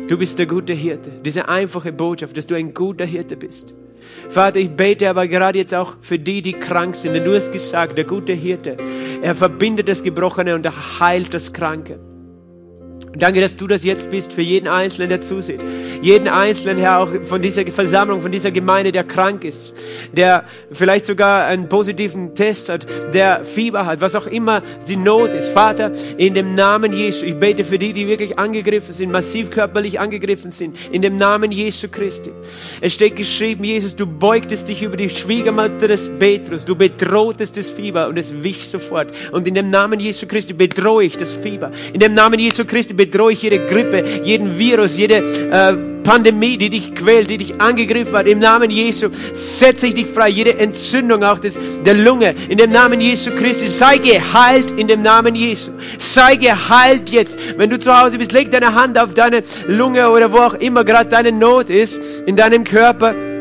Du 0.08 0.18
bist 0.18 0.38
der 0.38 0.46
gute 0.46 0.74
Hirte. 0.74 1.12
Diese 1.24 1.48
einfache 1.48 1.94
Botschaft, 1.94 2.36
dass 2.36 2.48
du 2.48 2.56
ein 2.56 2.74
guter 2.74 3.06
Hirte 3.06 3.38
bist. 3.38 3.74
Vater, 4.28 4.60
ich 4.60 4.72
bete 4.72 5.10
aber 5.10 5.28
gerade 5.28 5.60
jetzt 5.60 5.74
auch 5.74 5.96
für 6.02 6.20
die, 6.20 6.42
die 6.42 6.54
krank 6.54 6.96
sind, 6.96 7.14
denn 7.14 7.24
du 7.24 7.34
hast 7.34 7.54
gesagt, 7.54 7.98
der 7.98 8.04
gute 8.04 8.34
Hirte, 8.34 8.76
er 9.22 9.34
verbindet 9.34 9.88
das 9.88 10.04
Gebrochene 10.04 10.56
und 10.56 10.66
er 10.66 11.00
heilt 11.00 11.34
das 11.34 11.54
Kranke. 11.54 12.00
Danke, 13.16 13.42
dass 13.42 13.58
du 13.58 13.68
das 13.68 13.84
jetzt 13.84 14.10
bist 14.10 14.34
für 14.34 14.42
jeden 14.42 14.68
Einzelnen, 14.68 15.08
der 15.08 15.22
zusieht. 15.22 15.64
Jeden 16.02 16.28
Einzelnen, 16.28 16.80
Herr, 16.80 17.00
auch 17.00 17.10
von 17.26 17.44
dieser 17.44 17.64
Versammlung, 17.68 18.22
von 18.22 18.32
dieser 18.32 18.50
Gemeinde, 18.50 18.92
der 18.92 19.04
krank 19.04 19.46
ist, 19.46 19.76
der 20.12 20.46
vielleicht 20.72 21.06
sogar 21.06 21.46
einen 21.46 21.70
positiven 21.70 22.34
Test 22.34 22.70
hat, 22.70 22.88
der 23.14 23.46
Fieber 23.46 23.86
hat, 23.86 24.02
was 24.02 24.16
auch 24.16 24.26
immer 24.26 24.64
die 24.88 24.96
Not 24.96 25.30
ist. 25.30 25.50
Vater, 25.50 25.92
in 26.18 26.34
dem 26.34 26.56
Namen 26.56 26.92
Jesu, 26.92 27.26
ich 27.26 27.36
bete 27.36 27.64
für 27.64 27.78
die, 27.78 27.94
die 27.94 28.08
wirklich 28.08 28.40
angegriffen 28.40 28.94
sind, 28.94 29.12
massiv 29.12 29.52
körperlich 29.52 30.00
angegriffen 30.00 30.52
sind, 30.52 30.76
in 30.92 31.04
dem 31.04 31.18
Namen 31.18 31.52
Jesu 31.52 31.90
Christi. 31.90 32.32
Es 32.82 32.96
steht 32.96 33.16
geschrieben, 33.16 33.64
Jesus, 33.64 33.96
du 33.96 34.08
beugtest 34.08 34.70
dich 34.70 34.82
über 34.82 34.98
die 34.98 35.10
Schwiegermutter 35.10 35.88
des 35.88 36.10
Petrus, 36.18 36.66
du 36.66 36.76
bedrohtest 36.76 37.58
das 37.58 37.70
Fieber 37.70 38.08
und 38.08 38.18
es 38.18 38.42
wich 38.42 38.68
sofort. 38.70 39.12
Und 39.32 39.48
in 39.48 39.54
dem 39.54 39.70
Namen 39.70 40.00
Jesu 40.00 40.26
Christi 40.26 40.54
bedrohe 40.54 41.04
ich 41.04 41.16
das 41.16 41.32
Fieber. 41.32 41.70
In 41.94 42.00
dem 42.00 42.16
Namen 42.16 42.40
Jesu 42.40 42.66
Christi 42.66 43.03
bedrohe 43.06 43.34
ich 43.34 43.42
jede 43.42 43.66
Grippe, 43.66 44.04
jeden 44.24 44.58
Virus, 44.58 44.98
jede 44.98 45.16
äh, 45.16 45.74
Pandemie, 46.04 46.58
die 46.58 46.70
dich 46.70 46.96
quält, 46.96 47.30
die 47.30 47.38
dich 47.38 47.60
angegriffen 47.62 48.14
hat, 48.14 48.28
im 48.28 48.40
Namen 48.40 48.70
Jesu, 48.70 49.10
setze 49.34 49.88
ich 49.88 49.94
dich 49.94 50.08
frei. 50.08 50.30
Jede 50.30 50.58
Entzündung 50.58 51.24
auch 51.24 51.40
des, 51.40 51.58
der 51.86 51.94
Lunge, 51.94 52.36
in 52.50 52.58
dem 52.58 52.72
Namen 52.72 53.02
Jesu 53.02 53.32
Christi, 53.32 53.68
sei 53.68 53.98
geheilt 53.98 54.72
in 54.72 54.88
dem 54.88 55.02
Namen 55.02 55.36
Jesu. 55.36 55.72
Sei 55.98 56.36
geheilt 56.36 57.10
jetzt. 57.10 57.38
Wenn 57.58 57.70
du 57.70 57.80
zu 57.80 57.98
Hause 57.98 58.18
bist, 58.18 58.32
leg 58.32 58.52
deine 58.52 58.76
Hand 58.76 58.98
auf 58.98 59.14
deine 59.14 59.44
Lunge 59.68 60.10
oder 60.10 60.32
wo 60.32 60.38
auch 60.38 60.56
immer 60.56 60.84
gerade 60.84 61.10
deine 61.10 61.32
Not 61.32 61.70
ist, 61.70 62.24
in 62.26 62.36
deinem 62.36 62.64
Körper. 62.64 63.33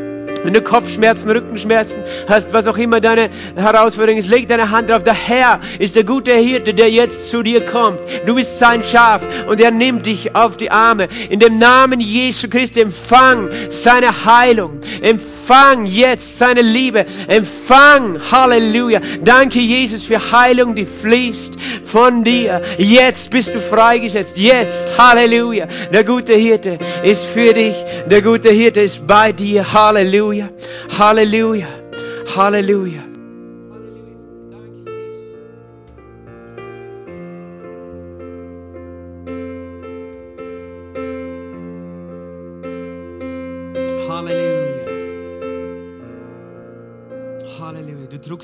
Wenn 0.43 0.53
du 0.53 0.61
Kopfschmerzen, 0.61 1.31
Rückenschmerzen 1.31 2.03
hast, 2.27 2.53
was 2.53 2.67
auch 2.67 2.77
immer 2.77 2.99
deine 3.01 3.29
Herausforderung 3.55 4.19
ist, 4.19 4.29
leg 4.29 4.47
deine 4.47 4.71
Hand 4.71 4.89
drauf. 4.89 5.03
Der 5.03 5.13
Herr 5.13 5.59
ist 5.79 5.95
der 5.95 6.03
gute 6.03 6.33
Hirte, 6.33 6.73
der 6.73 6.89
jetzt 6.89 7.29
zu 7.29 7.43
dir 7.43 7.65
kommt. 7.65 8.01
Du 8.25 8.35
bist 8.35 8.59
sein 8.59 8.83
Schaf 8.83 9.21
und 9.47 9.59
er 9.59 9.71
nimmt 9.71 10.05
dich 10.05 10.35
auf 10.35 10.57
die 10.57 10.71
Arme. 10.71 11.07
In 11.29 11.39
dem 11.39 11.59
Namen 11.59 11.99
Jesu 11.99 12.49
Christi 12.49 12.81
empfang 12.81 13.49
seine 13.69 14.25
Heilung. 14.25 14.79
Empfang 15.01 15.42
jetzt 15.85 16.37
seine 16.37 16.61
Liebe. 16.61 17.05
Empfang, 17.27 18.19
Halleluja. 18.31 18.99
Danke 19.21 19.59
Jesus 19.59 20.03
für 20.03 20.19
Heilung, 20.31 20.75
die 20.75 20.85
fließt 20.85 21.55
von 21.85 22.23
dir. 22.23 22.61
Jetzt 22.77 23.29
bist 23.29 23.53
du 23.53 23.59
freigesetzt. 23.59 24.37
Jetzt, 24.37 24.97
Halleluja. 24.97 25.67
Der 25.91 26.03
gute 26.03 26.33
Hirte 26.33 26.79
ist 27.03 27.25
für 27.25 27.53
dich. 27.53 27.75
Der 28.09 28.21
gute 28.21 28.49
Hirte 28.49 28.81
ist 28.81 29.05
bei 29.07 29.31
dir. 29.31 29.73
Halleluja. 29.73 30.49
Halleluja. 30.97 31.67
Halleluja. 32.35 33.12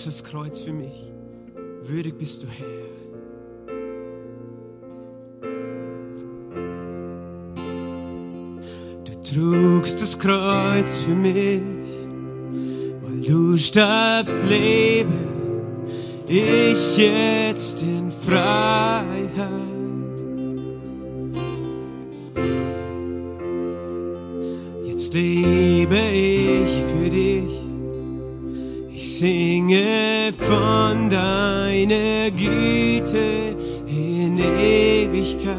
Das 0.10 0.24
Kreuz 0.24 0.60
für 0.60 0.74
mich. 0.74 1.12
Würdig 1.84 2.18
bist 2.18 2.42
du, 2.42 2.48
Herr. 2.48 2.66
Du 9.06 9.22
trugst 9.22 10.02
das 10.02 10.18
Kreuz 10.18 10.98
für 10.98 11.14
mich, 11.14 11.62
weil 13.04 13.22
du 13.22 13.56
starbst, 13.56 14.42
lebe 14.50 15.14
ich 16.28 16.98
jetzt 16.98 17.84
in 17.84 18.12
Freiheit. 18.12 19.28
Jetzt 24.88 25.14
lebe 25.14 26.00
ich 26.12 26.39
singe 29.20 30.32
von 30.38 31.10
deiner 31.10 32.32
Güte 32.32 33.54
in 33.86 34.40
Ewigkeit. 34.40 35.58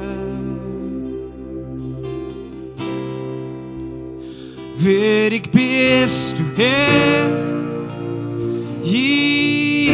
Würdig 4.78 5.50
bist 5.52 6.36
du, 6.38 6.44
Herr, 6.56 7.30
Jesus, 8.82 9.90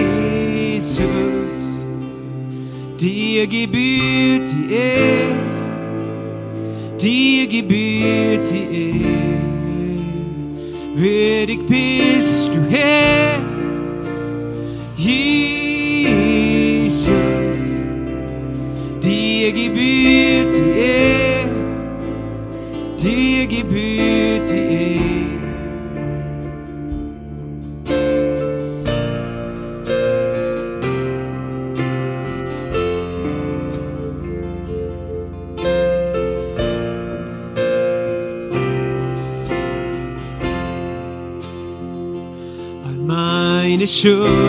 dir 3.01 3.47
gebührt 3.49 4.49
die 4.53 4.75
Ehre, 4.75 5.35
dir 7.01 7.47
gebührt 7.49 8.49
die 8.49 8.93
Ehre. 8.93 9.27
Würdig 10.95 11.67
bist 11.67 12.55
du, 12.55 12.61
Herr, 12.71 13.16
meine 44.05 44.46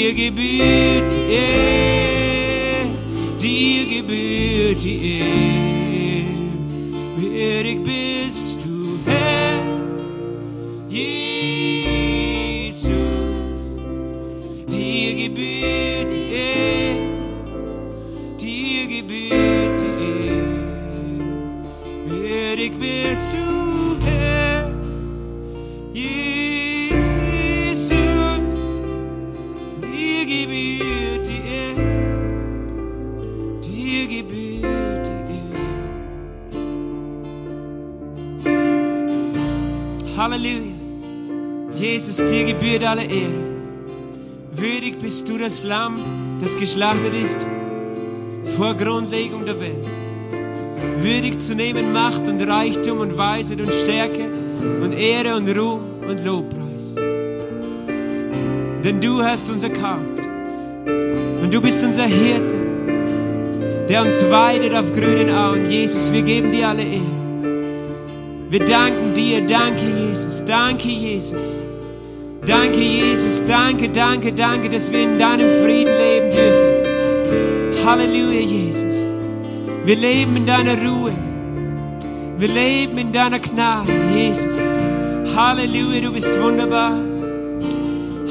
dir 0.00 0.14
gebührt 0.14 1.12
die 1.12 1.34
Ehre, 1.34 2.86
dir 3.42 3.84
gebührt 3.84 4.82
die 4.82 5.20
Ehre. 5.20 6.24
Würdig 7.18 7.84
bist 7.84 7.96
du, 7.96 8.09
Jesus, 42.10 42.28
dir 42.28 42.44
gebührt 42.44 42.82
alle 42.82 43.04
Ehre. 43.04 43.32
Würdig 44.52 44.98
bist 45.00 45.28
du 45.28 45.38
das 45.38 45.62
Lamm, 45.62 45.96
das 46.40 46.56
geschlachtet 46.58 47.14
ist 47.14 47.46
vor 48.56 48.74
Grundlegung 48.74 49.44
der 49.44 49.60
Welt. 49.60 49.86
Würdig 51.02 51.38
zu 51.38 51.54
nehmen 51.54 51.92
Macht 51.92 52.26
und 52.26 52.42
Reichtum 52.42 52.98
und 52.98 53.16
Weisheit 53.16 53.60
und 53.60 53.72
Stärke 53.72 54.28
und 54.82 54.92
Ehre 54.92 55.36
und 55.36 55.48
Ruhm 55.56 55.82
und 56.08 56.24
Lobpreis. 56.24 56.96
Denn 58.82 59.00
du 59.00 59.22
hast 59.22 59.48
uns 59.48 59.62
erkauft. 59.62 60.18
Und 61.42 61.54
du 61.54 61.60
bist 61.60 61.84
unser 61.84 62.06
Hirte, 62.06 62.56
der 63.88 64.02
uns 64.02 64.28
weidet 64.30 64.74
auf 64.74 64.92
grünen 64.92 65.30
Auen. 65.30 65.70
Jesus, 65.70 66.12
wir 66.12 66.22
geben 66.22 66.50
dir 66.50 66.70
alle 66.70 66.82
Ehre. 66.82 67.20
Wir 68.50 68.60
danken 68.66 69.14
dir, 69.14 69.46
danke 69.46 69.86
Jesus, 69.86 70.44
danke 70.44 70.88
Jesus. 70.88 71.59
Danke 72.46 72.80
Jesus, 72.80 73.42
danke, 73.46 73.90
danke, 73.90 74.32
danke, 74.32 74.70
dass 74.70 74.90
wir 74.90 75.02
in 75.02 75.18
deinem 75.18 75.50
Frieden 75.62 75.92
leben 75.98 76.30
dürfen. 76.30 77.86
Halleluja 77.86 78.40
Jesus. 78.40 78.94
Wir 79.84 79.96
leben 79.96 80.36
in 80.36 80.46
deiner 80.46 80.76
Ruhe. 80.76 81.12
Wir 82.38 82.48
leben 82.48 82.96
in 82.96 83.12
deiner 83.12 83.38
Gnade, 83.38 83.92
Jesus. 84.14 84.58
Halleluja, 85.36 86.00
du 86.00 86.12
bist 86.12 86.40
wunderbar. 86.40 86.98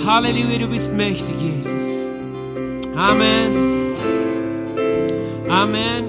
Halleluja, 0.05 0.57
du 0.57 0.67
bist 0.67 0.91
mächtig, 0.93 1.35
Jesus. 1.39 2.03
Amen. 2.95 3.93
Amen. 5.47 6.05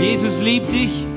Jesus 0.00 0.42
liebt 0.42 0.72
dich. 0.72 1.07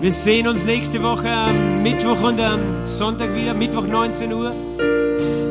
Wir 0.00 0.12
sehen 0.12 0.48
uns 0.48 0.64
nächste 0.64 1.02
Woche 1.02 1.30
am 1.30 1.82
Mittwoch 1.82 2.22
und 2.22 2.40
am 2.40 2.82
Sonntag 2.82 3.34
wieder, 3.36 3.52
Mittwoch 3.52 3.86
19 3.86 4.32
Uhr 4.32 4.50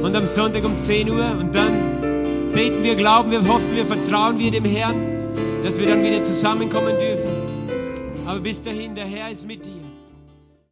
und 0.02 0.16
am 0.16 0.26
Sonntag 0.26 0.66
um 0.66 0.76
10 0.76 1.08
Uhr. 1.08 1.38
Und 1.40 1.54
dann 1.54 2.52
beten 2.52 2.82
wir, 2.82 2.96
glauben 2.96 3.30
wir, 3.30 3.48
hoffen 3.48 3.76
wir, 3.76 3.86
vertrauen 3.86 4.40
wir 4.40 4.50
dem 4.50 4.66
Herrn, 4.66 4.96
dass 5.62 5.78
wir 5.78 5.86
dann 5.86 6.04
wieder 6.04 6.24
zusammenkommen 6.24 6.98
dürfen. 6.98 7.30
Aber 8.26 8.40
bis 8.40 8.60
dahin, 8.64 8.96
der 8.96 9.06
Herr 9.06 9.30
ist 9.30 9.46
mit 9.46 9.68
dir. 9.68 9.89